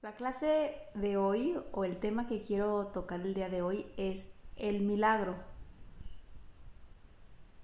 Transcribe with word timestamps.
La 0.00 0.12
clase 0.12 0.76
de 0.94 1.16
hoy 1.16 1.58
o 1.72 1.84
el 1.84 1.96
tema 1.96 2.28
que 2.28 2.40
quiero 2.40 2.86
tocar 2.86 3.20
el 3.20 3.34
día 3.34 3.48
de 3.48 3.62
hoy 3.62 3.84
es 3.96 4.28
el 4.54 4.82
milagro. 4.82 5.34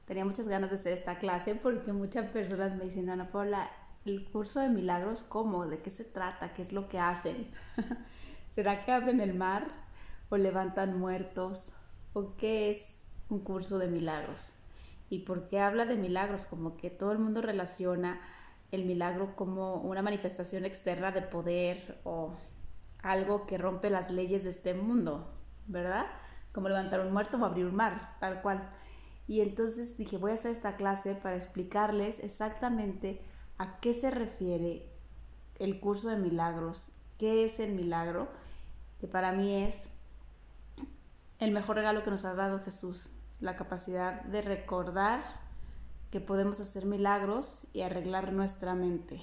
Tenía 0.05 0.25
muchas 0.25 0.49
ganas 0.49 0.71
de 0.71 0.75
hacer 0.75 0.93
esta 0.95 1.19
clase 1.19 1.55
porque 1.55 1.93
muchas 1.93 2.29
personas 2.33 2.75
me 2.75 2.87
dicen, 2.87 3.09
Ana 3.09 3.31
Paula, 3.31 3.71
el 4.05 4.29
curso 4.33 4.59
de 4.59 4.69
milagros, 4.69 5.23
¿cómo? 5.23 5.67
¿De 5.69 5.79
qué 5.79 5.91
se 5.91 6.03
trata? 6.03 6.53
¿Qué 6.53 6.63
es 6.63 6.73
lo 6.73 6.89
que 6.89 6.99
hacen? 6.99 7.53
¿Será 8.51 8.85
que 8.85 8.91
abren 8.91 9.21
el 9.21 9.35
mar 9.35 9.69
o 10.29 10.37
levantan 10.37 10.99
muertos? 10.99 11.77
¿O 12.15 12.37
qué 12.37 12.69
es 12.69 13.05
un 13.29 13.45
curso 13.45 13.79
de 13.79 13.87
milagros? 13.87 14.55
¿Y 15.09 15.21
por 15.21 15.47
qué 15.49 15.61
habla 15.61 15.87
de 15.87 15.97
milagros? 15.97 16.47
Como 16.47 16.77
que 16.77 16.91
todo 16.91 17.13
el 17.13 17.21
mundo 17.21 17.43
relaciona 17.43 18.21
el 18.75 18.85
milagro 18.85 19.37
como 19.37 19.77
una 19.77 20.03
manifestación 20.03 20.65
externa 20.65 21.11
de 21.11 21.23
poder 21.23 22.01
o 22.05 22.33
algo 23.03 23.47
que 23.47 23.59
rompe 23.59 23.91
las 23.91 24.11
leyes 24.11 24.45
de 24.45 24.51
este 24.51 24.75
mundo, 24.75 25.31
¿verdad? 25.67 26.07
Como 26.53 26.69
levantar 26.69 27.01
un 27.01 27.13
muerto 27.13 27.37
o 27.37 27.45
abrir 27.45 27.67
un 27.67 27.75
mar, 27.75 28.17
tal 28.21 28.43
cual. 28.43 28.71
Y 29.27 29.41
entonces 29.41 29.97
dije, 29.97 30.19
voy 30.19 30.33
a 30.33 30.35
hacer 30.35 30.53
esta 30.53 30.77
clase 30.77 31.15
para 31.15 31.37
explicarles 31.37 32.19
exactamente 32.19 33.23
a 33.59 33.79
qué 33.81 33.93
se 33.93 34.11
refiere 34.11 34.91
el 35.59 35.81
curso 35.81 36.09
de 36.09 36.17
milagros, 36.17 36.93
qué 37.19 37.45
es 37.45 37.61
el 37.61 37.73
milagro, 37.73 38.29
que 39.01 39.07
para 39.07 39.33
mí 39.33 39.55
es 39.55 39.89
el 41.39 41.53
mejor 41.53 41.77
regalo 41.77 42.03
que 42.03 42.11
nos 42.11 42.25
ha 42.25 42.35
dado 42.35 42.59
Jesús, 42.59 43.13
la 43.41 43.57
capacidad 43.57 44.23
de 44.23 44.43
recordar 44.43 45.23
que 46.15 46.21
podemos 46.21 46.61
hacer 46.61 46.87
milagros 46.87 47.67
y 47.73 47.81
arreglar 47.81 48.33
nuestra 48.33 48.77
mente. 48.77 49.21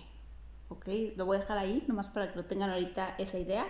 ¿Ok? 0.68 0.90
Lo 1.16 1.26
voy 1.26 1.38
a 1.38 1.40
dejar 1.40 1.58
ahí, 1.58 1.86
nomás 1.88 2.10
para 2.10 2.30
que 2.30 2.36
lo 2.36 2.44
tengan 2.44 2.70
ahorita 2.70 3.16
esa 3.18 3.40
idea, 3.40 3.66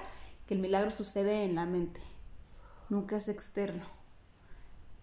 que 0.48 0.56
el 0.56 0.60
milagro 0.60 0.90
sucede 0.90 1.44
en 1.44 1.54
la 1.54 1.68
mente, 1.68 2.02
nunca 2.90 3.18
es 3.18 3.28
externo. 3.28 3.84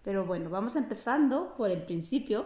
Pero 0.03 0.25
bueno, 0.25 0.49
vamos 0.49 0.75
empezando 0.75 1.55
por 1.55 1.71
el 1.71 1.83
principio 1.83 2.45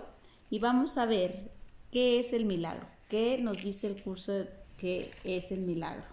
y 0.52 0.60
vamos 0.60 1.00
a 1.00 1.08
ver 1.08 1.50
qué 1.90 2.20
es 2.20 2.34
el 2.34 2.46
milagro, 2.46 2.86
qué 3.10 3.40
nos 3.42 3.64
dice 3.64 3.88
el 3.88 4.00
curso 4.04 4.32
de 4.32 4.50
qué 4.78 5.10
es 5.24 5.52
el 5.52 5.62
milagro. 5.62 6.06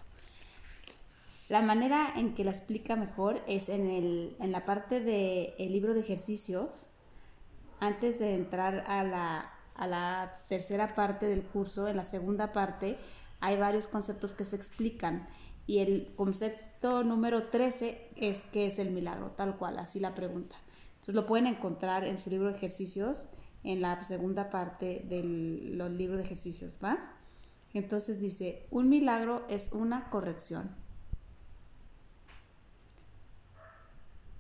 La 1.51 1.61
manera 1.61 2.15
en 2.17 2.35
que 2.35 2.45
la 2.45 2.53
explica 2.53 2.97
mejor 2.97 3.43
es 3.47 3.69
en, 3.69 3.91
el, 3.91 4.35
en 4.41 4.53
la 4.53 4.65
parte 4.65 5.01
del 5.01 5.71
libro 5.71 5.93
de 5.93 6.01
ejercicios, 6.01 6.87
antes 7.79 8.19
de 8.19 8.35
entrar 8.35 8.85
a 8.87 9.03
la, 9.05 9.51
a 9.75 9.87
la 9.87 10.33
tercera 10.49 10.95
parte 10.95 11.27
del 11.27 11.43
curso, 11.43 11.89
en 11.89 11.97
la 11.97 12.05
segunda 12.05 12.53
parte, 12.53 12.99
hay 13.41 13.57
varios 13.57 13.89
conceptos 13.89 14.33
que 14.33 14.45
se 14.45 14.57
explican. 14.57 15.27
Y 15.67 15.79
el 15.79 16.13
concepto 16.17 17.05
número 17.05 17.45
13 17.45 18.11
es 18.17 18.43
qué 18.53 18.67
es 18.67 18.79
el 18.79 18.91
milagro, 18.91 19.31
tal 19.37 19.57
cual, 19.57 19.79
así 19.79 20.01
la 20.01 20.15
pregunta. 20.15 20.57
Entonces 20.95 21.15
lo 21.15 21.27
pueden 21.27 21.47
encontrar 21.47 22.05
en 22.05 22.19
su 22.19 22.29
libro 22.29 22.49
de 22.49 22.57
ejercicios, 22.57 23.29
en 23.65 23.81
la 23.81 24.03
segunda 24.05 24.51
parte 24.51 25.05
del 25.09 25.79
libro 25.97 26.17
de 26.17 26.25
ejercicios, 26.25 26.79
¿va? 26.83 27.15
Entonces 27.73 28.21
dice, 28.21 28.67
un 28.71 28.89
milagro 28.89 29.47
es 29.49 29.73
una 29.73 30.11
corrección. 30.11 30.75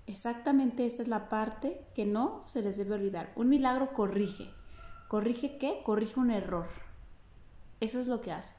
Exactamente 0.07 0.85
esa 0.87 1.03
es 1.03 1.09
la 1.09 1.29
parte 1.29 1.87
que 1.95 2.05
no 2.05 2.43
se 2.45 2.63
les 2.63 2.77
debe 2.77 2.95
olvidar. 2.95 3.33
Un 3.37 3.49
milagro 3.49 3.93
corrige. 3.93 4.51
¿Corrige 5.11 5.59
qué? 5.59 5.83
Corrige 5.83 6.21
un 6.21 6.31
error. 6.31 6.69
Eso 7.81 7.99
es 7.99 8.07
lo 8.07 8.21
que 8.21 8.31
hace. 8.31 8.55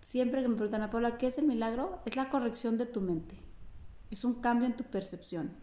Siempre 0.00 0.40
que 0.40 0.48
me 0.48 0.54
preguntan 0.54 0.80
a 0.80 0.88
Paula, 0.88 1.18
¿qué 1.18 1.26
es 1.26 1.36
el 1.36 1.44
milagro? 1.44 2.00
Es 2.06 2.16
la 2.16 2.30
corrección 2.30 2.78
de 2.78 2.86
tu 2.86 3.02
mente. 3.02 3.36
Es 4.10 4.24
un 4.24 4.40
cambio 4.40 4.66
en 4.66 4.76
tu 4.76 4.84
percepción. 4.84 5.54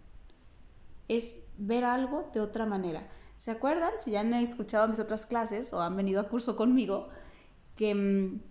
Es 1.08 1.40
ver 1.58 1.86
algo 1.86 2.30
de 2.36 2.40
otra 2.40 2.68
manera. 2.68 3.08
¿Se 3.36 3.50
acuerdan? 3.50 3.94
Si 3.98 4.12
ya 4.12 4.20
han 4.20 4.32
escuchado 4.36 4.88
mis 4.88 5.00
otras 5.00 5.26
clases 5.26 5.74
o 5.74 5.82
han 5.82 5.98
venido 5.98 6.22
a 6.22 6.30
curso 6.30 6.56
conmigo, 6.56 7.10
que, 7.76 7.96
mm, 7.96 8.42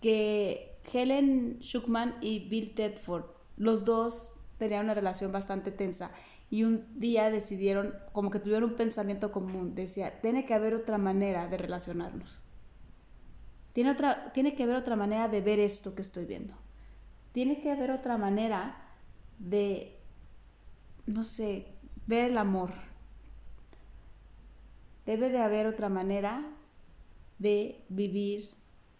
que 0.00 0.80
Helen 0.90 1.58
Schuckman 1.60 2.16
y 2.22 2.48
Bill 2.48 2.74
Tedford, 2.74 3.26
los 3.58 3.84
dos 3.84 4.36
tenían 4.56 4.84
una 4.84 4.94
relación 4.94 5.30
bastante 5.30 5.72
tensa 5.72 6.10
y 6.52 6.64
un 6.64 6.86
día 7.00 7.30
decidieron, 7.30 7.94
como 8.12 8.28
que 8.28 8.38
tuvieron 8.38 8.64
un 8.64 8.76
pensamiento 8.76 9.32
común, 9.32 9.74
decía, 9.74 10.20
tiene 10.20 10.44
que 10.44 10.52
haber 10.52 10.74
otra 10.74 10.98
manera 10.98 11.48
de 11.48 11.56
relacionarnos. 11.56 12.44
Tiene, 13.72 13.90
otra, 13.90 14.34
tiene 14.34 14.54
que 14.54 14.64
haber 14.64 14.76
otra 14.76 14.94
manera 14.94 15.28
de 15.28 15.40
ver 15.40 15.58
esto 15.58 15.94
que 15.94 16.02
estoy 16.02 16.26
viendo. 16.26 16.52
Tiene 17.32 17.58
que 17.62 17.72
haber 17.72 17.90
otra 17.90 18.18
manera 18.18 18.76
de, 19.38 19.98
no 21.06 21.22
sé, 21.22 21.68
ver 22.06 22.32
el 22.32 22.36
amor. 22.36 22.68
Debe 25.06 25.30
de 25.30 25.38
haber 25.38 25.66
otra 25.66 25.88
manera 25.88 26.44
de 27.38 27.82
vivir 27.88 28.50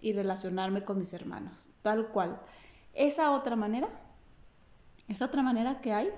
y 0.00 0.14
relacionarme 0.14 0.84
con 0.84 0.96
mis 0.96 1.12
hermanos, 1.12 1.68
tal 1.82 2.08
cual. 2.08 2.40
Esa 2.94 3.30
otra 3.32 3.56
manera 3.56 3.88
esa 5.08 5.26
otra 5.26 5.42
manera 5.42 5.80
que 5.80 5.92
hay 5.92 6.08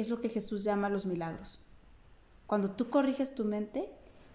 es 0.00 0.10
lo 0.10 0.20
que 0.20 0.28
Jesús 0.28 0.64
llama 0.64 0.88
los 0.88 1.06
milagros. 1.06 1.60
Cuando 2.46 2.70
tú 2.70 2.88
corriges 2.88 3.34
tu 3.34 3.44
mente 3.44 3.88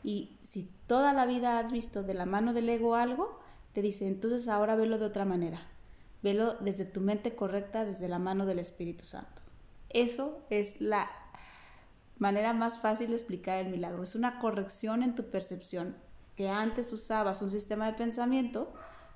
y 0.03 0.37
si 0.43 0.69
toda 0.87 1.13
la 1.13 1.25
vida 1.25 1.59
has 1.59 1.71
visto 1.71 2.03
de 2.03 2.13
la 2.13 2.25
mano 2.25 2.53
del 2.53 2.69
ego 2.69 2.95
algo, 2.95 3.39
te 3.73 3.81
dice, 3.81 4.07
entonces 4.07 4.47
ahora 4.47 4.75
velo 4.75 4.97
de 4.97 5.05
otra 5.05 5.25
manera. 5.25 5.59
Velo 6.23 6.55
desde 6.61 6.85
tu 6.85 7.01
mente 7.01 7.35
correcta, 7.35 7.83
desde 7.83 8.07
la 8.07 8.19
mano 8.19 8.45
del 8.45 8.59
Espíritu 8.59 9.05
Santo. 9.05 9.41
Eso 9.89 10.39
es 10.49 10.79
la 10.81 11.09
manera 12.17 12.53
más 12.53 12.79
fácil 12.79 13.09
de 13.09 13.15
explicar 13.15 13.57
el 13.57 13.71
milagro. 13.71 14.03
Es 14.03 14.15
una 14.15 14.39
corrección 14.39 15.03
en 15.03 15.15
tu 15.15 15.29
percepción 15.29 15.95
que 16.35 16.49
antes 16.49 16.93
usabas 16.93 17.41
un 17.41 17.51
sistema 17.51 17.87
de 17.87 17.93
pensamiento 17.97 18.73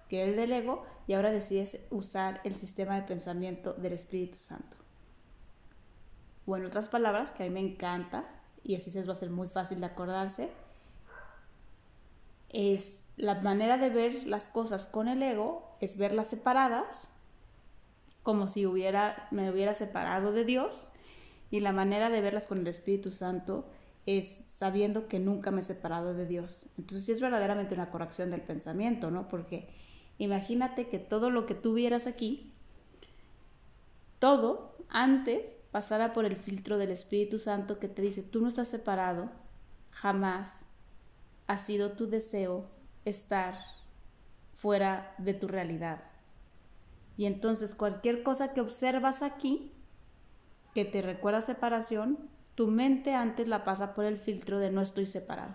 que 0.09 0.21
era 0.21 0.31
el 0.31 0.35
del 0.35 0.51
ego, 0.51 0.85
y 1.07 1.13
ahora 1.13 1.31
decides 1.31 1.79
usar 1.91 2.41
el 2.43 2.55
sistema 2.55 2.95
de 2.95 3.03
pensamiento 3.03 3.73
del 3.73 3.93
Espíritu 3.93 4.37
Santo. 4.37 4.77
O 6.49 6.57
en 6.57 6.65
otras 6.65 6.89
palabras, 6.89 7.31
que 7.31 7.43
a 7.43 7.45
mí 7.45 7.51
me 7.51 7.59
encanta, 7.59 8.25
y 8.63 8.75
así 8.75 8.91
se 8.91 9.03
va 9.03 9.13
a 9.13 9.15
ser 9.15 9.29
muy 9.29 9.47
fácil 9.47 9.79
de 9.79 9.85
acordarse, 9.85 10.49
es 12.49 13.05
la 13.17 13.35
manera 13.41 13.77
de 13.77 13.89
ver 13.89 14.25
las 14.25 14.47
cosas 14.47 14.87
con 14.87 15.07
el 15.07 15.21
ego, 15.21 15.75
es 15.79 15.97
verlas 15.97 16.27
separadas, 16.27 17.09
como 18.23 18.47
si 18.47 18.65
hubiera, 18.65 19.27
me 19.31 19.51
hubiera 19.51 19.73
separado 19.73 20.31
de 20.31 20.45
Dios, 20.45 20.87
y 21.51 21.59
la 21.59 21.71
manera 21.71 22.09
de 22.09 22.21
verlas 22.21 22.47
con 22.47 22.59
el 22.59 22.67
Espíritu 22.67 23.11
Santo 23.11 23.65
es 24.05 24.27
sabiendo 24.27 25.07
que 25.07 25.19
nunca 25.19 25.51
me 25.51 25.61
he 25.61 25.63
separado 25.63 26.13
de 26.13 26.25
Dios. 26.25 26.67
Entonces 26.77 27.05
sí 27.05 27.11
es 27.11 27.21
verdaderamente 27.21 27.75
una 27.75 27.91
corrección 27.91 28.31
del 28.31 28.41
pensamiento, 28.41 29.11
¿no? 29.11 29.27
Porque 29.27 29.69
Imagínate 30.19 30.89
que 30.89 30.99
todo 30.99 31.31
lo 31.31 31.45
que 31.45 31.55
tuvieras 31.55 32.05
aquí, 32.05 32.51
todo 34.19 34.75
antes 34.89 35.58
pasara 35.71 36.13
por 36.13 36.25
el 36.25 36.35
filtro 36.35 36.77
del 36.77 36.91
Espíritu 36.91 37.39
Santo 37.39 37.79
que 37.79 37.87
te 37.87 38.01
dice, 38.01 38.23
tú 38.23 38.41
no 38.41 38.47
estás 38.47 38.67
separado, 38.67 39.31
jamás 39.91 40.65
ha 41.47 41.57
sido 41.57 41.91
tu 41.93 42.07
deseo 42.07 42.69
estar 43.05 43.55
fuera 44.55 45.13
de 45.17 45.33
tu 45.33 45.47
realidad. 45.47 46.03
Y 47.17 47.25
entonces 47.25 47.75
cualquier 47.75 48.23
cosa 48.23 48.53
que 48.53 48.61
observas 48.61 49.23
aquí, 49.23 49.71
que 50.73 50.85
te 50.85 51.01
recuerda 51.01 51.41
separación, 51.41 52.17
tu 52.55 52.67
mente 52.67 53.13
antes 53.13 53.47
la 53.47 53.63
pasa 53.63 53.93
por 53.93 54.05
el 54.05 54.17
filtro 54.17 54.59
de 54.59 54.71
no 54.71 54.81
estoy 54.81 55.05
separado. 55.05 55.53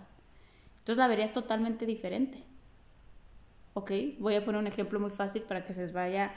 Entonces 0.79 0.97
la 0.97 1.07
verías 1.07 1.31
totalmente 1.31 1.85
diferente. 1.85 2.43
¿ok? 3.75 3.91
Voy 4.19 4.35
a 4.35 4.43
poner 4.43 4.59
un 4.61 4.67
ejemplo 4.67 4.99
muy 4.99 5.11
fácil 5.11 5.43
para 5.43 5.63
que 5.63 5.73
se 5.73 5.81
les 5.81 5.93
vaya 5.93 6.33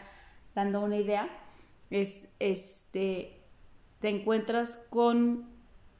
dando 0.55 0.81
una 0.83 0.97
idea. 0.97 1.29
Es, 1.89 2.29
este, 2.41 3.38
te 4.01 4.09
encuentras 4.09 4.79
con 4.91 5.49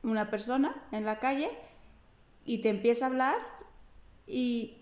una 0.03 0.31
persona 0.31 0.75
en 0.93 1.05
la 1.05 1.19
calle 1.19 1.51
y 2.45 2.59
te 2.59 2.71
empieza 2.71 3.07
a 3.07 3.09
hablar 3.09 3.37
y 4.27 4.79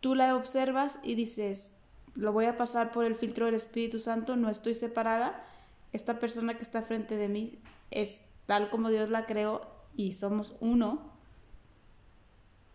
tú 0.00 0.14
la 0.14 0.36
observas 0.36 0.98
y 1.02 1.14
dices, 1.14 1.72
lo 2.14 2.32
voy 2.32 2.46
a 2.46 2.56
pasar 2.56 2.90
por 2.90 3.04
el 3.04 3.14
filtro 3.14 3.46
del 3.46 3.54
Espíritu 3.54 3.98
Santo, 3.98 4.36
no 4.36 4.48
estoy 4.48 4.74
separada, 4.74 5.44
esta 5.92 6.18
persona 6.18 6.56
que 6.56 6.62
está 6.62 6.82
frente 6.82 7.16
de 7.16 7.28
mí 7.28 7.58
es 7.90 8.22
tal 8.46 8.70
como 8.70 8.90
Dios 8.90 9.10
la 9.10 9.26
creó 9.26 9.62
y 9.96 10.12
somos 10.12 10.56
uno, 10.60 11.12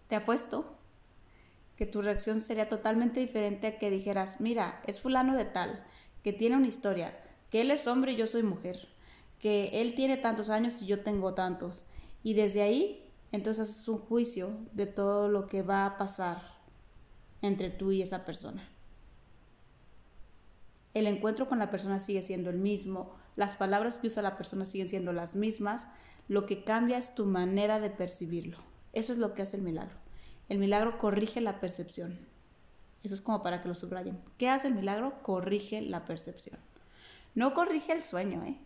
te 0.07 0.15
apuesto 0.15 0.75
que 1.75 1.85
tu 1.85 2.01
reacción 2.01 2.41
sería 2.41 2.67
totalmente 2.67 3.19
diferente 3.19 3.67
a 3.67 3.77
que 3.77 3.89
dijeras, 3.89 4.41
mira, 4.41 4.81
es 4.85 4.99
fulano 4.99 5.37
de 5.37 5.45
tal, 5.45 5.85
que 6.23 6.33
tiene 6.33 6.57
una 6.57 6.67
historia, 6.67 7.17
que 7.49 7.61
él 7.61 7.71
es 7.71 7.87
hombre 7.87 8.11
y 8.11 8.15
yo 8.17 8.27
soy 8.27 8.43
mujer, 8.43 8.89
que 9.39 9.81
él 9.81 9.95
tiene 9.95 10.17
tantos 10.17 10.49
años 10.49 10.81
y 10.81 10.85
yo 10.85 11.01
tengo 11.01 11.33
tantos. 11.33 11.85
Y 12.23 12.33
desde 12.33 12.61
ahí, 12.61 13.09
entonces 13.31 13.69
es 13.69 13.87
un 13.87 13.99
juicio 13.99 14.51
de 14.73 14.85
todo 14.85 15.29
lo 15.29 15.45
que 15.45 15.61
va 15.61 15.85
a 15.85 15.97
pasar 15.97 16.41
entre 17.41 17.69
tú 17.69 17.91
y 17.91 18.01
esa 18.01 18.25
persona. 18.25 18.67
El 20.93 21.07
encuentro 21.07 21.47
con 21.47 21.59
la 21.59 21.69
persona 21.69 21.99
sigue 21.99 22.21
siendo 22.21 22.49
el 22.49 22.57
mismo, 22.57 23.13
las 23.35 23.55
palabras 23.55 23.97
que 23.97 24.07
usa 24.07 24.21
la 24.21 24.35
persona 24.35 24.65
siguen 24.65 24.89
siendo 24.89 25.13
las 25.13 25.35
mismas, 25.35 25.87
lo 26.27 26.45
que 26.45 26.63
cambia 26.63 26.97
es 26.97 27.15
tu 27.15 27.25
manera 27.25 27.79
de 27.79 27.89
percibirlo. 27.89 28.57
Eso 28.91 29.13
es 29.13 29.19
lo 29.19 29.33
que 29.33 29.43
hace 29.43 29.57
el 29.57 29.63
milagro. 29.63 29.97
El 30.49 30.57
milagro 30.57 30.97
corrige 30.97 31.39
la 31.39 31.59
percepción. 31.59 32.27
Eso 33.03 33.13
es 33.13 33.21
como 33.21 33.41
para 33.41 33.61
que 33.61 33.67
lo 33.67 33.75
subrayen. 33.75 34.19
¿Qué 34.37 34.49
hace 34.49 34.67
el 34.67 34.73
milagro? 34.75 35.21
Corrige 35.23 35.81
la 35.81 36.03
percepción. 36.05 36.59
No 37.35 37.53
corrige 37.53 37.93
el 37.93 38.01
sueño, 38.03 38.43
¿eh? 38.43 38.59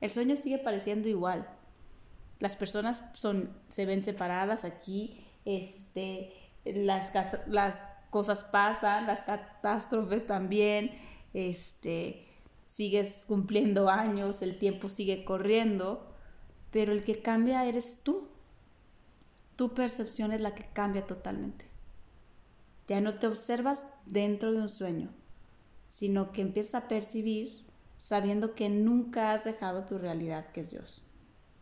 El 0.00 0.10
sueño 0.10 0.36
sigue 0.36 0.58
pareciendo 0.58 1.08
igual. 1.08 1.48
Las 2.38 2.56
personas 2.56 3.02
son, 3.14 3.50
se 3.68 3.86
ven 3.86 4.02
separadas 4.02 4.64
aquí, 4.64 5.24
este, 5.44 6.32
las, 6.64 7.12
las 7.46 7.80
cosas 8.10 8.42
pasan, 8.42 9.06
las 9.06 9.22
catástrofes 9.22 10.26
también, 10.26 10.92
este, 11.32 12.26
sigues 12.64 13.24
cumpliendo 13.26 13.88
años, 13.88 14.42
el 14.42 14.58
tiempo 14.58 14.88
sigue 14.88 15.24
corriendo, 15.24 16.14
pero 16.70 16.92
el 16.92 17.04
que 17.04 17.22
cambia 17.22 17.64
eres 17.64 18.00
tú. 18.02 18.28
Tu 19.56 19.72
percepción 19.72 20.32
es 20.32 20.42
la 20.42 20.54
que 20.54 20.64
cambia 20.64 21.06
totalmente. 21.06 21.64
Ya 22.88 23.00
no 23.00 23.18
te 23.18 23.26
observas 23.26 23.86
dentro 24.04 24.52
de 24.52 24.58
un 24.58 24.68
sueño, 24.68 25.10
sino 25.88 26.32
que 26.32 26.42
empiezas 26.42 26.74
a 26.74 26.88
percibir 26.88 27.65
sabiendo 27.98 28.54
que 28.54 28.68
nunca 28.68 29.32
has 29.32 29.44
dejado 29.44 29.84
tu 29.84 29.98
realidad, 29.98 30.50
que 30.52 30.60
es 30.60 30.70
Dios. 30.70 31.04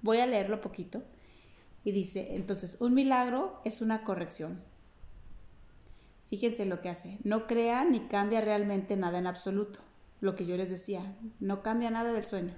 Voy 0.02 0.18
a 0.18 0.26
leerlo 0.26 0.60
poquito. 0.60 1.02
Y 1.84 1.92
dice, 1.92 2.34
entonces, 2.34 2.78
un 2.80 2.94
milagro 2.94 3.60
es 3.64 3.82
una 3.82 4.04
corrección. 4.04 4.62
Fíjense 6.26 6.64
lo 6.64 6.80
que 6.80 6.88
hace. 6.88 7.18
No 7.24 7.46
crea 7.46 7.84
ni 7.84 8.00
cambia 8.00 8.40
realmente 8.40 8.96
nada 8.96 9.18
en 9.18 9.26
absoluto. 9.26 9.80
Lo 10.20 10.34
que 10.34 10.46
yo 10.46 10.56
les 10.56 10.70
decía, 10.70 11.16
no 11.40 11.62
cambia 11.62 11.90
nada 11.90 12.12
del 12.12 12.24
sueño. 12.24 12.54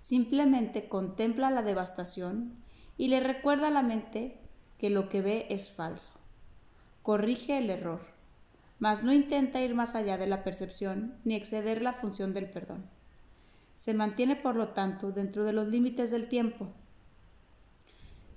Simplemente 0.00 0.88
contempla 0.88 1.50
la 1.50 1.62
devastación 1.62 2.56
y 2.96 3.08
le 3.08 3.20
recuerda 3.20 3.68
a 3.68 3.72
la 3.72 3.82
mente 3.82 4.40
que 4.78 4.90
lo 4.90 5.08
que 5.08 5.22
ve 5.22 5.46
es 5.50 5.70
falso 5.70 6.12
corrige 7.06 7.56
el 7.58 7.70
error, 7.70 8.00
mas 8.80 9.04
no 9.04 9.12
intenta 9.12 9.62
ir 9.62 9.76
más 9.76 9.94
allá 9.94 10.18
de 10.18 10.26
la 10.26 10.42
percepción 10.42 11.16
ni 11.22 11.36
exceder 11.36 11.80
la 11.80 11.92
función 11.92 12.34
del 12.34 12.50
perdón. 12.50 12.90
Se 13.76 13.94
mantiene, 13.94 14.34
por 14.34 14.56
lo 14.56 14.68
tanto, 14.68 15.12
dentro 15.12 15.44
de 15.44 15.52
los 15.52 15.68
límites 15.68 16.10
del 16.10 16.28
tiempo. 16.28 16.72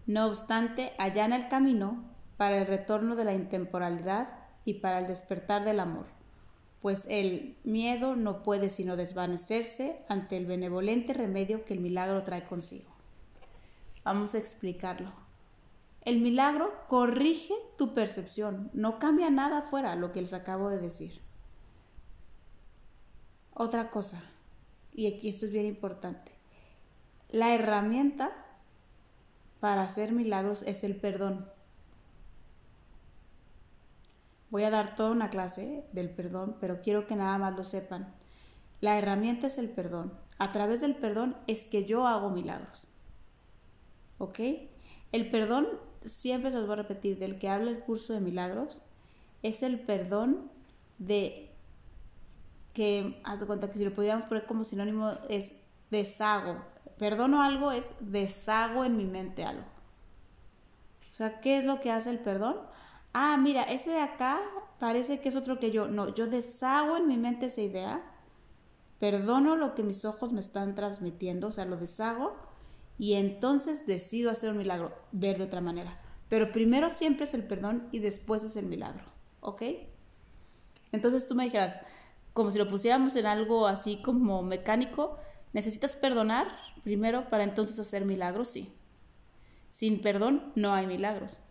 No 0.05 0.27
obstante, 0.27 0.93
allana 0.97 1.35
el 1.35 1.47
camino 1.47 2.03
para 2.37 2.57
el 2.57 2.67
retorno 2.67 3.15
de 3.15 3.25
la 3.25 3.33
intemporalidad 3.33 4.27
y 4.63 4.75
para 4.75 4.99
el 4.99 5.07
despertar 5.07 5.65
del 5.65 5.79
amor, 5.79 6.05
pues 6.81 7.05
el 7.09 7.57
miedo 7.63 8.15
no 8.15 8.43
puede 8.43 8.69
sino 8.69 8.95
desvanecerse 8.95 10.03
ante 10.07 10.37
el 10.37 10.45
benevolente 10.45 11.13
remedio 11.13 11.65
que 11.65 11.73
el 11.73 11.79
milagro 11.79 12.23
trae 12.23 12.45
consigo. 12.45 12.89
Vamos 14.03 14.35
a 14.35 14.37
explicarlo. 14.37 15.11
El 16.01 16.21
milagro 16.21 16.73
corrige 16.87 17.53
tu 17.77 17.93
percepción, 17.93 18.71
no 18.73 18.99
cambia 18.99 19.29
nada 19.29 19.61
fuera 19.61 19.95
lo 19.95 20.11
que 20.11 20.21
les 20.21 20.33
acabo 20.33 20.69
de 20.69 20.79
decir. 20.79 21.21
Otra 23.53 23.89
cosa, 23.89 24.21
y 24.99 25.07
aquí 25.07 25.29
esto 25.29 25.45
es 25.45 25.53
bien 25.53 25.65
importante, 25.65 26.33
la 27.29 27.55
herramienta 27.55 28.33
para 29.61 29.83
hacer 29.83 30.11
milagros 30.11 30.61
es 30.63 30.83
el 30.83 30.95
perdón. 30.97 31.49
Voy 34.49 34.63
a 34.63 34.69
dar 34.69 34.95
toda 34.95 35.11
una 35.11 35.29
clase 35.29 35.85
del 35.93 36.09
perdón, 36.09 36.57
pero 36.59 36.81
quiero 36.81 37.07
que 37.07 37.15
nada 37.15 37.37
más 37.37 37.55
lo 37.55 37.63
sepan. 37.63 38.13
La 38.81 38.97
herramienta 38.97 39.47
es 39.47 39.57
el 39.57 39.69
perdón. 39.69 40.11
A 40.37 40.51
través 40.51 40.81
del 40.81 40.95
perdón 40.95 41.37
es 41.47 41.63
que 41.63 41.85
yo 41.85 42.05
hago 42.05 42.29
milagros. 42.29 42.89
¿Ok? 44.17 44.39
El 45.11 45.29
perdón 45.29 45.67
siempre 46.03 46.51
los 46.51 46.65
voy 46.65 46.73
a 46.73 46.83
repetir, 46.83 47.19
del 47.19 47.37
que 47.37 47.47
habla 47.47 47.71
el 47.71 47.79
curso 47.79 48.13
de 48.13 48.19
milagros, 48.19 48.81
es 49.43 49.63
el 49.63 49.79
perdón 49.79 50.51
de 50.97 51.48
que, 52.79 53.19
haz 53.25 53.41
de 53.41 53.45
cuenta 53.45 53.69
que 53.69 53.77
si 53.77 53.83
lo 53.83 53.93
pudiéramos 53.93 54.25
poner 54.25 54.45
como 54.45 54.63
sinónimo, 54.63 55.11
es 55.27 55.51
deshago. 55.91 56.63
Perdono 56.97 57.41
algo 57.41 57.73
es 57.73 57.91
deshago 57.99 58.85
en 58.85 58.95
mi 58.95 59.03
mente 59.03 59.43
algo. 59.43 59.65
O 61.11 61.13
sea, 61.13 61.41
¿qué 61.41 61.57
es 61.57 61.65
lo 61.65 61.81
que 61.81 61.91
hace 61.91 62.09
el 62.09 62.19
perdón? 62.19 62.55
Ah, 63.11 63.35
mira, 63.37 63.63
ese 63.63 63.89
de 63.89 63.99
acá 63.99 64.39
parece 64.79 65.19
que 65.19 65.27
es 65.27 65.35
otro 65.35 65.59
que 65.59 65.71
yo. 65.71 65.89
No, 65.89 66.15
yo 66.15 66.27
deshago 66.27 66.95
en 66.95 67.09
mi 67.09 67.17
mente 67.17 67.47
esa 67.47 67.59
idea, 67.59 68.01
perdono 68.97 69.57
lo 69.57 69.75
que 69.75 69.83
mis 69.83 70.05
ojos 70.05 70.31
me 70.31 70.39
están 70.39 70.73
transmitiendo, 70.73 71.47
o 71.47 71.51
sea, 71.51 71.65
lo 71.65 71.75
deshago 71.75 72.37
y 72.97 73.15
entonces 73.15 73.87
decido 73.87 74.31
hacer 74.31 74.51
un 74.51 74.57
milagro, 74.57 74.97
ver 75.11 75.37
de 75.37 75.43
otra 75.43 75.59
manera. 75.59 75.99
Pero 76.29 76.53
primero 76.53 76.89
siempre 76.89 77.25
es 77.25 77.33
el 77.33 77.43
perdón 77.43 77.89
y 77.91 77.99
después 77.99 78.45
es 78.45 78.55
el 78.55 78.67
milagro, 78.67 79.03
¿ok? 79.41 79.63
Entonces 80.93 81.27
tú 81.27 81.35
me 81.35 81.43
dijeras, 81.43 81.81
como 82.39 82.51
si 82.51 82.57
lo 82.57 82.69
pusiéramos 82.69 83.17
en 83.17 83.25
algo 83.25 83.67
así 83.67 84.01
como 84.01 84.41
mecánico, 84.43 85.17
¿necesitas 85.51 85.97
perdonar 85.97 86.47
primero 86.85 87.27
para 87.27 87.43
entonces 87.43 87.77
hacer 87.79 88.05
milagros? 88.05 88.47
Sí. 88.47 88.73
Sin 89.69 89.99
perdón 89.99 90.53
no 90.55 90.73
hay 90.73 90.87
milagros. 90.87 91.41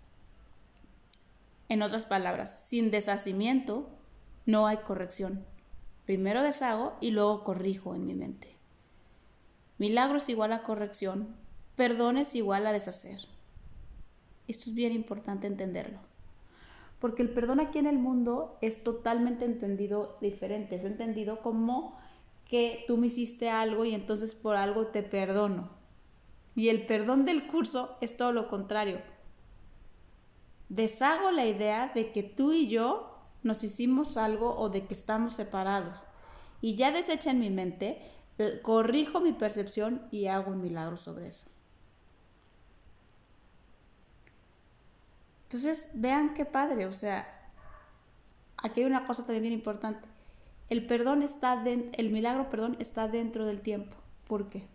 En 1.68 1.82
otras 1.82 2.06
palabras, 2.06 2.64
sin 2.64 2.90
deshacimiento 2.90 3.90
no 4.46 4.66
hay 4.66 4.78
corrección. 4.78 5.44
Primero 6.06 6.42
deshago 6.42 6.96
y 7.02 7.10
luego 7.10 7.44
corrijo 7.44 7.94
en 7.94 8.06
mi 8.06 8.14
mente. 8.14 8.56
Milagro 9.76 10.16
es 10.16 10.30
igual 10.30 10.54
a 10.54 10.62
corrección, 10.62 11.36
perdón 11.76 12.16
es 12.16 12.34
igual 12.34 12.66
a 12.66 12.72
deshacer. 12.72 13.20
Esto 14.46 14.70
es 14.70 14.74
bien 14.74 14.92
importante 14.92 15.46
entenderlo. 15.48 16.07
Porque 16.98 17.22
el 17.22 17.30
perdón 17.30 17.60
aquí 17.60 17.78
en 17.78 17.86
el 17.86 17.98
mundo 17.98 18.58
es 18.60 18.82
totalmente 18.82 19.44
entendido 19.44 20.18
diferente. 20.20 20.76
Es 20.76 20.84
entendido 20.84 21.40
como 21.42 21.98
que 22.44 22.84
tú 22.88 22.96
me 22.96 23.08
hiciste 23.08 23.50
algo 23.50 23.84
y 23.84 23.94
entonces 23.94 24.34
por 24.34 24.56
algo 24.56 24.88
te 24.88 25.02
perdono. 25.02 25.70
Y 26.56 26.70
el 26.70 26.86
perdón 26.86 27.24
del 27.24 27.46
curso 27.46 27.96
es 28.00 28.16
todo 28.16 28.32
lo 28.32 28.48
contrario. 28.48 29.00
Deshago 30.68 31.30
la 31.30 31.46
idea 31.46 31.92
de 31.94 32.10
que 32.10 32.22
tú 32.22 32.52
y 32.52 32.68
yo 32.68 33.14
nos 33.42 33.62
hicimos 33.62 34.16
algo 34.16 34.56
o 34.56 34.68
de 34.68 34.86
que 34.86 34.94
estamos 34.94 35.34
separados. 35.34 36.04
Y 36.60 36.74
ya 36.74 36.90
desecha 36.90 37.30
en 37.30 37.38
mi 37.38 37.50
mente 37.50 38.02
corrijo 38.62 39.20
mi 39.20 39.32
percepción 39.32 40.08
y 40.10 40.26
hago 40.26 40.50
un 40.50 40.60
milagro 40.60 40.96
sobre 40.96 41.28
eso. 41.28 41.46
Entonces, 45.48 45.88
vean 45.94 46.34
qué 46.34 46.44
padre, 46.44 46.86
o 46.86 46.92
sea, 46.92 47.26
aquí 48.56 48.80
hay 48.80 48.86
una 48.86 49.06
cosa 49.06 49.22
también 49.24 49.42
bien 49.42 49.54
importante. 49.54 50.06
El 50.68 50.86
perdón 50.86 51.22
está 51.22 51.62
el 51.64 52.10
milagro, 52.10 52.50
perdón, 52.50 52.76
está 52.78 53.08
dentro 53.08 53.46
del 53.46 53.62
tiempo. 53.62 53.96
¿Por 54.26 54.50
qué? 54.50 54.66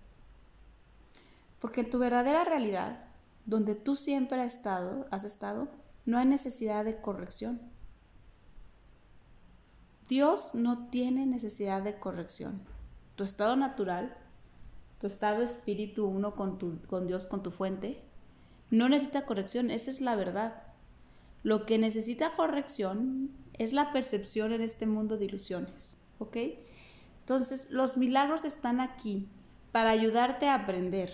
Porque 1.59 1.81
en 1.81 1.89
tu 1.91 1.99
verdadera 1.99 2.43
realidad, 2.43 3.05
donde 3.45 3.75
tú 3.75 3.95
siempre 3.95 4.41
has 4.41 4.55
estado, 4.55 5.07
has 5.11 5.23
estado, 5.23 5.67
no 6.05 6.17
hay 6.17 6.25
necesidad 6.25 6.83
de 6.83 6.99
corrección. 6.99 7.61
Dios 10.09 10.55
no 10.55 10.87
tiene 10.87 11.25
necesidad 11.25 11.83
de 11.83 11.99
corrección 11.99 12.73
tu 13.15 13.23
estado 13.23 13.55
natural, 13.55 14.15
tu 14.99 15.07
estado 15.07 15.43
espíritu 15.43 16.05
uno 16.05 16.35
con, 16.35 16.57
tu, 16.57 16.79
con 16.87 17.07
Dios, 17.07 17.25
con 17.25 17.43
tu 17.43 17.51
fuente, 17.51 18.01
no 18.69 18.89
necesita 18.89 19.25
corrección, 19.25 19.71
esa 19.71 19.91
es 19.91 20.01
la 20.01 20.15
verdad. 20.15 20.63
Lo 21.43 21.65
que 21.65 21.77
necesita 21.77 22.31
corrección 22.31 23.31
es 23.57 23.73
la 23.73 23.91
percepción 23.91 24.53
en 24.53 24.61
este 24.61 24.87
mundo 24.87 25.17
de 25.17 25.25
ilusiones, 25.25 25.97
¿ok? 26.19 26.37
Entonces, 27.19 27.69
los 27.71 27.97
milagros 27.97 28.45
están 28.45 28.79
aquí 28.79 29.29
para 29.71 29.91
ayudarte 29.91 30.47
a 30.47 30.55
aprender, 30.55 31.11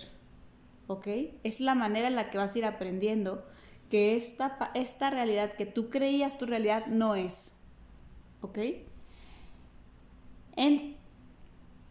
¿ok? 0.87 1.07
Es 1.43 1.59
la 1.59 1.75
manera 1.75 2.07
en 2.07 2.15
la 2.15 2.29
que 2.29 2.37
vas 2.37 2.55
a 2.55 2.59
ir 2.59 2.65
aprendiendo 2.65 3.45
que 3.89 4.15
esta, 4.15 4.71
esta 4.75 5.09
realidad 5.09 5.53
que 5.53 5.65
tú 5.65 5.89
creías 5.89 6.37
tu 6.37 6.45
realidad 6.45 6.87
no 6.87 7.15
es, 7.15 7.53
¿ok? 8.41 8.57
En, 10.55 10.95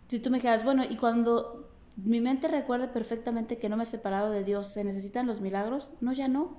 si 0.08 0.20
tú 0.20 0.30
me 0.30 0.40
quedas, 0.40 0.64
bueno, 0.64 0.84
y 0.88 0.96
cuando 0.96 1.67
mi 2.04 2.20
mente 2.20 2.46
recuerde 2.46 2.86
perfectamente 2.86 3.56
que 3.56 3.68
no 3.68 3.76
me 3.76 3.82
he 3.82 3.86
separado 3.86 4.30
de 4.30 4.44
Dios, 4.44 4.68
¿se 4.68 4.84
necesitan 4.84 5.26
los 5.26 5.40
milagros? 5.40 5.94
No, 6.00 6.12
ya 6.12 6.28
no. 6.28 6.56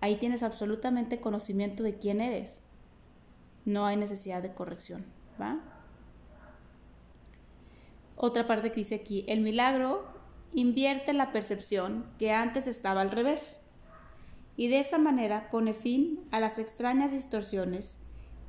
Ahí 0.00 0.16
tienes 0.16 0.42
absolutamente 0.42 1.20
conocimiento 1.20 1.84
de 1.84 1.96
quién 1.96 2.20
eres. 2.20 2.64
No 3.64 3.86
hay 3.86 3.96
necesidad 3.96 4.42
de 4.42 4.52
corrección, 4.52 5.06
¿va? 5.40 5.60
Otra 8.16 8.48
parte 8.48 8.70
que 8.70 8.80
dice 8.80 8.96
aquí, 8.96 9.24
el 9.28 9.42
milagro 9.42 10.08
invierte 10.52 11.12
la 11.12 11.30
percepción 11.30 12.10
que 12.18 12.32
antes 12.32 12.66
estaba 12.66 13.00
al 13.00 13.12
revés 13.12 13.60
y 14.56 14.68
de 14.68 14.80
esa 14.80 14.98
manera 14.98 15.50
pone 15.50 15.72
fin 15.72 16.26
a 16.32 16.40
las 16.40 16.58
extrañas 16.58 17.12
distorsiones 17.12 17.98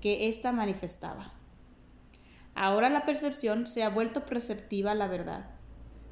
que 0.01 0.27
ésta 0.27 0.51
manifestaba. 0.51 1.33
Ahora 2.55 2.89
la 2.89 3.05
percepción 3.05 3.65
se 3.67 3.83
ha 3.83 3.89
vuelto 3.89 4.25
perceptiva 4.25 4.91
a 4.91 4.95
la 4.95 5.07
verdad. 5.07 5.49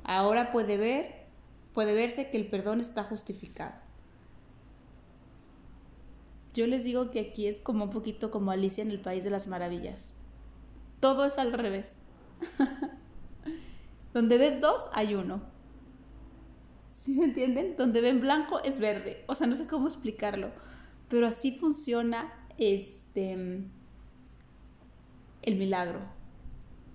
Ahora 0.03 0.51
puede 0.51 0.77
ver, 0.77 1.27
puede 1.73 1.93
verse 1.93 2.29
que 2.29 2.37
el 2.37 2.47
perdón 2.47 2.81
está 2.81 3.03
justificado. 3.03 3.79
Yo 6.53 6.67
les 6.67 6.83
digo 6.83 7.09
que 7.11 7.19
aquí 7.19 7.47
es 7.47 7.59
como 7.59 7.85
un 7.85 7.89
poquito 7.91 8.31
como 8.31 8.51
Alicia 8.51 8.81
en 8.81 8.91
el 8.91 8.99
País 8.99 9.23
de 9.23 9.29
las 9.29 9.47
Maravillas. 9.47 10.15
Todo 10.99 11.25
es 11.25 11.37
al 11.37 11.53
revés. 11.53 12.01
Donde 14.13 14.37
ves 14.37 14.59
dos, 14.59 14.89
hay 14.91 15.15
uno. 15.15 15.41
¿Sí 16.89 17.13
me 17.13 17.25
entienden? 17.25 17.75
Donde 17.77 18.01
ven 18.01 18.19
blanco 18.19 18.61
es 18.63 18.79
verde. 18.79 19.23
O 19.27 19.35
sea, 19.35 19.47
no 19.47 19.55
sé 19.55 19.65
cómo 19.65 19.87
explicarlo. 19.87 20.51
Pero 21.07 21.27
así 21.27 21.51
funciona 21.51 22.33
este 22.57 23.33
el 25.41 25.55
milagro. 25.55 26.20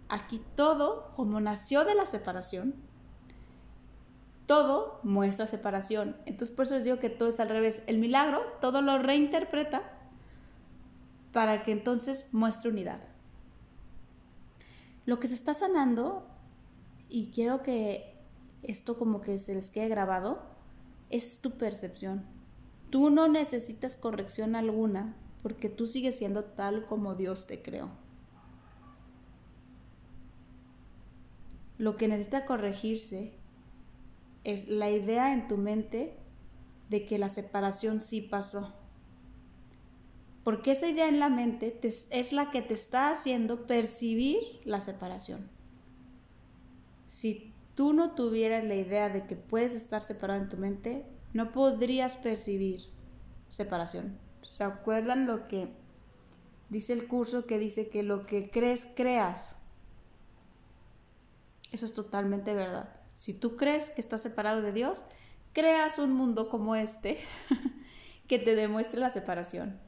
Aquí 0.09 0.41
todo, 0.55 1.11
como 1.17 1.41
nació 1.41 1.85
de 1.85 1.95
la 1.95 2.07
separación, 2.07 2.75
todo 4.47 5.01
muestra 5.03 5.47
separación. 5.47 6.17
Entonces 6.25 6.55
por 6.55 6.67
eso 6.67 6.75
les 6.75 6.85
digo 6.85 6.99
que 6.99 7.11
todo 7.11 7.29
es 7.29 7.41
al 7.41 7.49
revés. 7.49 7.83
El 7.87 7.99
milagro 7.99 8.41
todo 8.61 8.81
lo 8.81 8.99
reinterpreta 8.99 9.83
para 11.33 11.63
que 11.63 11.73
entonces 11.73 12.27
muestre 12.33 12.71
unidad. 12.71 13.01
Lo 15.05 15.19
que 15.19 15.29
se 15.29 15.35
está 15.35 15.55
sanando, 15.55 16.27
y 17.09 17.31
quiero 17.31 17.63
que 17.63 18.17
esto 18.63 18.97
como 18.97 19.21
que 19.21 19.39
se 19.39 19.55
les 19.55 19.71
quede 19.71 19.89
grabado, 19.89 20.43
es 21.11 21.41
tu 21.41 21.53
percepción. 21.53 22.25
Tú 22.91 23.11
no 23.11 23.29
necesitas 23.29 23.97
corrección 23.97 24.57
alguna 24.57 25.17
porque 25.43 25.69
tú 25.69 25.87
sigues 25.87 26.19
siendo 26.19 26.45
tal 26.45 26.85
como 26.85 27.15
Dios 27.15 27.47
te 27.47 27.63
creó. 27.63 27.91
Lo 31.79 31.97
que 31.97 32.09
necesita 32.09 32.45
corregirse 32.45 33.33
es 34.45 34.69
la 34.69 34.91
idea 34.91 35.33
en 35.33 35.49
tu 35.49 35.57
mente 35.57 36.17
de 36.89 37.05
que 37.05 37.19
la 37.19 37.29
separación 37.29 38.01
sí 38.01 38.21
pasó. 38.21 38.73
Porque 40.45 40.73
esa 40.73 40.89
idea 40.89 41.09
en 41.09 41.19
la 41.19 41.29
mente 41.29 41.81
es 41.83 42.33
la 42.33 42.51
que 42.51 42.63
te 42.63 42.75
está 42.75 43.11
haciendo 43.11 43.67
percibir 43.67 44.39
la 44.65 44.81
separación. 44.81 45.51
Si 47.09 47.53
tú 47.75 47.93
no 47.93 48.13
tuvieras 48.13 48.65
la 48.65 48.77
idea 48.77 49.09
de 49.09 49.27
que 49.27 49.37
puedes 49.37 49.75
estar 49.75 50.01
separado 50.01 50.41
en 50.41 50.49
tu 50.49 50.57
mente, 50.57 51.05
no 51.33 51.53
podrías 51.53 52.17
percibir 52.17 52.81
separación. 53.49 54.19
¿Se 54.43 54.65
acuerdan 54.65 55.27
lo 55.27 55.49
que 55.49 55.69
dice 56.71 56.93
el 56.93 57.09
curso 57.09 57.47
que 57.47 57.59
dice 57.59 57.89
que 57.89 58.03
lo 58.03 58.23
que 58.23 58.49
crees, 58.49 58.87
creas? 58.95 59.57
Eso 61.73 61.87
es 61.87 61.95
totalmente 61.95 62.55
verdad. 62.55 62.89
Si 63.15 63.35
tú 63.35 63.57
crees 63.57 63.91
que 63.91 64.01
estás 64.01 64.23
separado 64.23 64.63
de 64.63 64.73
Dios, 64.73 65.05
creas 65.53 65.99
un 65.99 66.13
mundo 66.13 66.49
como 66.49 66.77
este 66.77 67.19
que 68.29 68.39
te 68.39 68.55
demuestre 68.55 69.01
la 69.01 69.11
separación. 69.11 69.81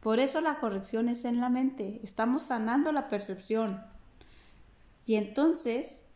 Por 0.00 0.18
eso 0.18 0.40
la 0.40 0.58
corrección 0.58 1.08
es 1.08 1.24
en 1.24 1.40
la 1.40 1.48
mente. 1.48 2.00
Estamos 2.02 2.44
sanando 2.44 2.92
la 2.92 3.08
percepción. 3.08 3.82
Y 5.06 5.16
entonces, 5.16 6.12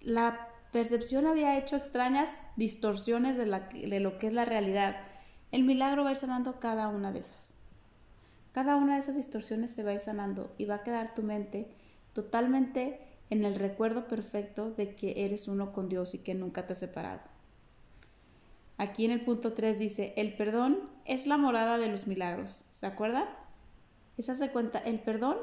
la 0.00 0.48
percepción 0.72 1.26
había 1.26 1.58
hecho 1.58 1.76
extrañas 1.76 2.30
distorsiones 2.56 3.36
de, 3.36 3.46
de 3.46 4.00
lo 4.00 4.18
que 4.18 4.26
es 4.26 4.32
la 4.32 4.44
realidad. 4.44 4.96
El 5.50 5.64
milagro 5.64 6.04
va 6.04 6.10
a 6.10 6.12
ir 6.12 6.18
sanando 6.18 6.58
cada 6.58 6.88
una 6.88 7.12
de 7.12 7.20
esas. 7.20 7.54
Cada 8.52 8.76
una 8.76 8.94
de 8.94 9.00
esas 9.00 9.16
distorsiones 9.16 9.72
se 9.72 9.82
va 9.82 9.90
a 9.90 9.94
ir 9.94 10.00
sanando 10.00 10.54
y 10.58 10.66
va 10.66 10.76
a 10.76 10.82
quedar 10.82 11.14
tu 11.14 11.22
mente 11.22 11.74
totalmente 12.18 12.98
en 13.30 13.44
el 13.44 13.54
recuerdo 13.54 14.08
perfecto 14.08 14.72
de 14.72 14.96
que 14.96 15.24
eres 15.24 15.46
uno 15.46 15.72
con 15.72 15.88
Dios 15.88 16.14
y 16.14 16.18
que 16.18 16.34
nunca 16.34 16.66
te 16.66 16.72
has 16.72 16.80
separado. 16.80 17.20
Aquí 18.76 19.04
en 19.04 19.12
el 19.12 19.20
punto 19.20 19.52
3 19.52 19.78
dice, 19.78 20.14
el 20.16 20.34
perdón 20.34 20.80
es 21.04 21.28
la 21.28 21.36
morada 21.36 21.78
de 21.78 21.86
los 21.86 22.08
milagros. 22.08 22.64
¿Se 22.70 22.86
acuerdan? 22.86 23.28
Esa 24.16 24.34
se 24.34 24.50
cuenta, 24.50 24.80
el 24.80 24.98
perdón 24.98 25.38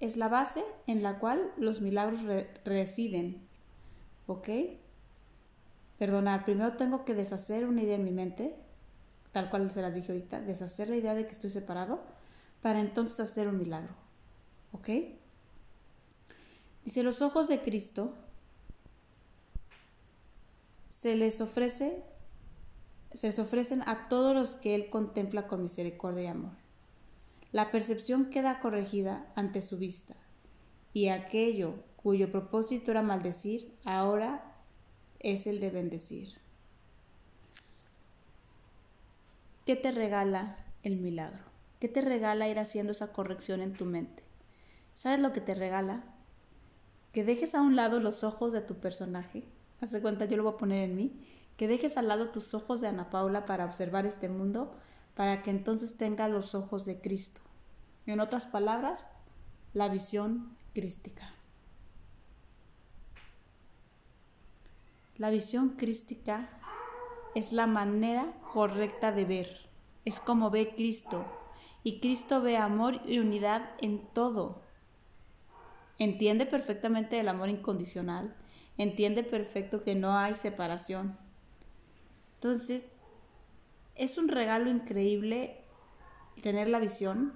es 0.00 0.18
la 0.18 0.28
base 0.28 0.62
en 0.86 1.02
la 1.02 1.18
cual 1.18 1.50
los 1.56 1.80
milagros 1.80 2.20
residen. 2.66 3.48
¿Ok? 4.26 4.50
Perdonar, 5.98 6.44
primero 6.44 6.72
tengo 6.76 7.06
que 7.06 7.14
deshacer 7.14 7.66
una 7.66 7.84
idea 7.84 7.96
en 7.96 8.04
mi 8.04 8.12
mente, 8.12 8.54
tal 9.30 9.48
cual 9.48 9.70
se 9.70 9.80
las 9.80 9.94
dije 9.94 10.12
ahorita, 10.12 10.42
deshacer 10.42 10.90
la 10.90 10.96
idea 10.96 11.14
de 11.14 11.24
que 11.24 11.32
estoy 11.32 11.48
separado, 11.48 12.02
para 12.60 12.80
entonces 12.80 13.18
hacer 13.18 13.48
un 13.48 13.56
milagro. 13.56 13.94
¿Ok? 14.72 14.90
Dice, 16.84 17.02
los 17.02 17.22
ojos 17.22 17.48
de 17.48 17.60
Cristo 17.60 18.14
se 20.90 21.16
les 21.16 21.40
ofrece, 21.40 22.02
se 23.12 23.28
les 23.28 23.38
ofrecen 23.38 23.82
a 23.88 24.08
todos 24.08 24.34
los 24.34 24.54
que 24.54 24.74
Él 24.74 24.90
contempla 24.90 25.46
con 25.46 25.62
misericordia 25.62 26.22
y 26.24 26.26
amor. 26.26 26.52
La 27.52 27.70
percepción 27.70 28.30
queda 28.30 28.60
corregida 28.60 29.30
ante 29.36 29.62
su 29.62 29.78
vista, 29.78 30.14
y 30.92 31.08
aquello 31.08 31.74
cuyo 31.96 32.30
propósito 32.30 32.90
era 32.90 33.02
maldecir, 33.02 33.72
ahora 33.84 34.56
es 35.20 35.46
el 35.46 35.60
de 35.60 35.70
bendecir. 35.70 36.28
¿Qué 39.64 39.76
te 39.76 39.92
regala 39.92 40.56
el 40.82 40.96
milagro? 40.96 41.44
¿Qué 41.78 41.88
te 41.88 42.00
regala 42.00 42.48
ir 42.48 42.58
haciendo 42.58 42.92
esa 42.92 43.12
corrección 43.12 43.62
en 43.62 43.72
tu 43.72 43.84
mente? 43.84 44.24
¿Sabes 44.94 45.20
lo 45.20 45.32
que 45.32 45.40
te 45.40 45.54
regala? 45.54 46.02
Que 47.12 47.24
dejes 47.24 47.54
a 47.54 47.60
un 47.60 47.76
lado 47.76 48.00
los 48.00 48.24
ojos 48.24 48.52
de 48.52 48.62
tu 48.62 48.76
personaje, 48.76 49.44
hace 49.80 50.00
cuenta 50.00 50.24
yo 50.24 50.36
lo 50.36 50.44
voy 50.44 50.54
a 50.54 50.56
poner 50.56 50.84
en 50.84 50.96
mí, 50.96 51.12
que 51.56 51.68
dejes 51.68 51.96
al 51.96 52.08
lado 52.08 52.30
tus 52.30 52.54
ojos 52.54 52.80
de 52.80 52.88
Ana 52.88 53.10
Paula 53.10 53.44
para 53.44 53.66
observar 53.66 54.06
este 54.06 54.28
mundo, 54.28 54.74
para 55.14 55.42
que 55.42 55.50
entonces 55.50 55.96
tenga 55.96 56.28
los 56.28 56.54
ojos 56.54 56.84
de 56.84 57.00
Cristo. 57.00 57.42
En 58.06 58.20
otras 58.20 58.46
palabras, 58.46 59.08
la 59.74 59.88
visión 59.88 60.56
crística. 60.74 61.30
La 65.18 65.30
visión 65.30 65.70
crística 65.70 66.48
es 67.34 67.52
la 67.52 67.66
manera 67.66 68.32
correcta 68.52 69.12
de 69.12 69.24
ver, 69.26 69.68
es 70.04 70.18
como 70.18 70.50
ve 70.50 70.74
Cristo, 70.74 71.24
y 71.84 72.00
Cristo 72.00 72.40
ve 72.40 72.56
amor 72.56 73.00
y 73.04 73.18
unidad 73.18 73.70
en 73.80 74.06
todo, 74.14 74.62
entiende 75.98 76.46
perfectamente 76.46 77.20
el 77.20 77.28
amor 77.28 77.48
incondicional, 77.48 78.34
entiende 78.76 79.22
perfecto 79.22 79.82
que 79.82 79.94
no 79.94 80.16
hay 80.16 80.34
separación. 80.34 81.16
Entonces, 82.34 82.84
es 83.94 84.18
un 84.18 84.28
regalo 84.28 84.70
increíble 84.70 85.58
tener 86.42 86.68
la 86.68 86.80
visión, 86.80 87.32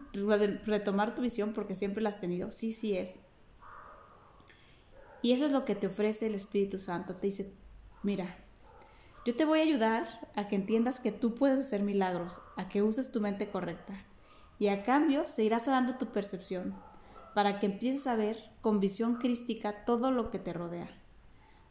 retomar 0.65 1.15
tu 1.15 1.23
visión 1.23 1.53
porque 1.53 1.75
siempre 1.75 2.03
la 2.03 2.09
has 2.09 2.19
tenido, 2.19 2.51
sí, 2.51 2.73
sí 2.73 2.97
es. 2.97 3.21
Y 5.23 5.33
eso 5.33 5.47
es 5.47 5.53
lo 5.53 5.65
que 5.65 5.75
te 5.75 5.87
ofrece 5.87 6.27
el 6.27 6.35
Espíritu 6.35 6.79
Santo, 6.79 7.17
te 7.17 7.27
dice, 7.27 7.53
mira, 8.03 8.37
yo 9.25 9.35
te 9.35 9.45
voy 9.45 9.59
a 9.59 9.63
ayudar 9.63 10.31
a 10.35 10.47
que 10.47 10.55
entiendas 10.55 11.01
que 11.01 11.13
tú 11.13 11.35
puedes 11.35 11.59
hacer 11.59 11.83
milagros, 11.83 12.41
a 12.57 12.69
que 12.69 12.83
uses 12.83 13.11
tu 13.11 13.21
mente 13.21 13.49
correcta. 13.49 14.05
Y 14.59 14.69
a 14.69 14.85
cambio 14.85 15.27
se 15.27 15.43
irá 15.43 15.59
dando 15.59 15.97
tu 15.97 16.07
percepción 16.07 16.75
para 17.37 17.59
que 17.59 17.67
empieces 17.67 18.07
a 18.07 18.17
ver 18.17 18.43
con 18.63 18.81
visión 18.81 19.17
crística 19.17 19.85
todo 19.85 20.11
lo 20.11 20.31
que 20.31 20.39
te 20.39 20.55
rodea. 20.55 20.89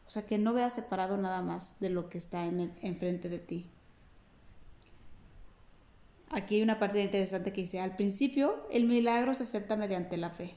O 0.06 0.10
sea, 0.10 0.24
que 0.24 0.38
no 0.38 0.52
veas 0.52 0.74
separado 0.74 1.16
nada 1.16 1.42
más 1.42 1.74
de 1.80 1.90
lo 1.90 2.08
que 2.08 2.18
está 2.18 2.46
en 2.46 2.72
enfrente 2.82 3.28
de 3.28 3.40
ti. 3.40 3.66
Aquí 6.30 6.54
hay 6.54 6.62
una 6.62 6.78
parte 6.78 7.02
interesante 7.02 7.52
que 7.52 7.62
dice, 7.62 7.80
al 7.80 7.96
principio 7.96 8.64
el 8.70 8.84
milagro 8.84 9.34
se 9.34 9.42
acepta 9.42 9.74
mediante 9.74 10.16
la 10.16 10.30
fe, 10.30 10.54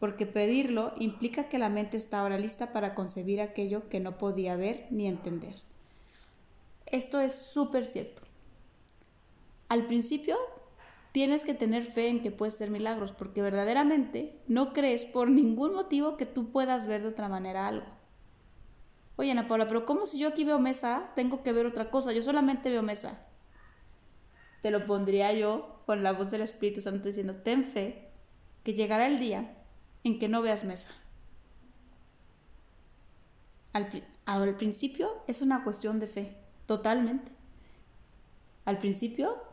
porque 0.00 0.26
pedirlo 0.26 0.92
implica 0.98 1.48
que 1.48 1.58
la 1.58 1.70
mente 1.70 1.96
está 1.96 2.20
ahora 2.20 2.38
lista 2.38 2.72
para 2.72 2.94
concebir 2.94 3.40
aquello 3.40 3.88
que 3.88 4.00
no 4.00 4.18
podía 4.18 4.56
ver 4.56 4.86
ni 4.90 5.06
entender. 5.06 5.54
Esto 6.84 7.20
es 7.20 7.34
súper 7.34 7.86
cierto. 7.86 8.20
Al 9.70 9.86
principio 9.86 10.36
tienes 11.16 11.44
que 11.44 11.54
tener 11.54 11.82
fe 11.82 12.08
en 12.08 12.20
que 12.20 12.30
puedes 12.30 12.56
hacer 12.56 12.70
milagros, 12.70 13.12
porque 13.12 13.40
verdaderamente 13.40 14.38
no 14.48 14.74
crees 14.74 15.06
por 15.06 15.30
ningún 15.30 15.74
motivo 15.74 16.18
que 16.18 16.26
tú 16.26 16.52
puedas 16.52 16.86
ver 16.86 17.00
de 17.00 17.08
otra 17.08 17.30
manera 17.30 17.66
algo. 17.66 17.86
Oye, 19.16 19.30
Ana 19.30 19.48
Paula, 19.48 19.66
pero 19.66 19.86
¿cómo 19.86 20.04
si 20.04 20.18
yo 20.18 20.28
aquí 20.28 20.44
veo 20.44 20.58
mesa, 20.58 21.12
tengo 21.16 21.42
que 21.42 21.54
ver 21.54 21.64
otra 21.64 21.90
cosa? 21.90 22.12
Yo 22.12 22.22
solamente 22.22 22.68
veo 22.68 22.82
mesa. 22.82 23.26
Te 24.60 24.70
lo 24.70 24.84
pondría 24.84 25.32
yo 25.32 25.80
con 25.86 26.02
la 26.02 26.12
voz 26.12 26.30
del 26.32 26.42
Espíritu 26.42 26.82
Santo 26.82 27.08
diciendo, 27.08 27.34
ten 27.36 27.64
fe, 27.64 28.10
que 28.62 28.74
llegará 28.74 29.06
el 29.06 29.18
día 29.18 29.56
en 30.04 30.18
que 30.18 30.28
no 30.28 30.42
veas 30.42 30.64
mesa. 30.64 30.90
Al, 33.72 33.88
al 34.26 34.56
principio 34.56 35.22
es 35.26 35.40
una 35.40 35.64
cuestión 35.64 35.98
de 35.98 36.08
fe, 36.08 36.36
totalmente. 36.66 37.32
Al 38.66 38.76
principio 38.76 39.45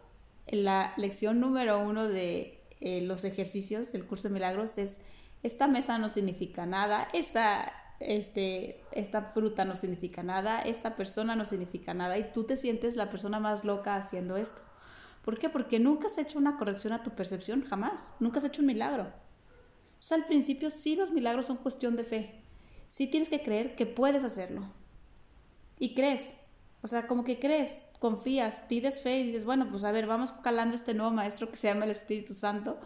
la 0.47 0.93
lección 0.97 1.39
número 1.39 1.79
uno 1.79 2.07
de 2.07 2.61
eh, 2.79 3.01
los 3.01 3.23
ejercicios 3.23 3.91
del 3.91 4.05
curso 4.05 4.27
de 4.27 4.33
milagros 4.33 4.77
es, 4.77 4.99
esta 5.41 5.67
mesa 5.67 5.97
no 5.97 6.09
significa 6.09 6.65
nada, 6.65 7.07
esta, 7.13 7.71
este, 7.99 8.81
esta 8.91 9.21
fruta 9.21 9.65
no 9.65 9.75
significa 9.75 10.23
nada, 10.23 10.61
esta 10.61 10.95
persona 10.95 11.35
no 11.35 11.45
significa 11.45 11.93
nada 11.93 12.17
y 12.17 12.31
tú 12.31 12.43
te 12.43 12.57
sientes 12.57 12.95
la 12.95 13.09
persona 13.09 13.39
más 13.39 13.63
loca 13.63 13.95
haciendo 13.95 14.37
esto. 14.37 14.61
¿Por 15.23 15.37
qué? 15.37 15.49
Porque 15.49 15.79
nunca 15.79 16.07
has 16.07 16.17
hecho 16.17 16.37
una 16.37 16.57
corrección 16.57 16.91
a 16.91 17.03
tu 17.03 17.11
percepción, 17.11 17.63
jamás, 17.63 18.09
nunca 18.19 18.39
has 18.39 18.45
hecho 18.45 18.61
un 18.61 18.67
milagro. 18.67 19.11
Sea, 19.99 20.17
al 20.17 20.25
principio 20.25 20.69
sí 20.69 20.97
los 20.97 21.11
milagros 21.11 21.45
son 21.45 21.57
cuestión 21.57 21.95
de 21.95 22.03
fe, 22.03 22.43
sí 22.89 23.07
tienes 23.07 23.29
que 23.29 23.41
creer 23.41 23.75
que 23.75 23.85
puedes 23.85 24.25
hacerlo. 24.25 24.63
Y 25.79 25.95
crees, 25.95 26.35
o 26.83 26.87
sea, 26.87 27.07
como 27.07 27.23
que 27.23 27.39
crees, 27.39 27.85
confías, 27.99 28.59
pides 28.67 29.01
fe 29.01 29.19
y 29.19 29.23
dices, 29.23 29.45
bueno, 29.45 29.69
pues 29.71 29.85
a 29.85 29.93
ver, 29.93 30.05
vamos 30.05 30.33
calando 30.43 30.75
este 30.75 30.93
nuevo 30.93 31.11
maestro 31.11 31.49
que 31.49 31.55
se 31.55 31.69
llama 31.69 31.85
el 31.85 31.91
Espíritu 31.91 32.33
Santo, 32.33 32.77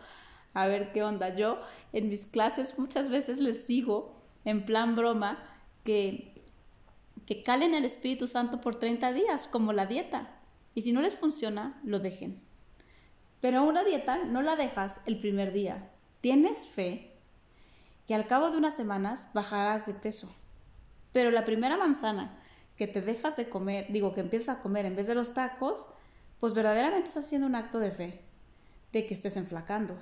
a 0.53 0.67
ver 0.67 0.91
qué 0.91 1.03
onda. 1.03 1.35
Yo 1.35 1.59
en 1.93 2.07
mis 2.07 2.27
clases 2.27 2.77
muchas 2.77 3.09
veces 3.09 3.39
les 3.39 3.65
digo, 3.65 4.13
en 4.45 4.67
plan 4.67 4.95
broma, 4.95 5.43
que, 5.83 6.31
que 7.25 7.41
calen 7.41 7.73
el 7.73 7.85
Espíritu 7.85 8.27
Santo 8.27 8.61
por 8.61 8.75
30 8.75 9.13
días, 9.13 9.47
como 9.47 9.73
la 9.73 9.87
dieta. 9.87 10.29
Y 10.75 10.83
si 10.83 10.93
no 10.93 11.01
les 11.01 11.15
funciona, 11.15 11.81
lo 11.83 11.99
dejen. 11.99 12.39
Pero 13.41 13.63
una 13.63 13.83
dieta 13.83 14.25
no 14.25 14.43
la 14.43 14.55
dejas 14.55 15.01
el 15.07 15.19
primer 15.19 15.51
día. 15.53 15.89
Tienes 16.21 16.67
fe 16.67 17.15
que 18.05 18.13
al 18.13 18.27
cabo 18.27 18.51
de 18.51 18.57
unas 18.57 18.75
semanas 18.75 19.29
bajarás 19.33 19.87
de 19.87 19.95
peso. 19.95 20.35
Pero 21.11 21.31
la 21.31 21.45
primera 21.45 21.77
manzana 21.77 22.43
que 22.77 22.87
te 22.87 23.01
dejas 23.01 23.35
de 23.35 23.49
comer, 23.49 23.87
digo 23.89 24.13
que 24.13 24.21
empiezas 24.21 24.57
a 24.57 24.61
comer 24.61 24.85
en 24.85 24.95
vez 24.95 25.07
de 25.07 25.15
los 25.15 25.33
tacos, 25.33 25.87
pues 26.39 26.53
verdaderamente 26.53 27.07
estás 27.07 27.25
haciendo 27.25 27.47
un 27.47 27.55
acto 27.55 27.79
de 27.79 27.91
fe, 27.91 28.21
de 28.93 29.05
que 29.05 29.15
estés 29.15 29.35
enflacando. 29.35 29.97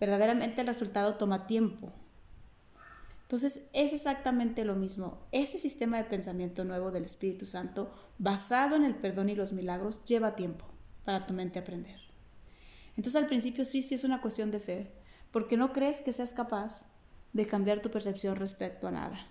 Verdaderamente 0.00 0.60
el 0.60 0.66
resultado 0.66 1.14
toma 1.14 1.46
tiempo. 1.46 1.92
Entonces 3.22 3.68
es 3.72 3.92
exactamente 3.92 4.64
lo 4.64 4.74
mismo. 4.74 5.28
Este 5.30 5.58
sistema 5.58 5.98
de 5.98 6.04
pensamiento 6.04 6.64
nuevo 6.64 6.90
del 6.90 7.04
Espíritu 7.04 7.46
Santo, 7.46 7.92
basado 8.18 8.74
en 8.74 8.84
el 8.84 8.96
perdón 8.96 9.28
y 9.28 9.36
los 9.36 9.52
milagros, 9.52 10.04
lleva 10.04 10.34
tiempo 10.34 10.64
para 11.04 11.26
tu 11.26 11.32
mente 11.32 11.60
aprender. 11.60 12.00
Entonces 12.96 13.14
al 13.14 13.28
principio 13.28 13.64
sí, 13.64 13.82
sí 13.82 13.94
es 13.94 14.02
una 14.02 14.20
cuestión 14.20 14.50
de 14.50 14.58
fe, 14.58 14.92
porque 15.30 15.56
no 15.56 15.72
crees 15.72 16.00
que 16.00 16.12
seas 16.12 16.32
capaz 16.32 16.86
de 17.32 17.46
cambiar 17.46 17.80
tu 17.80 17.90
percepción 17.90 18.34
respecto 18.34 18.88
a 18.88 18.90
nada 18.90 19.28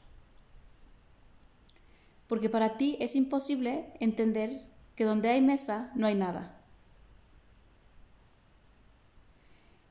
porque 2.29 2.48
para 2.48 2.77
ti 2.77 2.95
es 3.00 3.15
imposible 3.15 3.91
entender 4.00 4.51
que 4.95 5.03
donde 5.03 5.29
hay 5.29 5.41
mesa 5.41 5.91
no 5.95 6.05
hay 6.05 6.13
nada. 6.13 6.62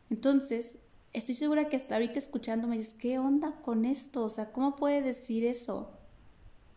Entonces, 0.08 0.78
estoy 1.12 1.34
segura 1.34 1.68
que 1.68 1.74
hasta 1.74 1.96
ahorita 1.96 2.18
escuchando 2.20 2.68
me 2.68 2.78
dices, 2.78 2.94
¿qué 2.94 3.18
onda 3.18 3.60
con 3.60 3.84
esto? 3.84 4.22
O 4.22 4.28
sea, 4.28 4.52
¿cómo 4.52 4.76
puede 4.76 5.02
decir 5.02 5.44
eso? 5.44 5.90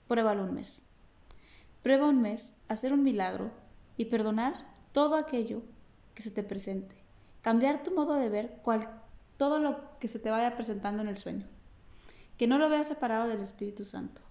Pruébalo 0.08 0.46
un 0.46 0.56
mes. 0.56 0.82
Prueba 1.84 2.10
un 2.10 2.22
mes, 2.22 2.56
hacer 2.68 2.92
un 2.92 3.04
milagro 3.04 3.52
y 3.98 4.06
perdonar 4.06 4.68
todo 4.94 5.16
aquello 5.16 5.62
que 6.16 6.24
se 6.24 6.32
te 6.32 6.42
presente. 6.42 6.96
Cambiar 7.44 7.84
tu 7.84 7.94
modo 7.94 8.16
de 8.16 8.30
ver 8.30 8.62
todo 9.38 9.60
lo 9.60 10.00
que 10.00 10.08
se 10.08 10.18
te 10.18 10.32
vaya 10.32 10.56
presentando 10.56 11.04
en 11.04 11.10
el 11.10 11.18
sueño. 11.18 11.46
Que 12.38 12.48
no 12.48 12.58
lo 12.58 12.68
veas 12.68 12.88
separado 12.88 13.28
del 13.28 13.42
Espíritu 13.42 13.84
Santo 13.84 14.22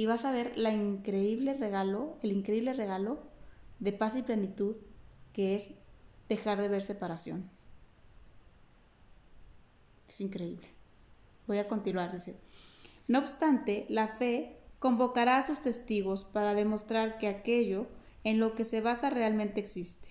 y 0.00 0.06
vas 0.06 0.24
a 0.24 0.32
ver 0.32 0.56
la 0.56 0.72
increíble 0.72 1.52
regalo, 1.52 2.16
el 2.22 2.32
increíble 2.32 2.72
regalo 2.72 3.18
de 3.80 3.92
paz 3.92 4.16
y 4.16 4.22
plenitud 4.22 4.78
que 5.34 5.54
es 5.54 5.72
dejar 6.26 6.58
de 6.58 6.68
ver 6.68 6.80
separación. 6.80 7.50
Es 10.08 10.22
increíble. 10.22 10.66
Voy 11.46 11.58
a 11.58 11.68
continuar, 11.68 12.12
dice. 12.12 12.38
No 13.08 13.18
obstante, 13.18 13.84
la 13.90 14.08
fe 14.08 14.56
convocará 14.78 15.36
a 15.36 15.42
sus 15.42 15.60
testigos 15.60 16.24
para 16.24 16.54
demostrar 16.54 17.18
que 17.18 17.28
aquello 17.28 17.86
en 18.24 18.40
lo 18.40 18.54
que 18.54 18.64
se 18.64 18.80
basa 18.80 19.10
realmente 19.10 19.60
existe. 19.60 20.08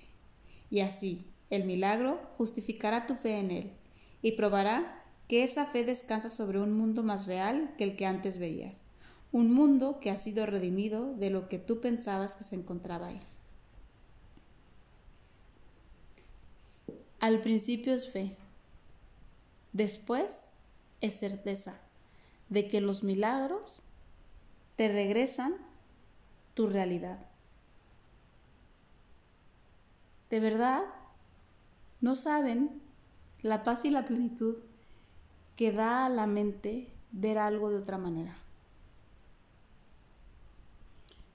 Y 0.70 0.82
así, 0.82 1.26
el 1.50 1.64
milagro 1.64 2.22
justificará 2.38 3.08
tu 3.08 3.16
fe 3.16 3.40
en 3.40 3.50
él 3.50 3.74
y 4.22 4.34
probará 4.34 5.04
que 5.28 5.42
esa 5.42 5.66
fe 5.66 5.84
descansa 5.84 6.30
sobre 6.30 6.60
un 6.60 6.74
mundo 6.74 7.02
más 7.02 7.26
real 7.26 7.74
que 7.76 7.86
el 7.86 7.96
que 7.96 8.06
antes 8.06 8.38
veías 8.38 8.89
un 9.32 9.54
mundo 9.54 10.00
que 10.00 10.10
ha 10.10 10.18
sido 10.18 10.46
redimido 10.46 11.14
de 11.16 11.30
lo 11.30 11.50
que 11.50 11.60
tú 11.60 11.82
pensabas 11.82 12.36
que 12.36 12.44
se 12.44 12.56
encontraba 12.56 13.08
ahí. 13.08 13.22
Al 17.20 17.42
principio 17.42 17.94
es 17.94 18.10
fe, 18.10 18.38
después 19.74 20.48
es 21.02 21.20
certeza 21.20 21.80
de 22.48 22.68
que 22.68 22.82
los 22.82 23.04
milagros 23.04 23.84
te 24.76 24.88
regresan 24.88 25.54
tu 26.54 26.68
realidad. 26.68 27.20
De 30.30 30.40
verdad, 30.40 30.84
no 32.02 32.16
saben 32.16 32.82
la 33.42 33.64
paz 33.64 33.86
y 33.86 33.90
la 33.90 34.06
plenitud 34.06 34.58
que 35.56 35.72
da 35.72 36.06
a 36.06 36.10
la 36.10 36.28
mente 36.28 36.88
ver 37.12 37.38
algo 37.38 37.70
de 37.70 37.78
otra 37.78 37.98
manera. 37.98 38.36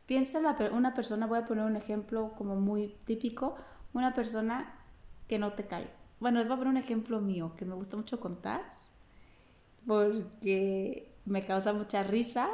Piensa 0.06 0.38
una 0.72 0.94
persona, 0.94 1.26
voy 1.26 1.38
a 1.38 1.44
poner 1.46 1.64
un 1.64 1.76
ejemplo 1.76 2.32
como 2.36 2.56
muy 2.56 2.94
típico, 3.04 3.56
una 3.94 4.12
persona 4.12 4.74
que 5.28 5.38
no 5.38 5.54
te 5.54 5.66
cae. 5.66 5.88
Bueno, 6.20 6.38
les 6.38 6.48
voy 6.48 6.56
a 6.56 6.58
poner 6.58 6.72
un 6.72 6.76
ejemplo 6.76 7.20
mío 7.20 7.54
que 7.56 7.64
me 7.64 7.74
gusta 7.74 7.96
mucho 7.96 8.20
contar 8.20 8.60
porque 9.86 11.14
me 11.24 11.42
causa 11.42 11.72
mucha 11.72 12.02
risa. 12.02 12.50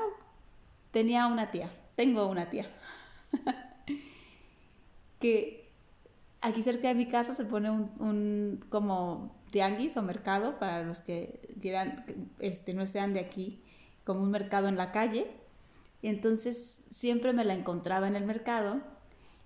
Tenía 0.92 1.26
una 1.26 1.50
tía, 1.50 1.70
tengo 1.94 2.28
una 2.28 2.50
tía, 2.50 2.66
que 5.20 5.70
aquí 6.40 6.62
cerca 6.62 6.88
de 6.88 6.94
mi 6.94 7.06
casa 7.06 7.34
se 7.34 7.44
pone 7.44 7.70
un, 7.70 7.90
un, 7.98 8.64
como 8.68 9.36
tianguis 9.50 9.96
o 9.96 10.02
mercado 10.02 10.58
para 10.58 10.82
los 10.82 11.00
que 11.00 11.40
quieran, 11.60 12.04
este, 12.40 12.74
no 12.74 12.86
sean 12.86 13.12
de 13.12 13.20
aquí, 13.20 13.62
como 14.04 14.22
un 14.22 14.30
mercado 14.30 14.68
en 14.68 14.76
la 14.76 14.90
calle 14.90 15.39
entonces 16.08 16.82
siempre 16.90 17.32
me 17.32 17.44
la 17.44 17.54
encontraba 17.54 18.08
en 18.08 18.16
el 18.16 18.24
mercado 18.24 18.80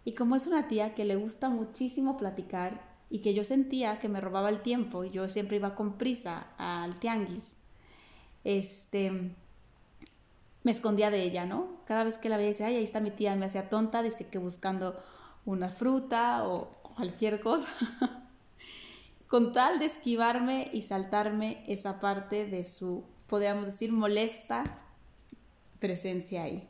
y 0.05 0.13
como 0.13 0.37
es 0.37 0.47
una 0.47 0.69
tía 0.69 0.95
que 0.95 1.05
le 1.05 1.17
gusta 1.17 1.49
muchísimo 1.49 2.17
platicar 2.17 2.95
y 3.11 3.19
que 3.19 3.35
yo 3.35 3.45
sentía 3.45 3.99
que 3.99 4.09
me 4.09 4.21
robaba 4.21 4.49
el 4.49 4.61
tiempo 4.61 5.05
yo 5.05 5.29
siempre 5.29 5.57
iba 5.57 5.75
con 5.75 5.99
prisa 5.99 6.47
al 6.59 6.99
tianguis, 6.99 7.57
este, 8.45 9.33
me 10.65 10.71
escondía 10.71 11.11
de 11.11 11.23
ella, 11.23 11.47
¿no? 11.47 11.69
Cada 11.87 12.05
vez 12.05 12.19
que 12.19 12.29
la 12.29 12.37
veía 12.37 12.49
decía, 12.49 12.67
ay, 12.67 12.77
ahí 12.77 12.85
está 12.85 13.01
mi 13.01 13.11
tía, 13.11 13.37
me 13.37 13.47
hacía 13.47 13.69
tonta, 13.69 14.03
dice 14.03 14.27
que 14.27 14.39
buscando 14.39 14.99
una 15.45 15.69
fruta 15.69 16.49
o 16.49 16.73
cualquier 16.83 17.41
cosa, 17.41 17.73
con 19.29 19.53
tal 19.53 19.79
de 19.79 19.85
esquivarme 19.85 20.71
y 20.73 20.83
saltarme 20.83 21.63
esa 21.67 22.01
parte 22.01 22.47
de 22.47 22.65
su, 22.65 23.05
podríamos 23.27 23.67
decir, 23.67 23.93
molesta 23.93 24.65
presencia 25.85 26.45
ahí. 26.45 26.67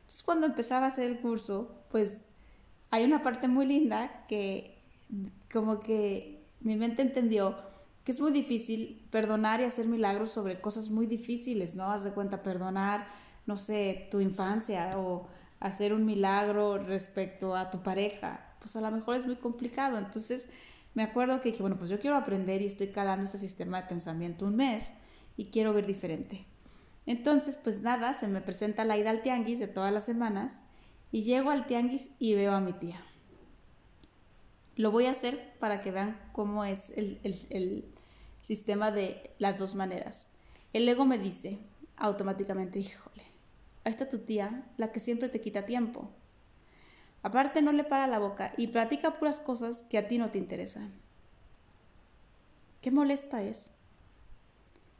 Entonces 0.00 0.24
cuando 0.24 0.48
empezaba 0.48 0.86
a 0.86 0.88
hacer 0.88 1.08
el 1.08 1.20
curso, 1.20 1.84
pues 1.92 2.24
hay 2.90 3.04
una 3.04 3.22
parte 3.22 3.46
muy 3.46 3.66
linda 3.66 4.24
que 4.26 4.82
como 5.52 5.78
que 5.78 6.44
mi 6.60 6.74
mente 6.74 7.02
entendió 7.02 7.54
que 8.02 8.10
es 8.10 8.20
muy 8.20 8.32
difícil 8.32 9.06
perdonar 9.12 9.60
y 9.60 9.64
hacer 9.64 9.86
milagros 9.86 10.32
sobre 10.32 10.60
cosas 10.60 10.90
muy 10.90 11.06
difíciles, 11.06 11.76
¿no? 11.76 11.84
Haz 11.84 12.02
de 12.02 12.10
cuenta 12.10 12.42
perdonar, 12.42 13.06
no 13.46 13.56
sé, 13.56 14.08
tu 14.10 14.18
infancia 14.18 14.98
o 14.98 15.28
hacer 15.60 15.92
un 15.94 16.04
milagro 16.04 16.78
respecto 16.78 17.54
a 17.54 17.70
tu 17.70 17.84
pareja, 17.84 18.56
pues 18.58 18.74
a 18.74 18.80
lo 18.80 18.90
mejor 18.90 19.14
es 19.16 19.26
muy 19.26 19.36
complicado. 19.36 19.98
Entonces 19.98 20.48
me 20.94 21.04
acuerdo 21.04 21.40
que 21.40 21.50
dije, 21.50 21.62
bueno, 21.62 21.78
pues 21.78 21.90
yo 21.90 22.00
quiero 22.00 22.16
aprender 22.16 22.60
y 22.60 22.66
estoy 22.66 22.88
calando 22.88 23.24
este 23.24 23.38
sistema 23.38 23.82
de 23.82 23.88
pensamiento 23.88 24.46
un 24.46 24.56
mes 24.56 24.90
y 25.36 25.44
quiero 25.44 25.72
ver 25.72 25.86
diferente. 25.86 26.44
Entonces, 27.08 27.56
pues 27.56 27.80
nada, 27.80 28.12
se 28.12 28.28
me 28.28 28.42
presenta 28.42 28.84
la 28.84 28.98
ida 28.98 29.08
al 29.08 29.22
tianguis 29.22 29.58
de 29.58 29.66
todas 29.66 29.90
las 29.90 30.04
semanas 30.04 30.58
y 31.10 31.22
llego 31.22 31.48
al 31.48 31.64
tianguis 31.64 32.10
y 32.18 32.34
veo 32.34 32.52
a 32.52 32.60
mi 32.60 32.74
tía. 32.74 33.00
Lo 34.76 34.90
voy 34.90 35.06
a 35.06 35.12
hacer 35.12 35.54
para 35.58 35.80
que 35.80 35.90
vean 35.90 36.20
cómo 36.32 36.66
es 36.66 36.90
el, 36.90 37.86
sistema 38.42 38.90
de 38.90 39.30
las 39.38 39.56
dos 39.56 39.74
maneras. 39.74 40.28
El 40.74 40.86
ego 40.86 41.06
me 41.06 41.16
dice 41.16 41.58
automáticamente, 41.96 42.78
híjole, 42.78 43.22
ahí 43.84 43.90
está 43.90 44.10
tu 44.10 44.18
tía, 44.18 44.66
la 44.76 44.92
que 44.92 45.00
siempre 45.00 45.30
te 45.30 45.40
quita 45.40 45.64
tiempo. 45.64 46.10
Aparte 47.22 47.62
no 47.62 47.72
le 47.72 47.84
para 47.84 48.06
la 48.06 48.18
boca 48.18 48.52
y 48.58 48.66
platica 48.66 49.14
puras 49.14 49.40
cosas 49.40 49.80
que 49.82 49.96
a 49.96 50.08
ti 50.08 50.18
no 50.18 50.30
te 50.30 50.36
interesan. 50.36 50.92
¿Qué 52.82 52.90
molesta 52.90 53.42
es? 53.42 53.70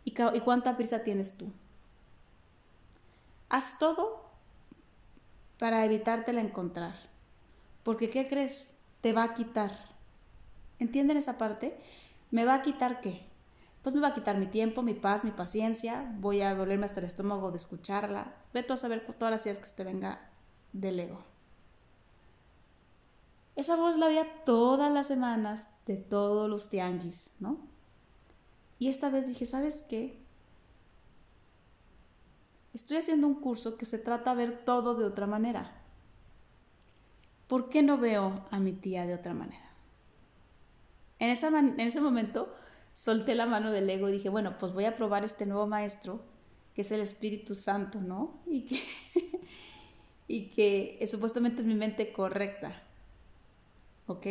¿Y, 0.07 0.15
y 0.35 0.41
cuánta 0.41 0.75
prisa 0.75 1.03
tienes 1.03 1.37
tú? 1.37 1.53
Haz 3.49 3.79
todo 3.79 4.29
para 5.59 5.85
evitártela 5.85 6.41
encontrar. 6.41 6.95
Porque, 7.83 8.09
¿qué 8.09 8.29
crees? 8.29 8.75
Te 9.01 9.13
va 9.13 9.25
a 9.25 9.35
quitar. 9.35 9.73
¿Entienden 10.79 11.17
esa 11.17 11.39
parte? 11.39 11.79
¿Me 12.31 12.45
va 12.45 12.55
a 12.55 12.63
quitar 12.63 13.01
qué? 13.01 13.27
Pues 13.83 13.95
me 13.95 14.01
va 14.01 14.09
a 14.09 14.15
quitar 14.15 14.37
mi 14.39 14.47
tiempo, 14.47 14.83
mi 14.83 14.95
paz, 14.95 15.25
mi 15.25 15.31
paciencia, 15.31 16.13
voy 16.19 16.43
a 16.43 16.55
dolerme 16.55 16.85
hasta 16.85 17.01
el 17.01 17.07
estómago 17.07 17.51
de 17.51 17.57
escucharla. 17.57 18.35
Ve 18.53 18.67
a 18.69 18.77
saber 18.77 19.07
todas 19.19 19.33
las 19.33 19.47
ideas 19.47 19.59
que 19.59 19.71
te 19.71 19.85
venga 19.85 20.31
del 20.73 21.01
ego. 21.01 21.25
Esa 23.57 23.77
voz 23.77 23.97
la 23.97 24.09
veía 24.09 24.45
todas 24.45 24.93
las 24.93 25.07
semanas 25.07 25.73
de 25.87 25.97
todos 25.97 26.49
los 26.49 26.69
tianguis, 26.69 27.33
¿no? 27.41 27.59
Y 28.79 28.89
esta 28.89 29.09
vez 29.11 29.27
dije, 29.27 29.47
¿sabes 29.47 29.85
qué? 29.89 30.23
Estoy 32.75 32.99
haciendo 32.99 33.27
un 33.27 33.41
curso 33.41 33.77
que 33.77 33.85
se 33.85 33.99
trata 33.99 34.35
de 34.35 34.47
ver 34.47 34.65
todo 34.65 34.95
de 34.95 35.05
otra 35.05 35.27
manera. 35.27 35.83
¿Por 37.47 37.69
qué 37.71 37.83
no 37.83 37.97
veo 37.99 38.45
a 38.51 38.61
mi 38.61 38.73
tía 38.73 39.07
de 39.07 39.15
otra 39.15 39.33
manera? 39.33 39.71
En, 41.19 41.31
en 41.31 41.81
ese 41.81 42.01
momento 42.01 42.55
solté 42.93 43.35
la 43.35 43.47
mano 43.47 43.71
del 43.71 43.89
ego 43.89 44.09
y 44.09 44.13
dije, 44.13 44.29
bueno, 44.29 44.59
pues 44.59 44.73
voy 44.73 44.85
a 44.85 44.97
probar 44.97 45.25
este 45.25 45.47
nuevo 45.47 45.67
maestro, 45.67 46.21
que 46.75 46.83
es 46.83 46.93
el 46.93 47.01
Espíritu 47.01 47.55
Santo, 47.55 48.01
¿no? 48.01 48.41
Y 48.47 48.63
que, 48.67 48.83
y 50.27 50.51
que 50.51 51.07
supuestamente 51.07 51.63
es 51.63 51.67
mi 51.67 51.75
mente 51.75 52.13
correcta. 52.13 52.83
¿Ok? 54.07 54.27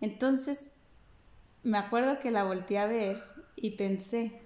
Entonces, 0.00 0.68
me 1.62 1.78
acuerdo 1.78 2.18
que 2.20 2.30
la 2.30 2.44
volteé 2.44 2.78
a 2.78 2.86
ver 2.86 3.18
y 3.56 3.72
pensé, 3.72 4.40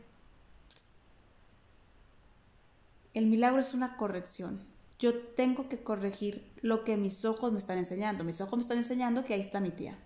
el 3.14 3.26
milagro 3.26 3.60
es 3.60 3.74
una 3.74 3.96
corrección. 3.96 4.60
Yo 4.98 5.16
tengo 5.16 5.68
que 5.68 5.82
corregir 5.82 6.50
lo 6.60 6.84
que 6.84 6.96
mis 6.96 7.24
ojos 7.24 7.52
me 7.52 7.58
están 7.58 7.78
enseñando. 7.78 8.24
Mis 8.24 8.40
ojos 8.40 8.56
me 8.56 8.62
están 8.62 8.78
enseñando 8.78 9.24
que 9.24 9.34
ahí 9.34 9.40
está 9.40 9.60
mi 9.60 9.70
tía. 9.70 9.98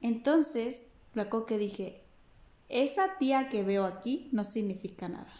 Entonces, 0.00 0.82
me 1.14 1.22
acuerdo 1.22 1.46
que 1.46 1.58
dije, 1.58 2.02
esa 2.68 3.18
tía 3.18 3.48
que 3.48 3.62
veo 3.62 3.84
aquí 3.84 4.28
no 4.32 4.42
significa 4.42 5.08
nada. 5.08 5.32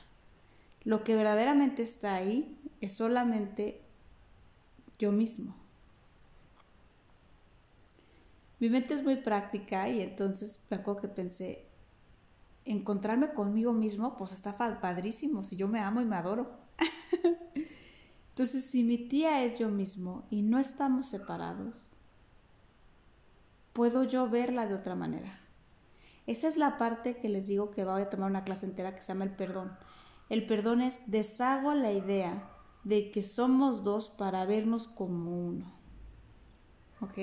Lo 0.84 1.02
que 1.02 1.16
verdaderamente 1.16 1.82
está 1.82 2.14
ahí 2.14 2.58
es 2.80 2.94
solamente 2.94 3.80
yo 4.98 5.12
mismo. 5.12 5.56
Mi 8.60 8.68
mente 8.68 8.94
es 8.94 9.02
muy 9.02 9.16
práctica 9.16 9.88
y 9.88 10.02
entonces 10.02 10.60
me 10.70 10.80
que 10.80 11.08
pensé, 11.08 11.66
encontrarme 12.64 13.32
conmigo 13.32 13.72
mismo, 13.72 14.16
pues 14.16 14.32
está 14.32 14.56
padrísimo, 14.80 15.42
si 15.42 15.56
yo 15.56 15.68
me 15.68 15.80
amo 15.80 16.00
y 16.00 16.04
me 16.04 16.16
adoro. 16.16 16.50
entonces, 18.30 18.64
si 18.64 18.84
mi 18.84 18.98
tía 18.98 19.42
es 19.44 19.58
yo 19.58 19.68
mismo 19.68 20.24
y 20.30 20.42
no 20.42 20.58
estamos 20.58 21.08
separados, 21.08 21.90
puedo 23.72 24.04
yo 24.04 24.28
verla 24.28 24.66
de 24.66 24.74
otra 24.74 24.94
manera. 24.94 25.40
Esa 26.26 26.46
es 26.46 26.56
la 26.56 26.78
parte 26.78 27.16
que 27.16 27.28
les 27.28 27.48
digo 27.48 27.70
que 27.70 27.84
voy 27.84 28.02
a 28.02 28.10
tomar 28.10 28.30
una 28.30 28.44
clase 28.44 28.66
entera 28.66 28.94
que 28.94 29.02
se 29.02 29.08
llama 29.08 29.24
el 29.24 29.34
perdón. 29.34 29.76
El 30.28 30.46
perdón 30.46 30.80
es 30.80 31.02
deshago 31.06 31.74
la 31.74 31.92
idea 31.92 32.48
de 32.84 33.10
que 33.10 33.22
somos 33.22 33.82
dos 33.82 34.10
para 34.10 34.46
vernos 34.46 34.86
como 34.86 35.46
uno. 35.46 35.72
¿Ok? 37.00 37.18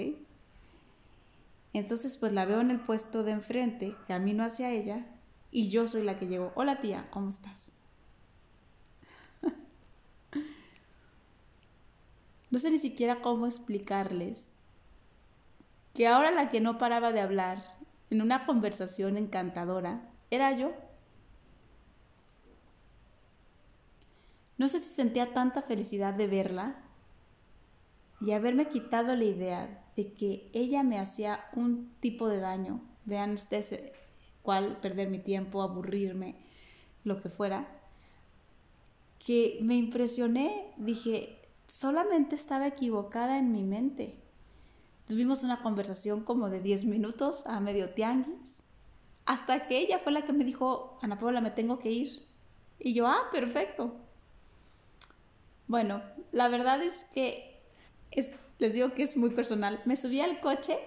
Entonces, 1.71 2.17
pues 2.17 2.33
la 2.33 2.45
veo 2.45 2.59
en 2.59 2.71
el 2.71 2.81
puesto 2.81 3.23
de 3.23 3.31
enfrente, 3.31 3.95
camino 4.07 4.43
hacia 4.43 4.71
ella 4.71 5.05
y 5.51 5.69
yo 5.69 5.87
soy 5.87 6.03
la 6.03 6.15
que 6.15 6.27
llego. 6.27 6.51
Hola 6.55 6.81
tía, 6.81 7.07
¿cómo 7.09 7.29
estás? 7.29 7.73
no 12.51 12.59
sé 12.59 12.71
ni 12.71 12.77
siquiera 12.77 13.21
cómo 13.21 13.45
explicarles 13.45 14.51
que 15.93 16.07
ahora 16.07 16.31
la 16.31 16.49
que 16.49 16.61
no 16.61 16.77
paraba 16.77 17.11
de 17.11 17.21
hablar 17.21 17.63
en 18.09 18.21
una 18.21 18.45
conversación 18.45 19.17
encantadora 19.17 20.09
era 20.31 20.51
yo. 20.51 20.71
No 24.57 24.67
sé 24.67 24.79
si 24.79 24.89
sentía 24.93 25.33
tanta 25.33 25.61
felicidad 25.61 26.13
de 26.13 26.27
verla 26.27 26.75
y 28.21 28.31
haberme 28.31 28.67
quitado 28.67 29.15
la 29.15 29.23
idea 29.23 29.85
de 29.95 30.13
que 30.13 30.49
ella 30.53 30.83
me 30.83 30.99
hacía 30.99 31.39
un 31.55 31.93
tipo 32.01 32.27
de 32.27 32.39
daño. 32.39 32.81
Vean 33.05 33.33
ustedes 33.33 33.93
cuál, 34.41 34.77
perder 34.81 35.09
mi 35.09 35.19
tiempo, 35.19 35.61
aburrirme, 35.61 36.35
lo 37.03 37.17
que 37.17 37.29
fuera. 37.29 37.67
Que 39.25 39.59
me 39.61 39.75
impresioné, 39.75 40.73
dije, 40.77 41.39
solamente 41.67 42.35
estaba 42.35 42.67
equivocada 42.67 43.37
en 43.37 43.51
mi 43.51 43.63
mente. 43.63 44.15
Tuvimos 45.07 45.43
una 45.43 45.61
conversación 45.61 46.23
como 46.23 46.49
de 46.49 46.61
10 46.61 46.85
minutos 46.85 47.45
a 47.47 47.59
medio 47.59 47.89
tianguis, 47.91 48.63
hasta 49.25 49.67
que 49.67 49.77
ella 49.77 49.99
fue 49.99 50.11
la 50.11 50.23
que 50.23 50.33
me 50.33 50.43
dijo, 50.43 50.97
Ana 51.01 51.17
Paula, 51.17 51.41
me 51.41 51.51
tengo 51.51 51.79
que 51.79 51.91
ir. 51.91 52.11
Y 52.79 52.93
yo, 52.93 53.07
ah, 53.07 53.29
perfecto. 53.31 53.93
Bueno, 55.67 56.01
la 56.31 56.47
verdad 56.47 56.81
es 56.81 57.03
que 57.13 57.61
les 58.57 58.73
digo 58.73 58.93
que 58.93 59.03
es 59.03 59.17
muy 59.17 59.29
personal. 59.31 59.81
Me 59.85 59.97
subí 59.97 60.21
al 60.21 60.39
coche 60.39 60.77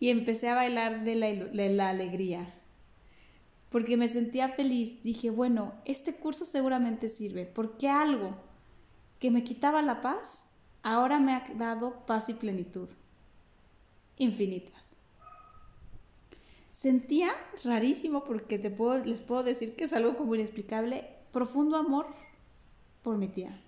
y 0.00 0.10
empecé 0.10 0.48
a 0.48 0.54
bailar 0.54 1.04
de 1.04 1.14
la, 1.14 1.26
de 1.28 1.68
la 1.68 1.90
alegría. 1.90 2.52
Porque 3.72 3.96
me 3.96 4.08
sentía 4.08 4.48
feliz. 4.48 5.02
Dije, 5.02 5.30
bueno, 5.30 5.74
este 5.84 6.14
curso 6.14 6.44
seguramente 6.44 7.08
sirve. 7.08 7.46
Porque 7.46 7.88
algo 7.88 8.36
que 9.18 9.30
me 9.30 9.42
quitaba 9.42 9.82
la 9.82 10.00
paz, 10.00 10.50
ahora 10.82 11.18
me 11.18 11.32
ha 11.32 11.44
dado 11.56 12.06
paz 12.06 12.28
y 12.28 12.34
plenitud. 12.34 12.88
Infinitas. 14.18 14.90
Sentía 16.72 17.32
rarísimo 17.64 18.24
porque 18.24 18.58
te 18.58 18.70
puedo, 18.70 19.04
les 19.04 19.20
puedo 19.20 19.42
decir 19.42 19.74
que 19.74 19.84
es 19.84 19.92
algo 19.92 20.16
como 20.16 20.34
inexplicable, 20.34 21.08
profundo 21.32 21.76
amor 21.76 22.06
por 23.02 23.18
mi 23.18 23.26
tía 23.26 23.58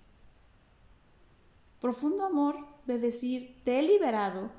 profundo 1.85 2.25
amor 2.25 2.55
de 2.87 2.97
decir, 2.97 3.61
te 3.63 3.77
he 3.77 3.83
liberado 3.83 4.49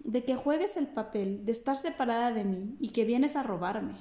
de 0.00 0.24
que 0.24 0.34
juegues 0.34 0.76
el 0.76 0.88
papel 0.88 1.44
de 1.44 1.52
estar 1.52 1.76
separada 1.76 2.32
de 2.32 2.44
mí 2.44 2.76
y 2.80 2.90
que 2.90 3.04
vienes 3.04 3.36
a 3.36 3.44
robarme. 3.44 3.94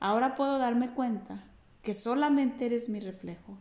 Ahora 0.00 0.34
puedo 0.34 0.58
darme 0.58 0.94
cuenta 0.94 1.44
que 1.82 1.94
solamente 1.94 2.66
eres 2.66 2.88
mi 2.88 3.00
reflejo 3.00 3.58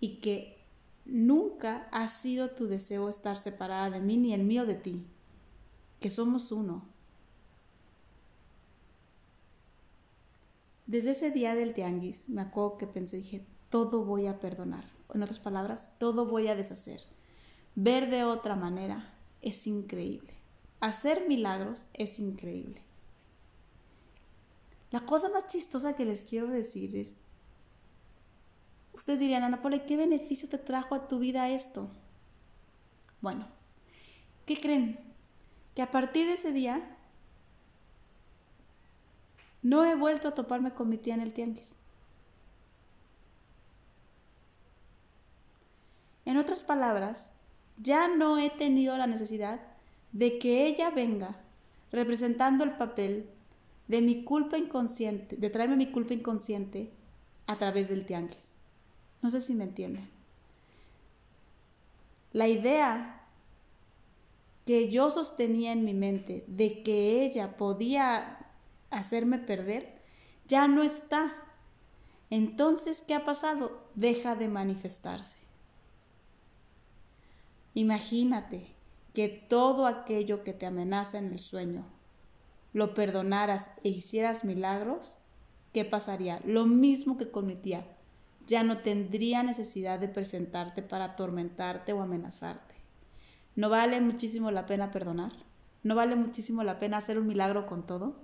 y 0.00 0.16
que 0.16 0.58
nunca 1.04 1.88
ha 1.92 2.08
sido 2.08 2.50
tu 2.50 2.66
deseo 2.66 3.08
estar 3.08 3.36
separada 3.36 3.90
de 3.90 4.00
mí 4.00 4.16
ni 4.16 4.34
el 4.34 4.44
mío 4.44 4.66
de 4.66 4.74
ti, 4.74 5.06
que 6.00 6.10
somos 6.10 6.52
uno. 6.52 6.84
Desde 10.86 11.10
ese 11.10 11.30
día 11.30 11.54
del 11.54 11.74
tianguis 11.74 12.28
me 12.28 12.40
acuerdo 12.40 12.78
que 12.78 12.86
pensé, 12.86 13.18
dije, 13.18 13.44
todo 13.70 14.04
voy 14.04 14.26
a 14.26 14.40
perdonar 14.40 14.84
en 15.14 15.22
otras 15.22 15.40
palabras, 15.40 15.98
todo 15.98 16.26
voy 16.26 16.48
a 16.48 16.56
deshacer. 16.56 17.02
Ver 17.74 18.10
de 18.10 18.24
otra 18.24 18.56
manera 18.56 19.14
es 19.42 19.66
increíble. 19.66 20.32
Hacer 20.80 21.28
milagros 21.28 21.88
es 21.94 22.18
increíble. 22.18 22.87
La 24.90 25.00
cosa 25.00 25.28
más 25.28 25.46
chistosa 25.46 25.94
que 25.94 26.04
les 26.04 26.24
quiero 26.24 26.48
decir 26.48 26.96
es, 26.96 27.18
ustedes 28.92 29.20
dirían, 29.20 29.42
Ana 29.42 29.60
Paula, 29.60 29.84
¿qué 29.84 29.96
beneficio 29.96 30.48
te 30.48 30.58
trajo 30.58 30.94
a 30.94 31.08
tu 31.08 31.18
vida 31.18 31.50
esto? 31.50 31.88
Bueno, 33.20 33.46
¿qué 34.46 34.58
creen? 34.58 34.98
Que 35.74 35.82
a 35.82 35.90
partir 35.90 36.26
de 36.26 36.34
ese 36.34 36.52
día 36.52 36.96
no 39.62 39.84
he 39.84 39.94
vuelto 39.94 40.28
a 40.28 40.32
toparme 40.32 40.72
con 40.72 40.88
mi 40.88 40.96
tía 40.96 41.14
en 41.14 41.20
el 41.20 41.32
tianguis. 41.32 41.74
En 46.24 46.36
otras 46.36 46.62
palabras, 46.62 47.30
ya 47.78 48.08
no 48.08 48.38
he 48.38 48.50
tenido 48.50 48.96
la 48.96 49.06
necesidad 49.06 49.60
de 50.12 50.38
que 50.38 50.66
ella 50.66 50.90
venga 50.90 51.40
representando 51.90 52.64
el 52.64 52.76
papel 52.76 53.30
de 53.88 54.02
mi 54.02 54.22
culpa 54.22 54.58
inconsciente, 54.58 55.36
de 55.36 55.50
traerme 55.50 55.76
mi 55.76 55.90
culpa 55.90 56.14
inconsciente 56.14 56.92
a 57.46 57.56
través 57.56 57.88
del 57.88 58.04
tianguis. 58.04 58.52
No 59.22 59.30
sé 59.30 59.40
si 59.40 59.54
me 59.54 59.64
entienden. 59.64 60.08
La 62.32 62.46
idea 62.46 63.26
que 64.66 64.90
yo 64.90 65.10
sostenía 65.10 65.72
en 65.72 65.84
mi 65.84 65.94
mente 65.94 66.44
de 66.46 66.82
que 66.82 67.24
ella 67.24 67.56
podía 67.56 68.38
hacerme 68.90 69.38
perder 69.38 70.02
ya 70.46 70.68
no 70.68 70.82
está. 70.82 71.32
Entonces, 72.30 73.00
¿qué 73.00 73.14
ha 73.14 73.24
pasado? 73.24 73.88
Deja 73.94 74.34
de 74.34 74.48
manifestarse. 74.48 75.38
Imagínate 77.72 78.74
que 79.14 79.28
todo 79.28 79.86
aquello 79.86 80.42
que 80.42 80.52
te 80.52 80.66
amenaza 80.66 81.18
en 81.18 81.32
el 81.32 81.38
sueño 81.38 81.86
lo 82.72 82.94
perdonaras 82.94 83.70
e 83.82 83.88
hicieras 83.88 84.44
milagros, 84.44 85.18
¿qué 85.72 85.84
pasaría? 85.84 86.40
Lo 86.44 86.66
mismo 86.66 87.16
que 87.16 87.30
con 87.30 87.46
mi 87.46 87.56
tía. 87.56 87.86
Ya 88.46 88.62
no 88.62 88.78
tendría 88.78 89.42
necesidad 89.42 89.98
de 89.98 90.08
presentarte 90.08 90.82
para 90.82 91.04
atormentarte 91.04 91.92
o 91.92 92.00
amenazarte. 92.00 92.74
¿No 93.56 93.68
vale 93.68 94.00
muchísimo 94.00 94.50
la 94.50 94.66
pena 94.66 94.90
perdonar? 94.90 95.32
¿No 95.82 95.94
vale 95.94 96.16
muchísimo 96.16 96.62
la 96.62 96.78
pena 96.78 96.96
hacer 96.96 97.18
un 97.18 97.26
milagro 97.26 97.66
con 97.66 97.84
todo? 97.84 98.16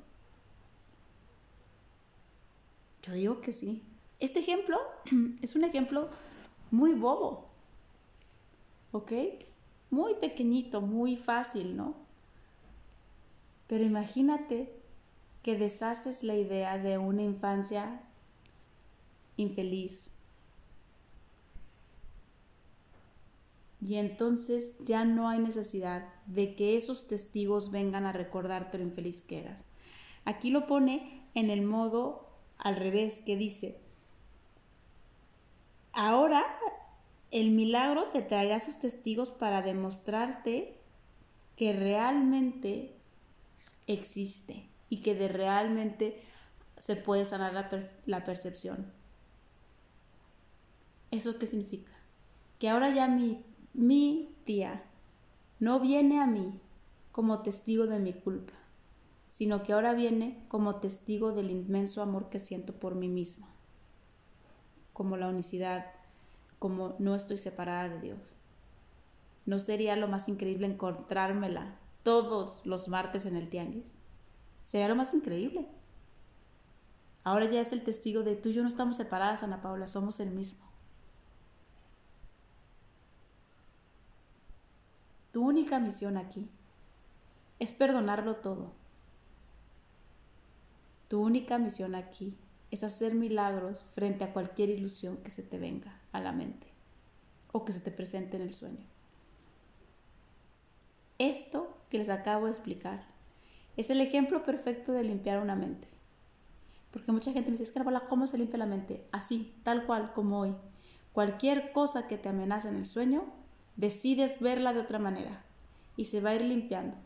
Yo 3.03 3.13
digo 3.13 3.41
que 3.41 3.53
sí. 3.53 3.83
Este 4.21 4.41
ejemplo 4.41 4.79
es 5.43 5.55
un 5.57 5.65
ejemplo 5.65 6.09
muy 6.71 6.95
bobo, 6.95 7.51
¿ok? 8.93 9.13
Muy 9.91 10.15
pequeñito, 10.15 10.81
muy 10.81 11.17
fácil, 11.17 11.77
¿no? 11.77 11.95
Pero 13.67 13.85
imagínate 13.85 14.73
que 15.43 15.57
deshaces 15.57 16.23
la 16.23 16.35
idea 16.35 16.79
de 16.79 16.99
una 16.99 17.23
infancia 17.23 18.01
infeliz. 19.37 20.11
Y 23.81 23.97
entonces 23.97 24.73
ya 24.81 25.05
no 25.05 25.29
hay 25.29 25.39
necesidad 25.39 26.09
de 26.27 26.55
que 26.55 26.77
esos 26.77 27.07
testigos 27.07 27.71
vengan 27.71 28.07
a 28.07 28.13
recordarte 28.13 28.79
lo 28.79 28.85
infeliz 28.85 29.21
que 29.21 29.41
eras. 29.41 29.65
Aquí 30.25 30.51
lo 30.51 30.67
pone 30.67 31.23
en 31.35 31.51
el 31.51 31.63
modo 31.63 32.27
al 32.57 32.77
revés, 32.77 33.21
que 33.21 33.37
dice, 33.37 33.79
ahora 35.93 36.43
el 37.31 37.51
milagro 37.51 38.07
te 38.07 38.23
traerá 38.23 38.61
sus 38.61 38.79
testigos 38.79 39.33
para 39.33 39.61
demostrarte 39.61 40.79
que 41.57 41.73
realmente 41.73 42.94
existe 43.87 44.69
y 44.89 44.99
que 44.99 45.15
de 45.15 45.29
realmente 45.29 46.21
se 46.79 46.97
puede 46.97 47.25
sanar 47.25 47.53
la, 47.53 47.71
la 48.07 48.25
percepción. 48.25 48.93
¿Eso 51.11 51.39
qué 51.39 51.47
significa? 51.47 51.93
Que 52.59 52.69
ahora 52.69 52.91
ya 52.91 53.07
mi, 53.09 53.45
mi 53.73 54.35
tía 54.45 54.83
no 55.61 55.81
viene 55.81 56.21
a 56.21 56.27
mí 56.27 56.61
como 57.13 57.43
testigo 57.43 57.87
de 57.87 58.01
mi 58.01 58.13
culpa, 58.13 58.55
sino 59.31 59.63
que 59.63 59.73
ahora 59.73 59.95
viene 59.95 60.45
como 60.49 60.77
testigo 60.77 61.33
del 61.33 61.51
inmenso 61.51 62.03
amor 62.03 62.29
que 62.29 62.39
siento 62.39 62.73
por 62.75 62.95
mí 62.95 63.09
misma, 63.09 63.49
como 64.93 65.17
la 65.17 65.29
unicidad, 65.29 65.87
como 66.59 66.97
no 66.99 67.15
estoy 67.15 67.39
separada 67.39 67.89
de 67.89 68.01
Dios. 68.01 68.37
¿No 69.47 69.59
sería 69.59 69.95
lo 69.97 70.09
más 70.09 70.29
increíble 70.29 70.67
encontrármela 70.67 71.77
todos 72.05 72.65
los 72.65 72.87
martes 72.87 73.27
en 73.27 73.37
el 73.37 73.51
tianguis? 73.51 73.97
Sería 74.65 74.89
lo 74.89 74.95
más 74.95 75.13
increíble. 75.13 75.67
Ahora 77.25 77.47
ya 77.51 77.61
es 77.61 77.73
el 77.73 77.83
testigo 77.83 78.23
de 78.23 78.37
tú 78.37 78.51
y 78.51 78.53
yo 78.53 78.63
no 78.63 78.69
estamos 78.69 78.97
separadas, 78.97 79.43
Ana 79.43 79.63
Paula, 79.63 79.89
somos 79.89 80.21
el 80.21 80.31
mismo. 80.31 80.65
Tu 85.33 85.45
única 85.45 85.81
misión 85.81 86.17
aquí 86.17 86.49
es 87.59 87.73
perdonarlo 87.73 88.37
todo. 88.37 88.73
Tu 91.09 91.21
única 91.21 91.59
misión 91.59 91.95
aquí 91.95 92.39
es 92.71 92.85
hacer 92.85 93.15
milagros 93.15 93.85
frente 93.91 94.25
a 94.25 94.33
cualquier 94.33 94.71
ilusión 94.71 95.17
que 95.19 95.31
se 95.31 95.43
te 95.43 95.59
venga 95.59 95.99
a 96.13 96.21
la 96.21 96.33
mente 96.33 96.67
o 97.53 97.65
que 97.65 97.73
se 97.73 97.81
te 97.81 97.91
presente 97.91 98.37
en 98.37 98.43
el 98.43 98.53
sueño. 98.53 98.94
Esto 101.19 101.77
que 101.91 101.99
les 101.99 102.11
acabo 102.11 102.47
de 102.47 102.53
explicar 102.53 103.07
es 103.77 103.91
el 103.91 104.01
ejemplo 104.01 104.43
perfecto 104.43 104.93
de 104.93 105.05
limpiar 105.05 105.41
una 105.41 105.57
mente. 105.57 105.89
Porque 106.91 107.13
mucha 107.13 107.33
gente 107.33 107.51
me 107.51 107.57
dice, 107.57 107.65
es 107.65 107.73
que 107.73 107.83
¿cómo 108.09 108.27
se 108.27 108.39
limpia 108.39 108.59
la 108.59 108.67
mente? 108.67 109.07
Así, 109.11 109.55
tal 109.65 109.85
cual 109.85 110.13
como 110.13 110.41
hoy. 110.41 110.55
Cualquier 111.13 111.73
cosa 111.73 112.07
que 112.07 112.19
te 112.19 112.29
amenace 112.29 112.69
en 112.69 112.77
el 112.77 112.87
sueño, 112.87 113.25
decides 113.77 114.41
verla 114.41 114.73
de 114.73 114.81
otra 114.81 114.99
manera 114.99 115.45
y 115.97 116.07
se 116.07 116.21
va 116.21 116.31
a 116.31 116.35
ir 116.35 116.43
limpiando. 116.43 116.97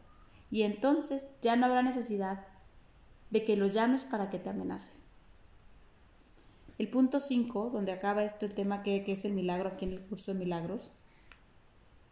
Y 0.50 0.62
entonces 0.62 1.26
ya 1.42 1.56
no 1.56 1.66
habrá 1.66 1.82
necesidad 1.82 2.46
de 3.30 3.44
que 3.44 3.56
lo 3.56 3.66
llames 3.66 4.04
para 4.04 4.30
que 4.30 4.38
te 4.38 4.50
amenace. 4.50 4.92
El 6.78 6.88
punto 6.88 7.20
5, 7.20 7.70
donde 7.70 7.92
acaba 7.92 8.22
esto 8.22 8.46
el 8.46 8.54
tema 8.54 8.82
que, 8.82 9.04
que 9.04 9.12
es 9.12 9.24
el 9.24 9.32
milagro 9.32 9.70
aquí 9.70 9.84
en 9.84 9.92
el 9.92 10.00
curso 10.00 10.32
de 10.32 10.38
milagros, 10.38 10.92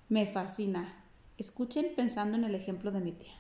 me 0.09 0.27
fascina. 0.27 1.06
Escuchen 1.39 1.93
pensando 1.95 2.39
en 2.39 2.45
el 2.45 2.55
ejemplo 2.55 2.91
de 2.91 3.01
mi 3.01 3.13
tía. 3.13 3.35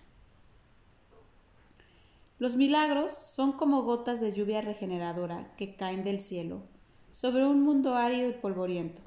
Los 2.38 2.56
milagros 2.56 3.16
son 3.16 3.52
como 3.52 3.84
gotas 3.84 4.20
de 4.20 4.34
lluvia 4.34 4.60
regeneradora 4.60 5.54
que 5.56 5.74
caen 5.74 6.04
del 6.04 6.20
cielo 6.20 6.60
sobre 7.10 7.46
un 7.46 7.62
mundo 7.62 7.94
árido 7.94 8.28
y 8.28 8.34
polvoriento, 8.34 9.00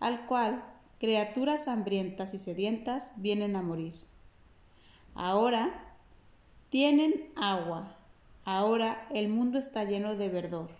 al 0.00 0.26
cual 0.26 0.64
criaturas 0.98 1.68
hambrientas 1.68 2.34
y 2.34 2.38
sedientas 2.38 3.12
vienen 3.14 3.54
a 3.54 3.62
morir. 3.62 3.94
Ahora 5.14 5.94
tienen 6.70 7.30
agua, 7.36 7.96
ahora 8.44 9.06
el 9.10 9.28
mundo 9.28 9.60
está 9.60 9.84
lleno 9.84 10.16
de 10.16 10.28
verdor, 10.28 10.70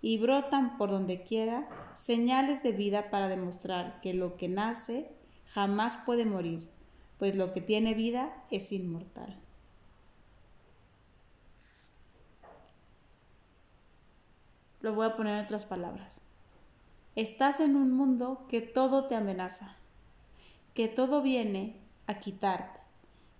y 0.00 0.18
brotan 0.18 0.78
por 0.78 0.90
donde 0.90 1.24
quiera 1.24 1.68
señales 1.94 2.62
de 2.62 2.70
vida 2.70 3.10
para 3.10 3.26
demostrar 3.26 4.00
que 4.00 4.14
lo 4.14 4.36
que 4.36 4.48
nace 4.48 5.17
jamás 5.52 5.98
puede 6.04 6.24
morir, 6.24 6.68
pues 7.18 7.34
lo 7.34 7.52
que 7.52 7.60
tiene 7.60 7.94
vida 7.94 8.44
es 8.50 8.72
inmortal. 8.72 9.38
Lo 14.80 14.94
voy 14.94 15.06
a 15.06 15.16
poner 15.16 15.38
en 15.38 15.44
otras 15.44 15.64
palabras. 15.64 16.20
Estás 17.16 17.58
en 17.58 17.74
un 17.74 17.92
mundo 17.92 18.46
que 18.48 18.60
todo 18.60 19.06
te 19.06 19.16
amenaza, 19.16 19.76
que 20.74 20.86
todo 20.86 21.20
viene 21.20 21.80
a 22.06 22.20
quitarte, 22.20 22.80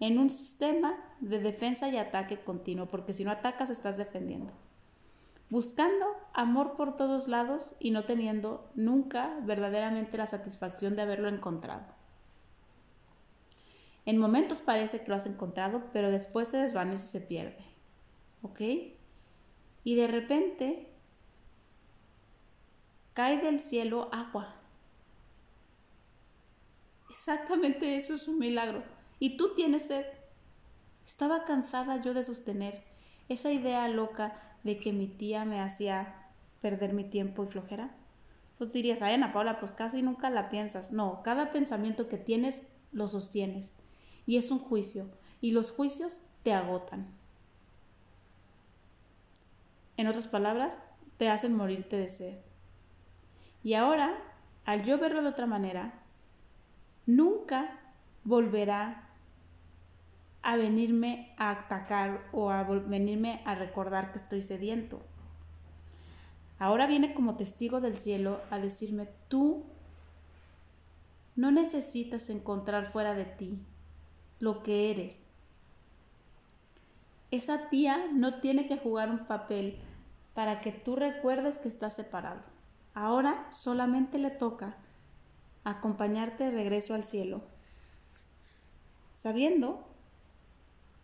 en 0.01 0.18
un 0.18 0.31
sistema 0.31 0.97
de 1.21 1.38
defensa 1.38 1.88
y 1.88 1.97
ataque 1.97 2.40
continuo, 2.40 2.88
porque 2.88 3.12
si 3.12 3.25
no 3.25 3.31
atacas 3.31 3.71
estás 3.71 3.97
defendiendo. 3.97 4.53
Buscando 5.49 6.07
amor 6.35 6.75
por 6.75 6.97
todos 6.97 7.29
lados 7.29 7.77
y 7.79 7.92
no 7.92 8.05
teniendo 8.05 8.68
nunca 8.75 9.38
verdaderamente 9.44 10.18
la 10.18 10.27
satisfacción 10.27 10.97
de 10.97 11.03
haberlo 11.03 11.29
encontrado. 11.29 11.98
En 14.09 14.16
momentos 14.16 14.62
parece 14.62 15.03
que 15.03 15.09
lo 15.09 15.16
has 15.16 15.27
encontrado, 15.27 15.83
pero 15.92 16.11
después 16.11 16.49
se 16.49 16.57
desvanece 16.57 17.05
y 17.05 17.09
se 17.09 17.21
pierde. 17.21 17.62
¿Ok? 18.40 18.61
Y 19.85 19.97
de 19.97 20.07
repente 20.07 20.88
cae 23.12 23.37
del 23.37 23.61
cielo 23.61 24.09
agua. 24.11 24.57
Exactamente 27.11 27.97
eso 27.97 28.14
es 28.14 28.27
un 28.29 28.38
milagro. 28.38 28.83
Y 29.18 29.37
tú 29.37 29.55
tienes 29.55 29.88
sed. 29.88 30.07
Estaba 31.05 31.44
cansada 31.44 32.01
yo 32.01 32.14
de 32.14 32.25
sostener 32.25 32.83
esa 33.29 33.53
idea 33.53 33.87
loca 33.88 34.57
de 34.64 34.79
que 34.79 34.94
mi 34.94 35.07
tía 35.07 35.44
me 35.44 35.61
hacía 35.61 36.31
perder 36.62 36.94
mi 36.94 37.05
tiempo 37.05 37.44
y 37.44 37.49
flojera. 37.49 37.94
Pues 38.57 38.73
dirías, 38.73 39.03
ay 39.03 39.12
Ana 39.12 39.35
Paula, 39.35 39.59
pues 39.59 39.71
casi 39.73 40.01
nunca 40.01 40.31
la 40.31 40.49
piensas. 40.49 40.92
No, 40.92 41.21
cada 41.23 41.51
pensamiento 41.51 42.09
que 42.09 42.16
tienes 42.16 42.62
lo 42.90 43.07
sostienes. 43.07 43.75
Y 44.29 44.37
es 44.37 44.51
un 44.51 44.59
juicio. 44.59 45.07
Y 45.41 45.53
los 45.53 45.73
juicios 45.73 46.21
te 46.43 46.53
agotan. 46.53 47.07
En 49.97 50.07
otras 50.07 50.29
palabras, 50.29 50.83
te 51.17 51.31
hacen 51.31 51.57
morirte 51.57 51.97
de 51.97 52.11
sed. 52.11 52.38
Y 53.64 53.73
ahora, 53.73 54.23
al 54.67 54.83
yo 54.83 54.99
verlo 54.99 55.23
de 55.23 55.31
otra 55.31 55.47
manera, 55.47 56.03
nunca 57.07 57.81
volverá 58.23 59.09
a 60.43 60.57
venirme 60.57 61.33
a 61.38 61.49
atacar 61.49 62.29
o 62.31 62.51
a 62.51 62.64
venirme 62.64 63.41
a 63.47 63.55
recordar 63.55 64.12
que 64.12 64.19
estoy 64.19 64.43
sediento. 64.43 65.01
Ahora 66.59 66.87
viene 66.87 67.14
como 67.14 67.37
testigo 67.37 67.81
del 67.81 67.97
cielo 67.97 68.43
a 68.51 68.59
decirme, 68.59 69.09
tú 69.29 69.64
no 71.35 71.51
necesitas 71.51 72.29
encontrar 72.29 72.93
fuera 72.93 73.14
de 73.14 73.25
ti 73.25 73.64
lo 74.40 74.62
que 74.62 74.90
eres. 74.90 75.27
Esa 77.31 77.68
tía 77.68 78.07
no 78.12 78.40
tiene 78.40 78.66
que 78.66 78.79
jugar 78.79 79.11
un 79.11 79.27
papel 79.27 79.79
para 80.35 80.61
que 80.61 80.72
tú 80.72 80.96
recuerdes 80.96 81.59
que 81.59 81.68
estás 81.68 81.94
separado. 81.94 82.40
Ahora 82.94 83.46
solamente 83.53 84.18
le 84.18 84.31
toca 84.31 84.77
acompañarte 85.64 86.44
de 86.44 86.51
regreso 86.51 86.94
al 86.94 87.05
cielo, 87.05 87.42
sabiendo 89.14 89.87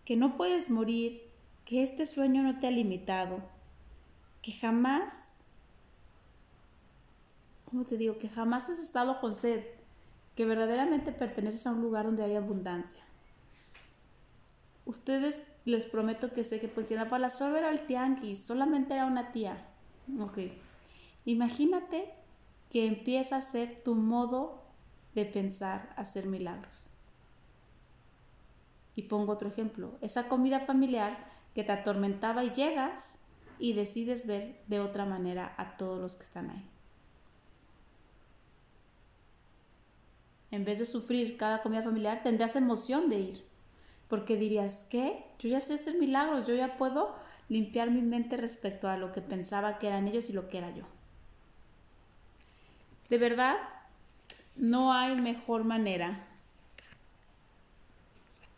que 0.04 0.16
no 0.16 0.36
puedes 0.36 0.70
morir, 0.70 1.30
que 1.64 1.82
este 1.82 2.06
sueño 2.06 2.42
no 2.42 2.58
te 2.58 2.66
ha 2.66 2.70
limitado, 2.70 3.42
que 4.42 4.52
jamás, 4.52 5.34
¿cómo 7.64 7.84
te 7.84 7.96
digo? 7.96 8.18
Que 8.18 8.28
jamás 8.28 8.68
has 8.68 8.78
estado 8.78 9.20
con 9.20 9.34
sed, 9.34 9.64
que 10.36 10.46
verdaderamente 10.46 11.12
perteneces 11.12 11.66
a 11.66 11.72
un 11.72 11.82
lugar 11.82 12.06
donde 12.06 12.24
hay 12.24 12.36
abundancia. 12.36 13.02
Ustedes 14.86 15.42
les 15.64 15.86
prometo 15.86 16.32
que 16.32 16.44
sé 16.44 16.60
que 16.60 16.68
pues 16.68 16.88
si 16.88 16.94
para 16.94 17.30
solo 17.30 17.56
era 17.56 17.70
el 17.70 17.86
tianguis, 17.86 18.44
solamente 18.44 18.94
era 18.94 19.06
una 19.06 19.32
tía. 19.32 19.56
Ok. 20.20 20.38
Imagínate 21.24 22.12
que 22.70 22.86
empieza 22.86 23.36
a 23.36 23.40
ser 23.40 23.80
tu 23.80 23.94
modo 23.94 24.62
de 25.14 25.24
pensar 25.24 25.94
hacer 25.96 26.26
milagros. 26.26 26.90
Y 28.94 29.02
pongo 29.04 29.32
otro 29.32 29.48
ejemplo, 29.48 29.96
esa 30.00 30.28
comida 30.28 30.60
familiar 30.60 31.16
que 31.54 31.64
te 31.64 31.72
atormentaba 31.72 32.44
y 32.44 32.50
llegas 32.50 33.18
y 33.58 33.72
decides 33.72 34.26
ver 34.26 34.62
de 34.66 34.80
otra 34.80 35.04
manera 35.04 35.54
a 35.56 35.76
todos 35.76 36.00
los 36.00 36.16
que 36.16 36.24
están 36.24 36.50
ahí. 36.50 36.68
En 40.50 40.64
vez 40.64 40.78
de 40.78 40.84
sufrir 40.84 41.36
cada 41.36 41.62
comida 41.62 41.82
familiar, 41.82 42.22
tendrías 42.22 42.54
emoción 42.54 43.08
de 43.08 43.18
ir, 43.18 43.44
porque 44.08 44.36
dirías, 44.36 44.86
¿qué? 44.88 45.24
Yo 45.38 45.48
ya 45.48 45.60
sé 45.60 45.74
hacer 45.74 45.98
milagros, 45.98 46.46
yo 46.46 46.54
ya 46.54 46.76
puedo 46.76 47.14
limpiar 47.48 47.90
mi 47.90 48.02
mente 48.02 48.36
respecto 48.36 48.88
a 48.88 48.96
lo 48.96 49.12
que 49.12 49.20
pensaba 49.20 49.78
que 49.78 49.88
eran 49.88 50.08
ellos 50.08 50.30
y 50.30 50.32
lo 50.32 50.48
que 50.48 50.58
era 50.58 50.70
yo. 50.70 50.84
De 53.08 53.18
verdad, 53.18 53.56
no 54.56 54.92
hay 54.92 55.16
mejor 55.20 55.64
manera 55.64 56.26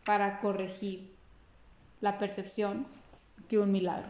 para 0.04 0.38
corregir 0.38 1.14
la 2.00 2.18
percepción 2.18 2.86
que 3.48 3.58
un 3.58 3.72
milagro. 3.72 4.08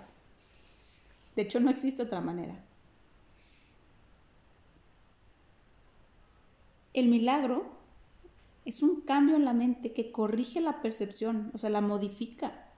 De 1.34 1.42
hecho, 1.42 1.60
no 1.60 1.70
existe 1.70 2.02
otra 2.02 2.20
manera. 2.20 2.54
El 6.92 7.08
milagro 7.08 7.75
es 8.66 8.82
un 8.82 9.00
cambio 9.02 9.36
en 9.36 9.44
la 9.44 9.54
mente 9.54 9.92
que 9.92 10.10
corrige 10.10 10.60
la 10.60 10.82
percepción, 10.82 11.52
o 11.54 11.58
sea, 11.58 11.70
la 11.70 11.80
modifica. 11.80 12.68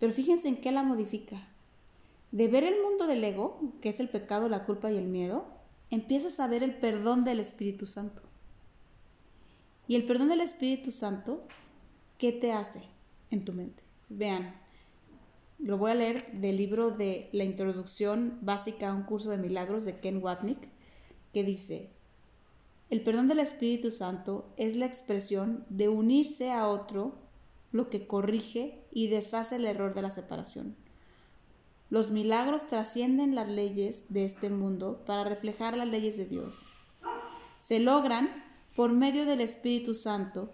Pero 0.00 0.12
fíjense 0.12 0.48
en 0.48 0.60
qué 0.60 0.72
la 0.72 0.82
modifica. 0.82 1.36
De 2.32 2.48
ver 2.48 2.64
el 2.64 2.82
mundo 2.82 3.06
del 3.06 3.22
ego, 3.22 3.60
que 3.80 3.90
es 3.90 4.00
el 4.00 4.08
pecado, 4.08 4.48
la 4.48 4.64
culpa 4.64 4.90
y 4.90 4.98
el 4.98 5.06
miedo, 5.06 5.46
empiezas 5.90 6.40
a 6.40 6.48
ver 6.48 6.64
el 6.64 6.76
perdón 6.76 7.22
del 7.22 7.38
Espíritu 7.38 7.86
Santo. 7.86 8.22
Y 9.86 9.94
el 9.94 10.04
perdón 10.04 10.30
del 10.30 10.40
Espíritu 10.40 10.90
Santo, 10.90 11.44
¿qué 12.18 12.32
te 12.32 12.52
hace 12.52 12.82
en 13.30 13.44
tu 13.44 13.52
mente? 13.52 13.84
Vean, 14.08 14.52
lo 15.60 15.78
voy 15.78 15.92
a 15.92 15.94
leer 15.94 16.32
del 16.32 16.56
libro 16.56 16.90
de 16.90 17.28
La 17.30 17.44
Introducción 17.44 18.38
Básica 18.42 18.90
a 18.90 18.94
un 18.94 19.04
Curso 19.04 19.30
de 19.30 19.38
Milagros 19.38 19.84
de 19.84 19.94
Ken 19.94 20.20
Wapnick, 20.20 20.68
que 21.32 21.44
dice, 21.44 21.93
el 22.90 23.02
perdón 23.02 23.28
del 23.28 23.40
Espíritu 23.40 23.90
Santo 23.90 24.52
es 24.56 24.76
la 24.76 24.86
expresión 24.86 25.64
de 25.68 25.88
unirse 25.88 26.50
a 26.50 26.68
otro, 26.68 27.18
lo 27.72 27.88
que 27.88 28.06
corrige 28.06 28.84
y 28.92 29.08
deshace 29.08 29.56
el 29.56 29.64
error 29.64 29.94
de 29.94 30.02
la 30.02 30.10
separación. 30.10 30.76
Los 31.90 32.10
milagros 32.10 32.66
trascienden 32.66 33.34
las 33.34 33.48
leyes 33.48 34.06
de 34.08 34.24
este 34.24 34.50
mundo 34.50 35.02
para 35.06 35.24
reflejar 35.24 35.76
las 35.76 35.88
leyes 35.88 36.16
de 36.16 36.26
Dios. 36.26 36.56
Se 37.58 37.80
logran 37.80 38.44
por 38.76 38.92
medio 38.92 39.24
del 39.24 39.40
Espíritu 39.40 39.94
Santo 39.94 40.52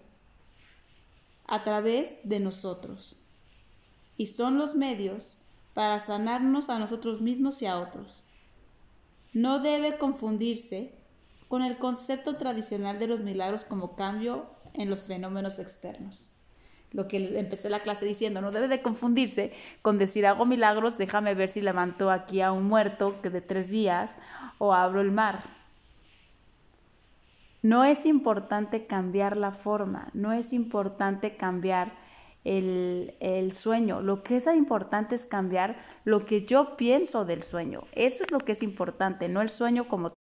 a 1.45 1.63
través 1.63 2.19
de 2.23 2.39
nosotros 2.39 3.17
y 4.15 4.27
son 4.27 4.57
los 4.57 4.75
medios 4.75 5.39
para 5.73 5.99
sanarnos 5.99 6.69
a 6.69 6.79
nosotros 6.79 7.21
mismos 7.21 7.61
y 7.61 7.65
a 7.65 7.79
otros. 7.79 8.23
No 9.33 9.59
debe 9.59 9.97
confundirse 9.97 10.93
con 11.51 11.63
el 11.63 11.75
concepto 11.75 12.37
tradicional 12.37 12.97
de 12.97 13.07
los 13.07 13.19
milagros 13.19 13.65
como 13.65 13.97
cambio 13.97 14.45
en 14.73 14.89
los 14.89 15.01
fenómenos 15.01 15.59
externos 15.59 16.31
lo 16.93 17.09
que 17.09 17.39
empecé 17.39 17.69
la 17.69 17.81
clase 17.81 18.05
diciendo, 18.05 18.39
no 18.39 18.51
debe 18.51 18.69
de 18.69 18.81
confundirse 18.81 19.51
con 19.81 19.97
decir 19.97 20.25
hago 20.25 20.45
milagros, 20.45 20.97
déjame 20.97 21.35
ver 21.35 21.49
si 21.49 21.59
levanto 21.59 22.09
aquí 22.09 22.39
a 22.39 22.53
un 22.53 22.65
muerto 22.65 23.21
que 23.21 23.29
de 23.29 23.41
tres 23.41 23.69
días 23.69 24.17
o 24.59 24.73
abro 24.73 25.01
el 25.01 25.11
mar. 25.11 25.43
No 27.61 27.83
es 27.83 28.05
importante 28.05 28.85
cambiar 28.85 29.35
la 29.35 29.51
forma, 29.51 30.09
no 30.13 30.31
es 30.31 30.53
importante 30.53 31.35
cambiar 31.35 31.93
el, 32.45 33.13
el, 33.19 33.51
sueño. 33.51 34.01
Lo 34.01 34.23
que 34.23 34.37
es 34.37 34.47
importante 34.47 35.15
es 35.15 35.25
cambiar 35.25 35.77
lo 36.05 36.25
que 36.25 36.45
yo 36.45 36.75
pienso 36.77 37.23
del 37.23 37.43
sueño. 37.43 37.83
Eso 37.93 38.23
es 38.23 38.31
lo 38.31 38.39
que 38.39 38.53
es 38.53 38.63
importante, 38.63 39.27
no 39.27 39.41
el 39.41 39.49
sueño 39.49 39.87
como... 39.87 40.13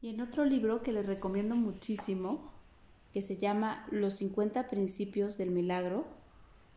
Y 0.00 0.10
en 0.10 0.20
otro 0.20 0.44
libro 0.44 0.82
que 0.82 0.92
les 0.92 1.06
recomiendo 1.06 1.54
muchísimo, 1.54 2.52
que 3.12 3.22
se 3.22 3.36
llama 3.36 3.86
Los 3.90 4.14
50 4.14 4.66
Principios 4.66 5.38
del 5.38 5.50
Milagro, 5.50 6.06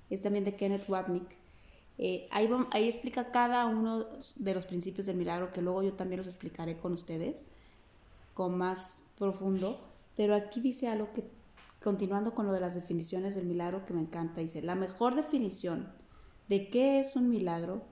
es 0.10 0.22
también 0.22 0.46
de 0.46 0.54
Kenneth 0.54 0.88
Wapnick. 0.90 1.38
Eh, 1.98 2.28
ahí, 2.32 2.50
ahí 2.72 2.88
explica 2.88 3.30
cada 3.30 3.66
uno 3.66 4.06
de 4.36 4.54
los 4.54 4.66
principios 4.66 5.06
del 5.06 5.18
milagro, 5.18 5.52
que 5.52 5.62
luego 5.62 5.84
yo 5.84 5.94
también 5.94 6.18
los 6.18 6.28
explicaré 6.28 6.78
con 6.78 6.94
ustedes, 6.94 7.46
con 8.34 8.58
más 8.58 9.04
profundo, 9.18 9.78
pero 10.16 10.34
aquí 10.34 10.62
dice 10.62 10.88
algo 10.88 11.12
que, 11.12 11.26
continuando 11.84 12.34
con 12.34 12.48
lo 12.48 12.54
de 12.54 12.62
las 12.62 12.74
definiciones 12.74 13.36
del 13.36 13.46
milagro, 13.46 13.84
que 13.84 13.94
me 13.94 14.00
encanta, 14.00 14.40
dice, 14.40 14.62
la 14.62 14.76
mejor 14.76 15.16
definición 15.16 15.92
de 16.48 16.70
qué 16.70 17.00
es 17.00 17.18
un 17.18 17.30
milagro 17.30 17.84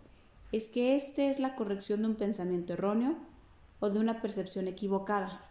es 0.54 0.70
que 0.70 0.96
este 0.96 1.28
es 1.28 1.40
la 1.40 1.56
corrección 1.56 2.02
de 2.02 2.08
un 2.08 2.16
pensamiento 2.16 2.74
erróneo 2.74 3.18
o 3.80 3.90
de 3.90 4.00
una 4.00 4.22
percepción 4.22 4.68
equivocada. 4.68 5.42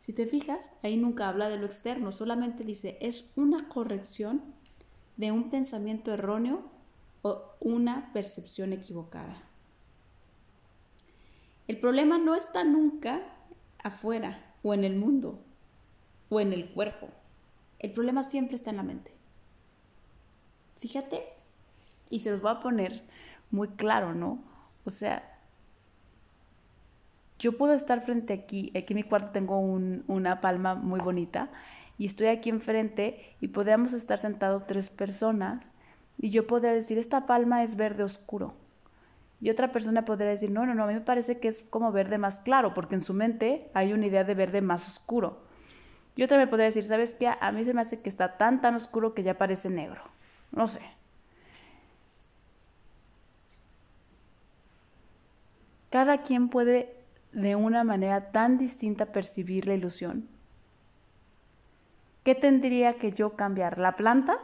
Si 0.00 0.12
te 0.12 0.26
fijas, 0.26 0.72
ahí 0.82 0.96
nunca 0.96 1.28
habla 1.28 1.48
de 1.48 1.58
lo 1.58 1.66
externo, 1.66 2.12
solamente 2.12 2.64
dice 2.64 2.98
es 3.00 3.32
una 3.36 3.68
corrección 3.68 4.42
de 5.16 5.32
un 5.32 5.50
pensamiento 5.50 6.12
erróneo 6.12 6.62
o 7.22 7.42
una 7.60 8.12
percepción 8.12 8.72
equivocada. 8.72 9.34
El 11.66 11.78
problema 11.78 12.16
no 12.16 12.34
está 12.34 12.64
nunca 12.64 13.20
afuera 13.82 14.54
o 14.62 14.72
en 14.72 14.84
el 14.84 14.96
mundo 14.96 15.44
o 16.30 16.40
en 16.40 16.52
el 16.52 16.70
cuerpo. 16.70 17.08
El 17.78 17.92
problema 17.92 18.22
siempre 18.22 18.54
está 18.54 18.70
en 18.70 18.76
la 18.76 18.82
mente. 18.82 19.12
Fíjate, 20.78 21.22
y 22.08 22.20
se 22.20 22.30
los 22.30 22.40
voy 22.40 22.52
a 22.52 22.60
poner 22.60 23.02
muy 23.50 23.68
claro, 23.68 24.14
¿no? 24.14 24.42
O 24.84 24.90
sea, 24.90 25.27
yo 27.38 27.56
puedo 27.56 27.74
estar 27.74 28.00
frente 28.00 28.32
aquí, 28.32 28.72
aquí 28.76 28.92
en 28.92 28.96
mi 28.96 29.02
cuarto 29.04 29.30
tengo 29.30 29.60
una 29.60 30.40
palma 30.40 30.74
muy 30.74 31.00
bonita 31.00 31.50
y 31.96 32.06
estoy 32.06 32.28
aquí 32.28 32.50
enfrente 32.50 33.36
y 33.40 33.48
podríamos 33.48 33.92
estar 33.92 34.18
sentados 34.18 34.66
tres 34.66 34.90
personas 34.90 35.72
y 36.18 36.30
yo 36.30 36.46
podría 36.46 36.72
decir, 36.72 36.98
esta 36.98 37.26
palma 37.26 37.62
es 37.62 37.76
verde 37.76 38.02
oscuro. 38.02 38.54
Y 39.40 39.50
otra 39.50 39.70
persona 39.70 40.04
podría 40.04 40.30
decir, 40.30 40.50
no, 40.50 40.66
no, 40.66 40.74
no, 40.74 40.82
a 40.82 40.86
mí 40.88 40.94
me 40.94 41.00
parece 41.00 41.38
que 41.38 41.46
es 41.46 41.62
como 41.62 41.92
verde 41.92 42.18
más 42.18 42.40
claro, 42.40 42.74
porque 42.74 42.96
en 42.96 43.00
su 43.00 43.14
mente 43.14 43.70
hay 43.72 43.92
una 43.92 44.06
idea 44.06 44.24
de 44.24 44.34
verde 44.34 44.60
más 44.60 44.88
oscuro. 44.88 45.38
Y 46.16 46.24
otra 46.24 46.38
me 46.38 46.48
podría 46.48 46.66
decir, 46.66 46.82
¿sabes 46.82 47.14
qué? 47.14 47.28
A 47.28 47.52
mí 47.52 47.64
se 47.64 47.72
me 47.72 47.80
hace 47.80 48.00
que 48.00 48.08
está 48.08 48.36
tan, 48.36 48.60
tan 48.60 48.74
oscuro 48.74 49.14
que 49.14 49.22
ya 49.22 49.38
parece 49.38 49.70
negro. 49.70 50.02
No 50.50 50.66
sé. 50.66 50.80
Cada 55.90 56.22
quien 56.22 56.48
puede 56.48 56.97
de 57.38 57.54
una 57.54 57.84
manera 57.84 58.32
tan 58.32 58.58
distinta 58.58 59.12
percibir 59.12 59.66
la 59.66 59.74
ilusión? 59.74 60.28
¿Qué 62.24 62.34
tendría 62.34 62.96
que 62.96 63.12
yo 63.12 63.36
cambiar? 63.36 63.78
¿La 63.78 63.96
planta? 63.96 64.38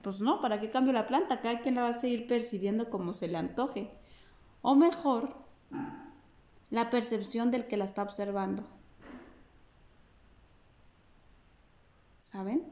Pues 0.00 0.20
no, 0.20 0.40
¿para 0.40 0.60
qué 0.60 0.70
cambio 0.70 0.92
la 0.92 1.06
planta? 1.06 1.40
Cada 1.40 1.60
quien 1.60 1.74
la 1.74 1.82
va 1.82 1.88
a 1.88 1.94
seguir 1.94 2.26
percibiendo 2.26 2.88
como 2.88 3.12
se 3.14 3.28
le 3.28 3.36
antoje. 3.36 3.90
O 4.62 4.74
mejor, 4.74 5.34
la 6.70 6.88
percepción 6.88 7.50
del 7.50 7.66
que 7.66 7.76
la 7.76 7.84
está 7.84 8.02
observando. 8.02 8.62
¿Saben? 12.18 12.64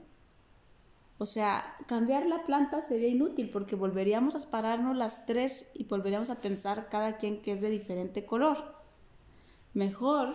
O 1.18 1.26
sea, 1.26 1.76
cambiar 1.86 2.26
la 2.26 2.44
planta 2.44 2.80
sería 2.80 3.08
inútil 3.08 3.50
porque 3.50 3.76
volveríamos 3.76 4.34
a 4.36 4.50
pararnos 4.50 4.96
las 4.96 5.26
tres 5.26 5.66
y 5.74 5.84
volveríamos 5.84 6.30
a 6.30 6.36
pensar 6.36 6.88
cada 6.88 7.18
quien 7.18 7.42
que 7.42 7.52
es 7.52 7.60
de 7.60 7.68
diferente 7.68 8.24
color. 8.24 8.79
Mejor, 9.74 10.34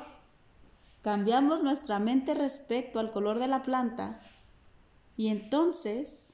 cambiamos 1.02 1.62
nuestra 1.62 2.00
mente 2.00 2.34
respecto 2.34 3.00
al 3.00 3.12
color 3.12 3.40
de 3.40 3.48
la 3.48 3.64
planta 3.64 4.20
y 5.18 5.28
entonces 5.28 6.34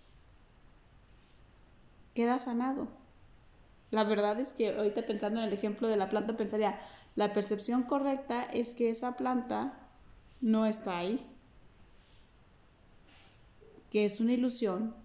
queda 2.14 2.39
sanado. 2.39 2.88
La 3.89 4.04
verdad 4.04 4.39
es 4.39 4.54
que 4.54 4.70
ahorita 4.70 5.06
pensando 5.06 5.39
en 5.41 5.47
el 5.47 5.54
ejemplo 5.54 5.88
de 5.88 5.97
la 5.97 6.10
planta 6.10 6.38
pensaría, 6.38 6.80
la 7.16 7.34
percepción 7.34 7.84
correcta 7.84 8.43
es 8.43 8.74
que 8.74 8.89
esa 8.89 9.18
planta 9.18 9.78
no 10.39 10.66
está 10.66 10.97
ahí, 10.97 11.28
que 13.89 14.06
es 14.06 14.22
una 14.22 14.32
ilusión 14.32 14.95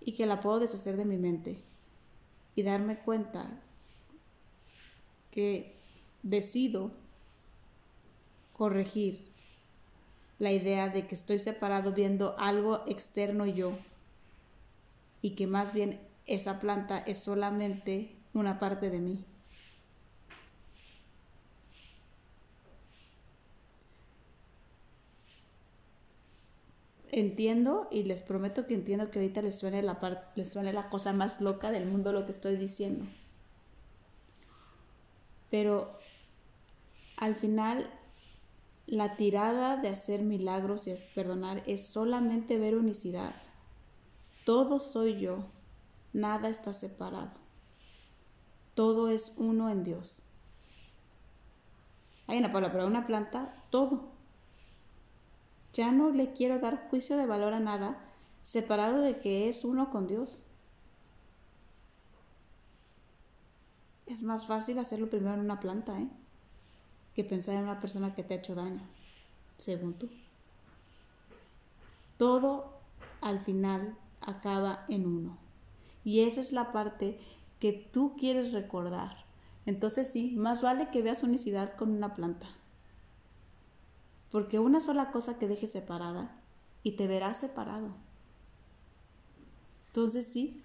y 0.00 0.12
que 0.12 0.26
la 0.26 0.40
puedo 0.40 0.60
deshacer 0.60 0.96
de 0.96 1.04
mi 1.04 1.16
mente 1.16 1.60
y 2.54 2.62
darme 2.62 2.98
cuenta 2.98 3.50
que 5.32 5.73
decido 6.24 6.90
corregir 8.52 9.20
la 10.40 10.50
idea 10.50 10.88
de 10.88 11.06
que 11.06 11.14
estoy 11.14 11.38
separado 11.38 11.92
viendo 11.92 12.34
algo 12.38 12.82
externo 12.88 13.46
yo 13.46 13.72
y 15.22 15.30
que 15.30 15.46
más 15.46 15.72
bien 15.72 16.00
esa 16.26 16.58
planta 16.58 16.98
es 16.98 17.18
solamente 17.18 18.16
una 18.32 18.58
parte 18.58 18.90
de 18.90 18.98
mí. 18.98 19.24
entiendo 27.16 27.86
y 27.92 28.02
les 28.02 28.22
prometo 28.22 28.66
que 28.66 28.74
entiendo 28.74 29.08
que 29.08 29.20
ahorita 29.20 29.40
les 29.40 29.54
suene 29.54 29.82
la, 29.82 30.00
les 30.34 30.50
suene 30.50 30.72
la 30.72 30.88
cosa 30.88 31.12
más 31.12 31.40
loca 31.40 31.70
del 31.70 31.86
mundo 31.86 32.12
lo 32.12 32.26
que 32.26 32.32
estoy 32.32 32.56
diciendo. 32.56 33.04
Pero 35.48 35.92
al 37.16 37.34
final 37.34 37.88
la 38.86 39.16
tirada 39.16 39.76
de 39.76 39.88
hacer 39.88 40.22
milagros 40.22 40.86
y 40.86 40.94
perdonar 41.14 41.62
es 41.66 41.86
solamente 41.86 42.58
ver 42.58 42.76
unicidad. 42.76 43.34
Todo 44.44 44.78
soy 44.78 45.18
yo, 45.18 45.38
nada 46.12 46.48
está 46.48 46.72
separado. 46.72 47.32
Todo 48.74 49.08
es 49.08 49.34
uno 49.36 49.70
en 49.70 49.84
Dios. 49.84 50.24
Hay 52.26 52.38
una 52.38 52.52
palabra, 52.52 52.86
una 52.86 53.06
planta, 53.06 53.54
todo. 53.70 54.08
Ya 55.72 55.92
no 55.92 56.10
le 56.10 56.32
quiero 56.32 56.58
dar 56.58 56.88
juicio 56.88 57.16
de 57.16 57.26
valor 57.26 57.54
a 57.54 57.60
nada, 57.60 57.98
separado 58.42 59.00
de 59.00 59.18
que 59.18 59.48
es 59.48 59.64
uno 59.64 59.90
con 59.90 60.06
Dios. 60.06 60.44
Es 64.06 64.22
más 64.22 64.46
fácil 64.46 64.78
hacerlo 64.78 65.08
primero 65.08 65.34
en 65.34 65.40
una 65.40 65.60
planta, 65.60 65.98
¿eh? 65.98 66.08
Que 67.14 67.24
pensar 67.24 67.54
en 67.54 67.62
una 67.62 67.80
persona 67.80 68.14
que 68.14 68.22
te 68.24 68.34
ha 68.34 68.38
hecho 68.38 68.54
daño, 68.54 68.80
según 69.56 69.94
tú. 69.94 70.08
Todo 72.18 72.80
al 73.20 73.40
final 73.40 73.96
acaba 74.20 74.84
en 74.88 75.06
uno. 75.06 75.38
Y 76.04 76.20
esa 76.20 76.40
es 76.40 76.52
la 76.52 76.72
parte 76.72 77.18
que 77.60 77.72
tú 77.72 78.14
quieres 78.16 78.52
recordar. 78.52 79.24
Entonces 79.66 80.10
sí, 80.10 80.34
más 80.36 80.62
vale 80.62 80.90
que 80.90 81.02
veas 81.02 81.22
unicidad 81.22 81.76
con 81.76 81.90
una 81.90 82.14
planta. 82.14 82.46
Porque 84.30 84.58
una 84.58 84.80
sola 84.80 85.10
cosa 85.10 85.38
que 85.38 85.48
dejes 85.48 85.72
separada 85.72 86.36
y 86.82 86.92
te 86.92 87.06
verás 87.06 87.38
separado. 87.38 87.94
Entonces 89.86 90.26
sí, 90.26 90.62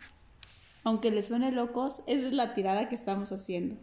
aunque 0.83 1.11
les 1.11 1.27
suene 1.27 1.51
locos, 1.51 2.01
esa 2.07 2.27
es 2.27 2.33
la 2.33 2.53
tirada 2.53 2.89
que 2.89 2.95
estamos 2.95 3.31
haciendo. 3.31 3.75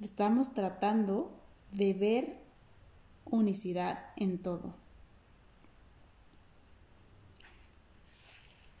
Estamos 0.00 0.52
tratando 0.52 1.35
de 1.72 1.94
ver 1.94 2.46
unicidad 3.24 4.10
en 4.16 4.38
todo. 4.38 4.74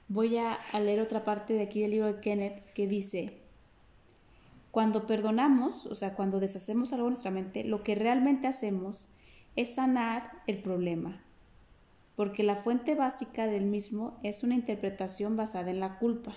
Voy 0.08 0.38
a, 0.38 0.58
leer 0.78 1.00
otra 1.00 1.24
parte 1.24 1.54
de 1.54 1.62
aquí 1.62 1.82
del 1.82 1.90
libro 1.90 2.06
de 2.06 2.20
Kenneth 2.20 2.62
que 2.74 2.86
dice, 2.86 3.38
cuando 4.70 5.06
perdonamos, 5.06 5.86
o 5.86 5.96
sea, 5.96 6.14
cuando 6.14 6.38
deshacemos 6.38 6.92
algo 6.92 7.06
en 7.06 7.14
nuestra 7.14 7.32
mente, 7.32 7.64
lo 7.64 7.82
que 7.82 7.96
realmente 7.96 8.46
hacemos 8.46 9.08
es 9.56 9.74
sanar 9.74 10.42
el 10.46 10.62
problema, 10.62 11.24
porque 12.14 12.44
la 12.44 12.54
fuente 12.54 12.94
básica 12.94 13.46
del 13.46 13.64
mismo 13.64 14.20
es 14.22 14.44
una 14.44 14.54
interpretación 14.54 15.36
basada 15.36 15.70
en 15.70 15.80
la 15.80 15.98
culpa. 15.98 16.34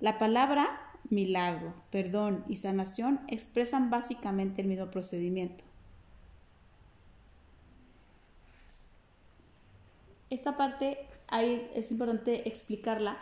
La 0.00 0.18
palabra 0.18 0.83
milagro, 1.10 1.74
perdón 1.90 2.44
y 2.48 2.56
sanación 2.56 3.20
expresan 3.28 3.90
básicamente 3.90 4.62
el 4.62 4.68
mismo 4.68 4.90
procedimiento. 4.90 5.64
Esta 10.30 10.56
parte 10.56 10.98
ahí 11.28 11.70
es 11.74 11.90
importante 11.90 12.48
explicarla 12.48 13.18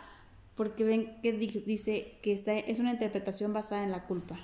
porque 0.55 0.83
ven 0.83 1.21
que 1.21 1.33
dice 1.33 2.17
que 2.21 2.33
esta 2.33 2.53
es 2.53 2.79
una 2.79 2.91
interpretación 2.91 3.53
basada 3.53 3.83
en 3.83 3.91
la 3.91 4.05
culpa. 4.05 4.37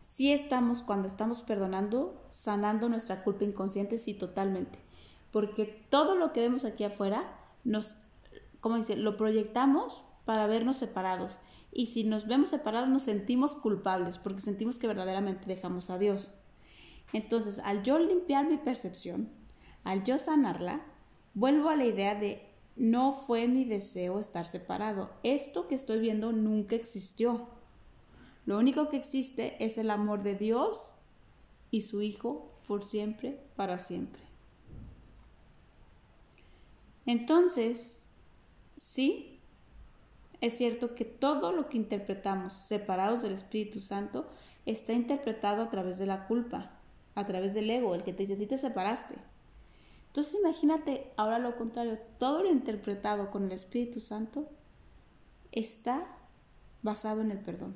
Sí 0.00 0.32
estamos, 0.32 0.82
cuando 0.82 1.06
estamos 1.06 1.42
perdonando, 1.42 2.20
sanando 2.30 2.88
nuestra 2.88 3.22
culpa 3.22 3.44
inconsciente, 3.44 3.98
sí, 3.98 4.14
totalmente. 4.14 4.80
Porque 5.30 5.64
todo 5.90 6.16
lo 6.16 6.32
que 6.32 6.40
vemos 6.40 6.64
aquí 6.64 6.82
afuera, 6.82 7.32
nos, 7.62 7.98
como 8.60 8.76
dice, 8.78 8.96
lo 8.96 9.16
proyectamos 9.16 10.02
para 10.28 10.46
vernos 10.46 10.76
separados. 10.76 11.38
Y 11.72 11.86
si 11.86 12.04
nos 12.04 12.26
vemos 12.26 12.50
separados, 12.50 12.90
nos 12.90 13.04
sentimos 13.04 13.54
culpables, 13.54 14.18
porque 14.18 14.42
sentimos 14.42 14.78
que 14.78 14.86
verdaderamente 14.86 15.46
dejamos 15.46 15.88
a 15.88 15.96
Dios. 15.96 16.34
Entonces, 17.14 17.60
al 17.60 17.82
yo 17.82 17.98
limpiar 17.98 18.46
mi 18.46 18.58
percepción, 18.58 19.30
al 19.84 20.04
yo 20.04 20.18
sanarla, 20.18 20.82
vuelvo 21.32 21.70
a 21.70 21.76
la 21.76 21.86
idea 21.86 22.14
de 22.14 22.46
no 22.76 23.14
fue 23.14 23.48
mi 23.48 23.64
deseo 23.64 24.18
estar 24.18 24.44
separado. 24.44 25.14
Esto 25.22 25.66
que 25.66 25.74
estoy 25.74 25.98
viendo 25.98 26.30
nunca 26.32 26.76
existió. 26.76 27.48
Lo 28.44 28.58
único 28.58 28.90
que 28.90 28.98
existe 28.98 29.56
es 29.64 29.78
el 29.78 29.90
amor 29.90 30.22
de 30.22 30.34
Dios 30.34 30.96
y 31.70 31.80
su 31.80 32.02
Hijo 32.02 32.52
por 32.66 32.84
siempre, 32.84 33.40
para 33.56 33.78
siempre. 33.78 34.20
Entonces, 37.06 38.10
sí, 38.76 39.37
es 40.40 40.56
cierto 40.56 40.94
que 40.94 41.04
todo 41.04 41.52
lo 41.52 41.68
que 41.68 41.76
interpretamos 41.76 42.52
separados 42.52 43.22
del 43.22 43.32
Espíritu 43.32 43.80
Santo 43.80 44.28
está 44.66 44.92
interpretado 44.92 45.62
a 45.62 45.70
través 45.70 45.98
de 45.98 46.06
la 46.06 46.26
culpa, 46.26 46.70
a 47.14 47.24
través 47.24 47.54
del 47.54 47.70
ego, 47.70 47.94
el 47.94 48.04
que 48.04 48.12
te 48.12 48.22
dice, 48.22 48.36
si 48.36 48.46
te 48.46 48.58
separaste. 48.58 49.16
Entonces 50.06 50.38
imagínate 50.40 51.12
ahora 51.16 51.38
lo 51.38 51.56
contrario, 51.56 51.98
todo 52.18 52.42
lo 52.42 52.50
interpretado 52.50 53.30
con 53.30 53.44
el 53.44 53.52
Espíritu 53.52 54.00
Santo 54.00 54.48
está 55.52 56.06
basado 56.82 57.20
en 57.20 57.30
el 57.30 57.38
perdón. 57.40 57.74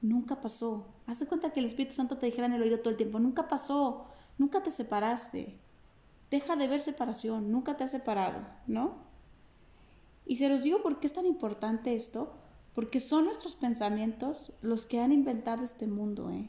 Nunca 0.00 0.40
pasó. 0.40 0.86
Haz 1.06 1.24
cuenta 1.28 1.52
que 1.52 1.60
el 1.60 1.66
Espíritu 1.66 1.94
Santo 1.94 2.18
te 2.18 2.26
dijera 2.26 2.46
en 2.46 2.54
el 2.54 2.62
oído 2.62 2.78
todo 2.78 2.90
el 2.90 2.96
tiempo, 2.96 3.18
nunca 3.18 3.48
pasó, 3.48 4.06
nunca 4.36 4.62
te 4.62 4.70
separaste. 4.70 5.58
Deja 6.30 6.56
de 6.56 6.68
ver 6.68 6.80
separación, 6.80 7.50
nunca 7.50 7.76
te 7.76 7.84
has 7.84 7.90
separado, 7.90 8.40
¿no? 8.66 9.07
Y 10.28 10.36
se 10.36 10.48
los 10.48 10.62
digo 10.62 10.82
porque 10.82 11.06
es 11.06 11.14
tan 11.14 11.26
importante 11.26 11.94
esto, 11.94 12.34
porque 12.74 13.00
son 13.00 13.24
nuestros 13.24 13.54
pensamientos 13.54 14.52
los 14.60 14.86
que 14.86 15.00
han 15.00 15.10
inventado 15.10 15.64
este 15.64 15.88
mundo, 15.88 16.30
¿eh? 16.30 16.48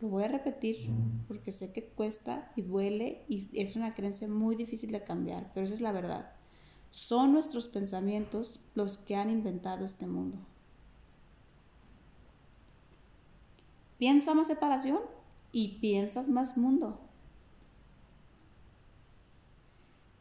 Lo 0.00 0.08
voy 0.08 0.24
a 0.24 0.28
repetir 0.28 0.88
porque 1.28 1.52
sé 1.52 1.72
que 1.72 1.84
cuesta 1.84 2.50
y 2.56 2.62
duele 2.62 3.22
y 3.28 3.46
es 3.52 3.76
una 3.76 3.92
creencia 3.92 4.26
muy 4.26 4.56
difícil 4.56 4.90
de 4.90 5.04
cambiar, 5.04 5.50
pero 5.52 5.66
esa 5.66 5.74
es 5.74 5.82
la 5.82 5.92
verdad. 5.92 6.32
Son 6.90 7.34
nuestros 7.34 7.68
pensamientos 7.68 8.60
los 8.74 8.96
que 8.96 9.14
han 9.14 9.30
inventado 9.30 9.84
este 9.84 10.06
mundo. 10.06 10.38
Piensa 13.98 14.32
más 14.32 14.46
separación 14.46 15.00
y 15.52 15.78
piensas 15.80 16.30
más 16.30 16.56
mundo. 16.56 16.98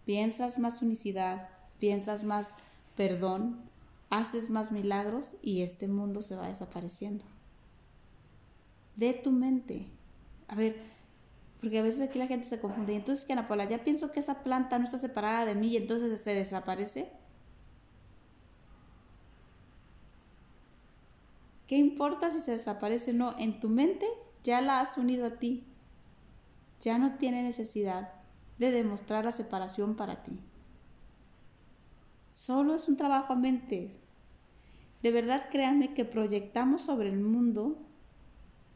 Piensas 0.10 0.58
más 0.58 0.82
unicidad, 0.82 1.50
piensas 1.78 2.24
más 2.24 2.56
perdón, 2.98 3.62
haces 4.10 4.50
más 4.50 4.72
milagros 4.72 5.36
y 5.44 5.62
este 5.62 5.88
mundo 5.88 6.24
se 6.24 6.36
va 6.36 6.48
desapareciendo. 6.48 7.26
De 8.96 9.14
tu 9.14 9.30
mente. 9.30 9.86
A 10.48 10.56
ver, 10.56 10.82
porque 11.62 11.78
a 11.78 11.84
veces 11.84 12.02
aquí 12.02 12.18
la 12.18 12.26
gente 12.26 12.48
se 12.48 12.60
confunde. 12.60 12.96
entonces, 12.96 13.24
que 13.24 13.34
Ana 13.34 13.48
Paula, 13.48 13.66
ya 13.66 13.84
pienso 13.84 14.10
que 14.10 14.20
esa 14.20 14.42
planta 14.42 14.80
no 14.80 14.86
está 14.86 14.98
separada 14.98 15.46
de 15.46 15.54
mí 15.54 15.68
y 15.68 15.78
entonces 15.78 16.20
se 16.20 16.34
desaparece. 16.34 17.12
¿Qué 21.68 21.78
importa 21.78 22.32
si 22.32 22.40
se 22.40 22.54
desaparece 22.54 23.12
o 23.12 23.14
no? 23.14 23.36
En 23.38 23.60
tu 23.60 23.70
mente 23.70 24.08
ya 24.44 24.60
la 24.62 24.80
has 24.80 24.98
unido 24.98 25.28
a 25.28 25.38
ti. 25.38 25.68
Ya 26.82 26.98
no 26.98 27.20
tiene 27.20 27.44
necesidad 27.44 28.19
de 28.60 28.72
demostrar 28.72 29.26
la 29.26 29.32
separación 29.32 29.96
para 29.96 30.22
ti. 30.22 30.40
Solo 32.32 32.76
es 32.76 32.88
un 32.88 32.98
trabajo 32.98 33.34
a 33.34 33.36
mente. 33.36 33.90
De 35.02 35.12
verdad 35.12 35.50
créanme 35.50 35.94
que 35.94 36.06
proyectamos 36.06 36.82
sobre 36.84 37.10
el 37.10 37.20
mundo 37.20 37.78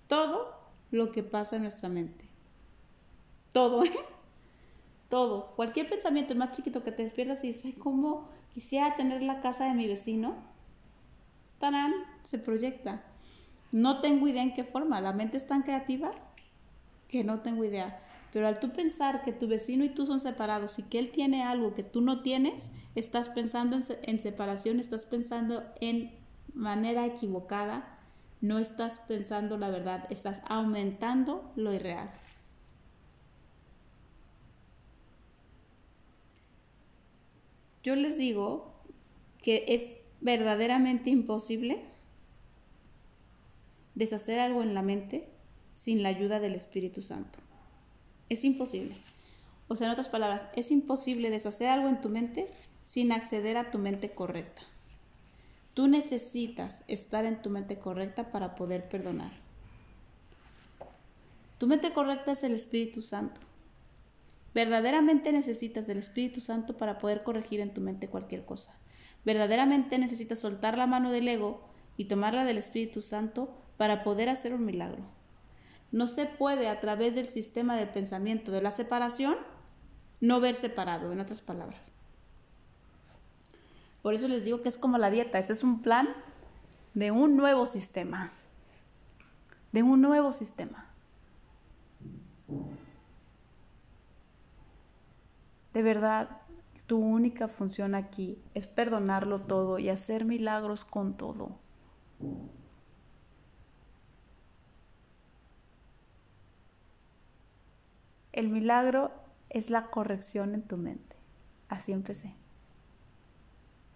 todo 0.07 0.55
lo 0.89 1.11
que 1.11 1.23
pasa 1.23 1.57
en 1.57 1.63
nuestra 1.63 1.89
mente. 1.89 2.25
Todo, 3.51 3.83
¿eh? 3.83 3.91
Todo. 5.09 5.55
Cualquier 5.55 5.87
pensamiento 5.87 6.33
más 6.33 6.51
chiquito 6.51 6.81
que 6.81 6.91
te 6.91 7.03
despiertas 7.03 7.43
y 7.43 7.47
dices, 7.47 7.75
¿cómo 7.77 8.29
quisiera 8.53 8.95
tener 8.95 9.21
la 9.21 9.41
casa 9.41 9.65
de 9.65 9.75
mi 9.75 9.87
vecino? 9.87 10.51
se 12.23 12.39
proyecta. 12.39 13.03
No 13.71 14.01
tengo 14.01 14.27
idea 14.27 14.43
en 14.43 14.53
qué 14.53 14.63
forma, 14.63 15.01
la 15.01 15.13
mente 15.13 15.37
es 15.37 15.47
tan 15.47 15.63
creativa 15.63 16.11
que 17.07 17.23
no 17.23 17.39
tengo 17.39 17.63
idea. 17.63 17.99
Pero 18.33 18.47
al 18.47 18.59
tú 18.59 18.73
pensar 18.73 19.21
que 19.21 19.31
tu 19.31 19.47
vecino 19.47 19.83
y 19.83 19.89
tú 19.89 20.07
son 20.07 20.19
separados 20.19 20.79
y 20.79 20.83
que 20.83 20.97
él 20.97 21.11
tiene 21.11 21.43
algo 21.43 21.75
que 21.75 21.83
tú 21.83 22.01
no 22.01 22.23
tienes, 22.23 22.71
estás 22.95 23.29
pensando 23.29 23.77
en, 23.77 23.83
en 24.01 24.19
separación, 24.19 24.79
estás 24.79 25.05
pensando 25.05 25.63
en 25.79 26.11
manera 26.55 27.05
equivocada, 27.05 27.99
no 28.41 28.57
estás 28.57 28.99
pensando 29.07 29.59
la 29.59 29.69
verdad, 29.69 30.05
estás 30.09 30.41
aumentando 30.47 31.53
lo 31.55 31.71
irreal. 31.71 32.09
Yo 37.83 37.95
les 37.95 38.17
digo 38.17 38.73
que 39.43 39.65
es 39.67 39.91
verdaderamente 40.21 41.11
imposible 41.11 41.85
deshacer 43.93 44.39
algo 44.39 44.63
en 44.63 44.73
la 44.73 44.81
mente 44.81 45.29
sin 45.75 46.01
la 46.01 46.09
ayuda 46.09 46.39
del 46.39 46.55
Espíritu 46.55 47.03
Santo. 47.03 47.42
Es 48.29 48.43
imposible. 48.43 48.95
O 49.67 49.75
sea, 49.75 49.87
en 49.87 49.93
otras 49.93 50.09
palabras, 50.09 50.43
es 50.55 50.71
imposible 50.71 51.29
deshacer 51.29 51.67
algo 51.67 51.87
en 51.87 52.01
tu 52.01 52.09
mente 52.09 52.47
sin 52.85 53.11
acceder 53.11 53.57
a 53.57 53.71
tu 53.71 53.79
mente 53.79 54.11
correcta. 54.11 54.61
Tú 55.73 55.87
necesitas 55.87 56.83
estar 56.87 57.25
en 57.25 57.41
tu 57.41 57.49
mente 57.49 57.79
correcta 57.79 58.29
para 58.31 58.55
poder 58.55 58.87
perdonar. 58.87 59.31
Tu 61.57 61.67
mente 61.67 61.91
correcta 61.93 62.33
es 62.33 62.43
el 62.43 62.53
Espíritu 62.53 63.01
Santo. 63.01 63.41
Verdaderamente 64.53 65.31
necesitas 65.31 65.87
del 65.87 65.97
Espíritu 65.97 66.41
Santo 66.41 66.77
para 66.77 66.99
poder 66.99 67.23
corregir 67.23 67.59
en 67.59 67.73
tu 67.73 67.81
mente 67.81 68.07
cualquier 68.07 68.45
cosa. 68.45 68.77
Verdaderamente 69.25 69.97
necesitas 69.97 70.39
soltar 70.39 70.77
la 70.77 70.85
mano 70.85 71.09
del 71.09 71.27
ego 71.27 71.63
y 71.97 72.05
tomarla 72.05 72.45
del 72.45 72.57
Espíritu 72.57 73.01
Santo 73.01 73.49
para 73.77 74.03
poder 74.03 74.29
hacer 74.29 74.53
un 74.53 74.65
milagro. 74.65 75.03
No 75.93 76.07
se 76.07 76.25
puede 76.25 76.67
a 76.67 76.81
través 76.81 77.13
del 77.13 77.27
sistema 77.27 77.77
del 77.77 77.87
pensamiento 77.87 78.51
de 78.51 78.63
la 78.63 78.71
separación 78.71 79.35
no 80.19 80.39
ver 80.39 80.55
separado, 80.55 81.11
en 81.11 81.19
otras 81.19 81.41
palabras. 81.41 81.91
Por 84.01 84.15
eso 84.15 84.27
les 84.27 84.43
digo 84.43 84.63
que 84.63 84.69
es 84.69 84.77
como 84.79 84.97
la 84.97 85.11
dieta. 85.11 85.37
Este 85.37 85.53
es 85.53 85.63
un 85.63 85.83
plan 85.83 86.09
de 86.95 87.11
un 87.11 87.37
nuevo 87.37 87.67
sistema. 87.67 88.31
De 89.71 89.83
un 89.83 90.01
nuevo 90.01 90.31
sistema. 90.31 90.87
De 95.73 95.83
verdad, 95.83 96.41
tu 96.87 96.97
única 96.97 97.47
función 97.47 97.93
aquí 97.93 98.41
es 98.55 98.65
perdonarlo 98.65 99.39
todo 99.39 99.77
y 99.77 99.89
hacer 99.89 100.25
milagros 100.25 100.85
con 100.85 101.17
todo. 101.17 101.59
El 108.33 108.49
milagro 108.49 109.11
es 109.49 109.69
la 109.69 109.85
corrección 109.91 110.55
en 110.55 110.63
tu 110.63 110.75
mente. 110.77 111.15
Así 111.69 111.91
empecé. 111.91 112.35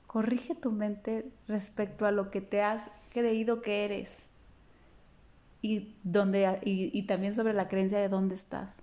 Corrige 0.06 0.56
tu 0.56 0.72
mente 0.72 1.30
respecto 1.48 2.06
a 2.06 2.12
lo 2.12 2.32
que 2.32 2.40
te 2.40 2.62
has 2.62 2.90
creído 3.12 3.62
que 3.62 3.84
eres 3.84 4.24
y, 5.62 5.96
donde, 6.04 6.60
y, 6.64 7.02
también 7.08 7.36
sobre 7.36 7.54
la 7.54 7.68
creencia 7.68 8.00
de 8.00 8.10
dónde 8.10 8.36
estás. 8.36 8.82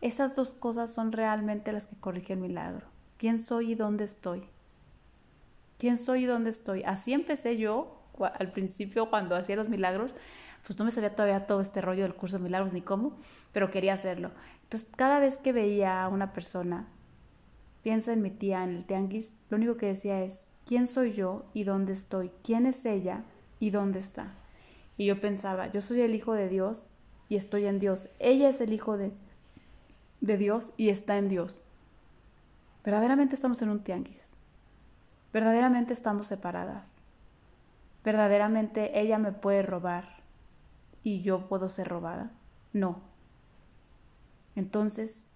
Esas 0.00 0.34
dos 0.34 0.54
cosas 0.54 0.92
son 0.92 1.12
realmente 1.12 1.72
las 1.72 1.86
que 1.86 1.96
corrigen 1.96 2.38
el 2.38 2.48
milagro. 2.48 2.86
¿Quién 3.16 3.38
soy 3.38 3.72
y 3.72 3.74
dónde 3.74 4.04
estoy? 4.04 4.44
¿Quién 5.78 5.98
soy 5.98 6.24
y 6.24 6.26
dónde 6.26 6.50
estoy? 6.50 6.82
Así 6.84 7.12
empecé 7.12 7.58
yo 7.58 8.02
al 8.38 8.50
principio 8.50 9.10
cuando 9.10 9.36
hacía 9.36 9.56
los 9.56 9.68
milagros. 9.68 10.14
Pues 10.68 10.78
no 10.78 10.84
me 10.84 10.90
sabía 10.90 11.16
todavía 11.16 11.46
todo 11.46 11.62
este 11.62 11.80
rollo 11.80 12.02
del 12.02 12.14
curso 12.14 12.36
de 12.36 12.44
milagros 12.44 12.74
ni 12.74 12.82
cómo, 12.82 13.16
pero 13.52 13.70
quería 13.70 13.94
hacerlo. 13.94 14.32
Entonces, 14.64 14.86
cada 14.94 15.18
vez 15.18 15.38
que 15.38 15.54
veía 15.54 16.04
a 16.04 16.08
una 16.08 16.34
persona 16.34 16.86
piensa 17.82 18.12
en 18.12 18.20
mi 18.20 18.28
tía 18.28 18.64
en 18.64 18.76
el 18.76 18.84
tianguis, 18.84 19.32
lo 19.48 19.56
único 19.56 19.78
que 19.78 19.86
decía 19.86 20.22
es, 20.22 20.48
¿quién 20.66 20.86
soy 20.86 21.14
yo 21.14 21.46
y 21.54 21.64
dónde 21.64 21.94
estoy? 21.94 22.30
¿Quién 22.44 22.66
es 22.66 22.84
ella 22.84 23.24
y 23.58 23.70
dónde 23.70 23.98
está? 23.98 24.34
Y 24.98 25.06
yo 25.06 25.22
pensaba, 25.22 25.68
yo 25.68 25.80
soy 25.80 26.02
el 26.02 26.14
hijo 26.14 26.34
de 26.34 26.50
Dios 26.50 26.90
y 27.30 27.36
estoy 27.36 27.64
en 27.64 27.78
Dios. 27.78 28.10
Ella 28.18 28.50
es 28.50 28.60
el 28.60 28.74
hijo 28.74 28.98
de, 28.98 29.14
de 30.20 30.36
Dios 30.36 30.72
y 30.76 30.90
está 30.90 31.16
en 31.16 31.30
Dios. 31.30 31.64
Verdaderamente 32.84 33.34
estamos 33.34 33.62
en 33.62 33.70
un 33.70 33.82
tianguis. 33.82 34.28
Verdaderamente 35.32 35.94
estamos 35.94 36.26
separadas. 36.26 36.96
Verdaderamente 38.04 39.00
ella 39.00 39.16
me 39.16 39.32
puede 39.32 39.62
robar 39.62 40.17
y 41.08 41.22
yo 41.22 41.48
puedo 41.48 41.70
ser 41.70 41.88
robada. 41.88 42.30
No. 42.74 43.00
Entonces, 44.54 45.30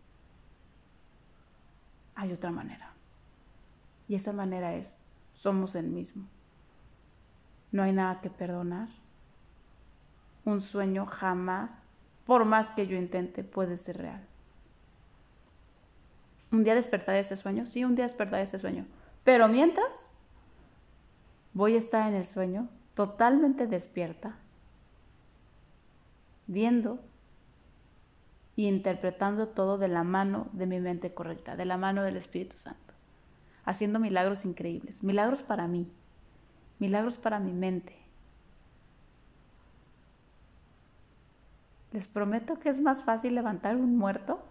hay 2.14 2.30
otra 2.30 2.50
manera. 2.50 2.92
Y 4.06 4.16
esa 4.16 4.34
manera 4.34 4.74
es, 4.74 4.98
somos 5.32 5.74
el 5.74 5.86
mismo. 5.86 6.28
No 7.70 7.82
hay 7.82 7.92
nada 7.92 8.20
que 8.20 8.28
perdonar. 8.28 8.88
Un 10.44 10.60
sueño 10.60 11.06
jamás, 11.06 11.70
por 12.26 12.44
más 12.44 12.68
que 12.68 12.86
yo 12.86 12.98
intente, 12.98 13.42
puede 13.42 13.78
ser 13.78 13.96
real. 13.96 14.28
Un 16.50 16.64
día 16.64 16.74
despertaré 16.74 17.16
de 17.16 17.22
este 17.22 17.36
sueño, 17.36 17.64
sí, 17.64 17.82
un 17.82 17.94
día 17.94 18.04
despertaré 18.04 18.40
de 18.40 18.44
este 18.44 18.58
sueño. 18.58 18.84
Pero 19.24 19.48
mientras, 19.48 20.08
voy 21.54 21.76
a 21.76 21.78
estar 21.78 22.10
en 22.10 22.18
el 22.18 22.26
sueño 22.26 22.68
totalmente 22.92 23.66
despierta, 23.66 24.36
viendo 26.46 27.00
y 28.56 28.68
interpretando 28.68 29.48
todo 29.48 29.78
de 29.78 29.88
la 29.88 30.04
mano 30.04 30.48
de 30.52 30.66
mi 30.66 30.80
mente 30.80 31.14
correcta, 31.14 31.56
de 31.56 31.64
la 31.64 31.76
mano 31.76 32.02
del 32.02 32.16
Espíritu 32.16 32.56
Santo, 32.56 32.94
haciendo 33.64 33.98
milagros 33.98 34.44
increíbles, 34.44 35.02
milagros 35.02 35.42
para 35.42 35.68
mí, 35.68 35.92
milagros 36.78 37.16
para 37.16 37.40
mi 37.40 37.52
mente. 37.52 37.96
Les 41.92 42.08
prometo 42.08 42.58
que 42.58 42.70
es 42.70 42.80
más 42.80 43.04
fácil 43.04 43.34
levantar 43.34 43.76
un 43.76 43.96
muerto 43.96 44.42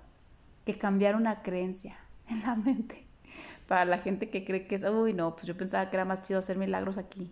que 0.65 0.77
cambiar 0.77 1.15
una 1.15 1.41
creencia 1.41 1.97
en 2.27 2.41
la 2.41 2.55
mente. 2.55 3.05
Para 3.67 3.85
la 3.85 3.97
gente 3.97 4.29
que 4.29 4.45
cree 4.45 4.67
que 4.67 4.75
es, 4.75 4.83
uy, 4.83 5.13
no, 5.13 5.35
pues 5.35 5.47
yo 5.47 5.57
pensaba 5.57 5.89
que 5.89 5.95
era 5.95 6.05
más 6.05 6.21
chido 6.21 6.39
hacer 6.39 6.57
milagros 6.57 6.97
aquí. 6.97 7.31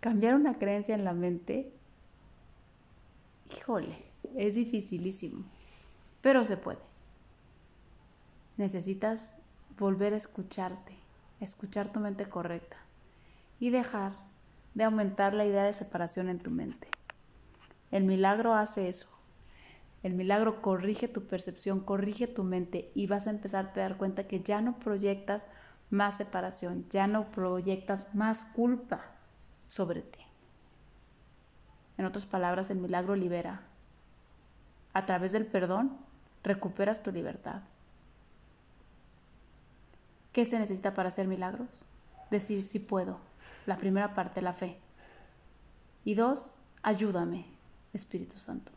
Cambiar 0.00 0.34
una 0.34 0.54
creencia 0.54 0.94
en 0.94 1.04
la 1.04 1.12
mente 1.12 1.72
híjole, 3.56 3.96
es 4.36 4.54
dificilísimo, 4.54 5.44
pero 6.22 6.44
se 6.44 6.56
puede. 6.56 6.80
Necesitas 8.56 9.34
volver 9.78 10.12
a 10.12 10.16
escucharte, 10.16 10.94
escuchar 11.40 11.90
tu 11.90 12.00
mente 12.00 12.28
correcta 12.28 12.76
y 13.58 13.70
dejar 13.70 14.12
de 14.74 14.84
aumentar 14.84 15.34
la 15.34 15.44
idea 15.44 15.64
de 15.64 15.72
separación 15.72 16.28
en 16.28 16.38
tu 16.38 16.50
mente. 16.50 16.88
El 17.90 18.04
milagro 18.04 18.54
hace 18.54 18.88
eso. 18.88 19.08
El 20.02 20.14
milagro 20.14 20.62
corrige 20.62 21.08
tu 21.08 21.26
percepción, 21.26 21.80
corrige 21.80 22.26
tu 22.26 22.44
mente 22.44 22.90
y 22.94 23.06
vas 23.06 23.26
a 23.26 23.30
empezar 23.30 23.72
a 23.74 23.78
dar 23.78 23.98
cuenta 23.98 24.26
que 24.26 24.40
ya 24.40 24.60
no 24.60 24.78
proyectas 24.78 25.46
más 25.90 26.16
separación, 26.16 26.86
ya 26.88 27.06
no 27.06 27.30
proyectas 27.30 28.14
más 28.14 28.44
culpa 28.44 29.19
sobre 29.70 30.02
ti. 30.02 30.20
En 31.96 32.04
otras 32.04 32.26
palabras, 32.26 32.70
el 32.70 32.78
milagro 32.78 33.16
libera. 33.16 33.62
A 34.92 35.06
través 35.06 35.32
del 35.32 35.46
perdón, 35.46 35.96
recuperas 36.42 37.02
tu 37.02 37.12
libertad. 37.12 37.62
¿Qué 40.32 40.44
se 40.44 40.58
necesita 40.58 40.92
para 40.92 41.08
hacer 41.08 41.26
milagros? 41.26 41.84
Decir 42.30 42.62
si 42.62 42.78
puedo. 42.78 43.18
La 43.66 43.78
primera 43.78 44.14
parte, 44.14 44.42
la 44.42 44.52
fe. 44.52 44.78
Y 46.04 46.14
dos, 46.14 46.54
ayúdame, 46.82 47.46
Espíritu 47.92 48.38
Santo. 48.38 48.72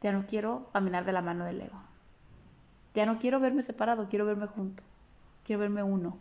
Ya 0.00 0.12
no 0.12 0.26
quiero 0.26 0.70
caminar 0.72 1.04
de 1.04 1.12
la 1.12 1.22
mano 1.22 1.44
del 1.44 1.60
ego. 1.60 1.80
Ya 2.94 3.06
no 3.06 3.18
quiero 3.18 3.40
verme 3.40 3.62
separado, 3.62 4.08
quiero 4.08 4.26
verme 4.26 4.46
junto. 4.46 4.82
Quiero 5.44 5.60
verme 5.60 5.82
uno. 5.82 6.18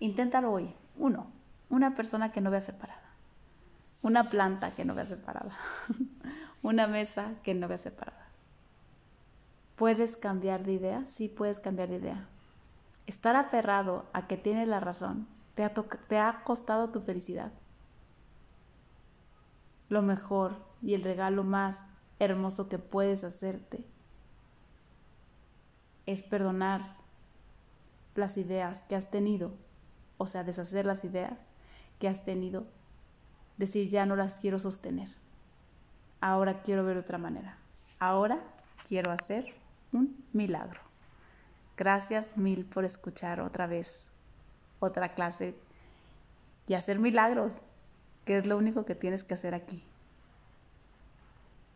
Inténtalo 0.00 0.50
hoy. 0.50 0.74
Uno 0.96 1.40
una 1.70 1.94
persona 1.94 2.32
que 2.32 2.40
no 2.40 2.50
vea 2.50 2.60
separada, 2.60 3.14
una 4.02 4.24
planta 4.24 4.74
que 4.74 4.84
no 4.84 4.94
vea 4.94 5.06
separada, 5.06 5.52
una 6.62 6.86
mesa 6.88 7.34
que 7.42 7.54
no 7.54 7.68
vea 7.68 7.78
separada. 7.78 8.26
¿Puedes 9.76 10.16
cambiar 10.16 10.64
de 10.64 10.72
idea? 10.72 11.06
Sí, 11.06 11.28
puedes 11.28 11.58
cambiar 11.58 11.88
de 11.88 11.96
idea. 11.96 12.28
Estar 13.06 13.36
aferrado 13.36 14.04
a 14.12 14.26
que 14.26 14.36
tienes 14.36 14.68
la 14.68 14.80
razón 14.80 15.26
te 15.54 15.64
ha, 15.64 15.72
te 15.72 16.18
ha 16.18 16.42
costado 16.44 16.90
tu 16.90 17.00
felicidad. 17.00 17.52
Lo 19.88 20.02
mejor 20.02 20.56
y 20.82 20.94
el 20.94 21.02
regalo 21.02 21.44
más 21.44 21.86
hermoso 22.18 22.68
que 22.68 22.78
puedes 22.78 23.24
hacerte 23.24 23.84
es 26.04 26.22
perdonar 26.22 26.96
las 28.14 28.36
ideas 28.36 28.84
que 28.84 28.96
has 28.96 29.10
tenido, 29.10 29.52
o 30.20 30.26
sea, 30.26 30.44
deshacer 30.44 30.84
las 30.84 31.02
ideas 31.06 31.46
que 31.98 32.06
has 32.06 32.24
tenido, 32.24 32.66
decir 33.56 33.88
ya 33.88 34.04
no 34.04 34.16
las 34.16 34.36
quiero 34.38 34.58
sostener. 34.58 35.08
Ahora 36.20 36.60
quiero 36.60 36.84
ver 36.84 36.98
otra 36.98 37.16
manera. 37.16 37.56
Ahora 37.98 38.38
quiero 38.86 39.12
hacer 39.12 39.54
un 39.94 40.22
milagro. 40.34 40.82
Gracias 41.74 42.36
mil 42.36 42.66
por 42.66 42.84
escuchar 42.84 43.40
otra 43.40 43.66
vez 43.66 44.12
otra 44.78 45.14
clase 45.14 45.54
y 46.66 46.74
hacer 46.74 46.98
milagros, 46.98 47.62
que 48.26 48.36
es 48.36 48.46
lo 48.46 48.58
único 48.58 48.84
que 48.84 48.94
tienes 48.94 49.24
que 49.24 49.32
hacer 49.32 49.54
aquí. 49.54 49.82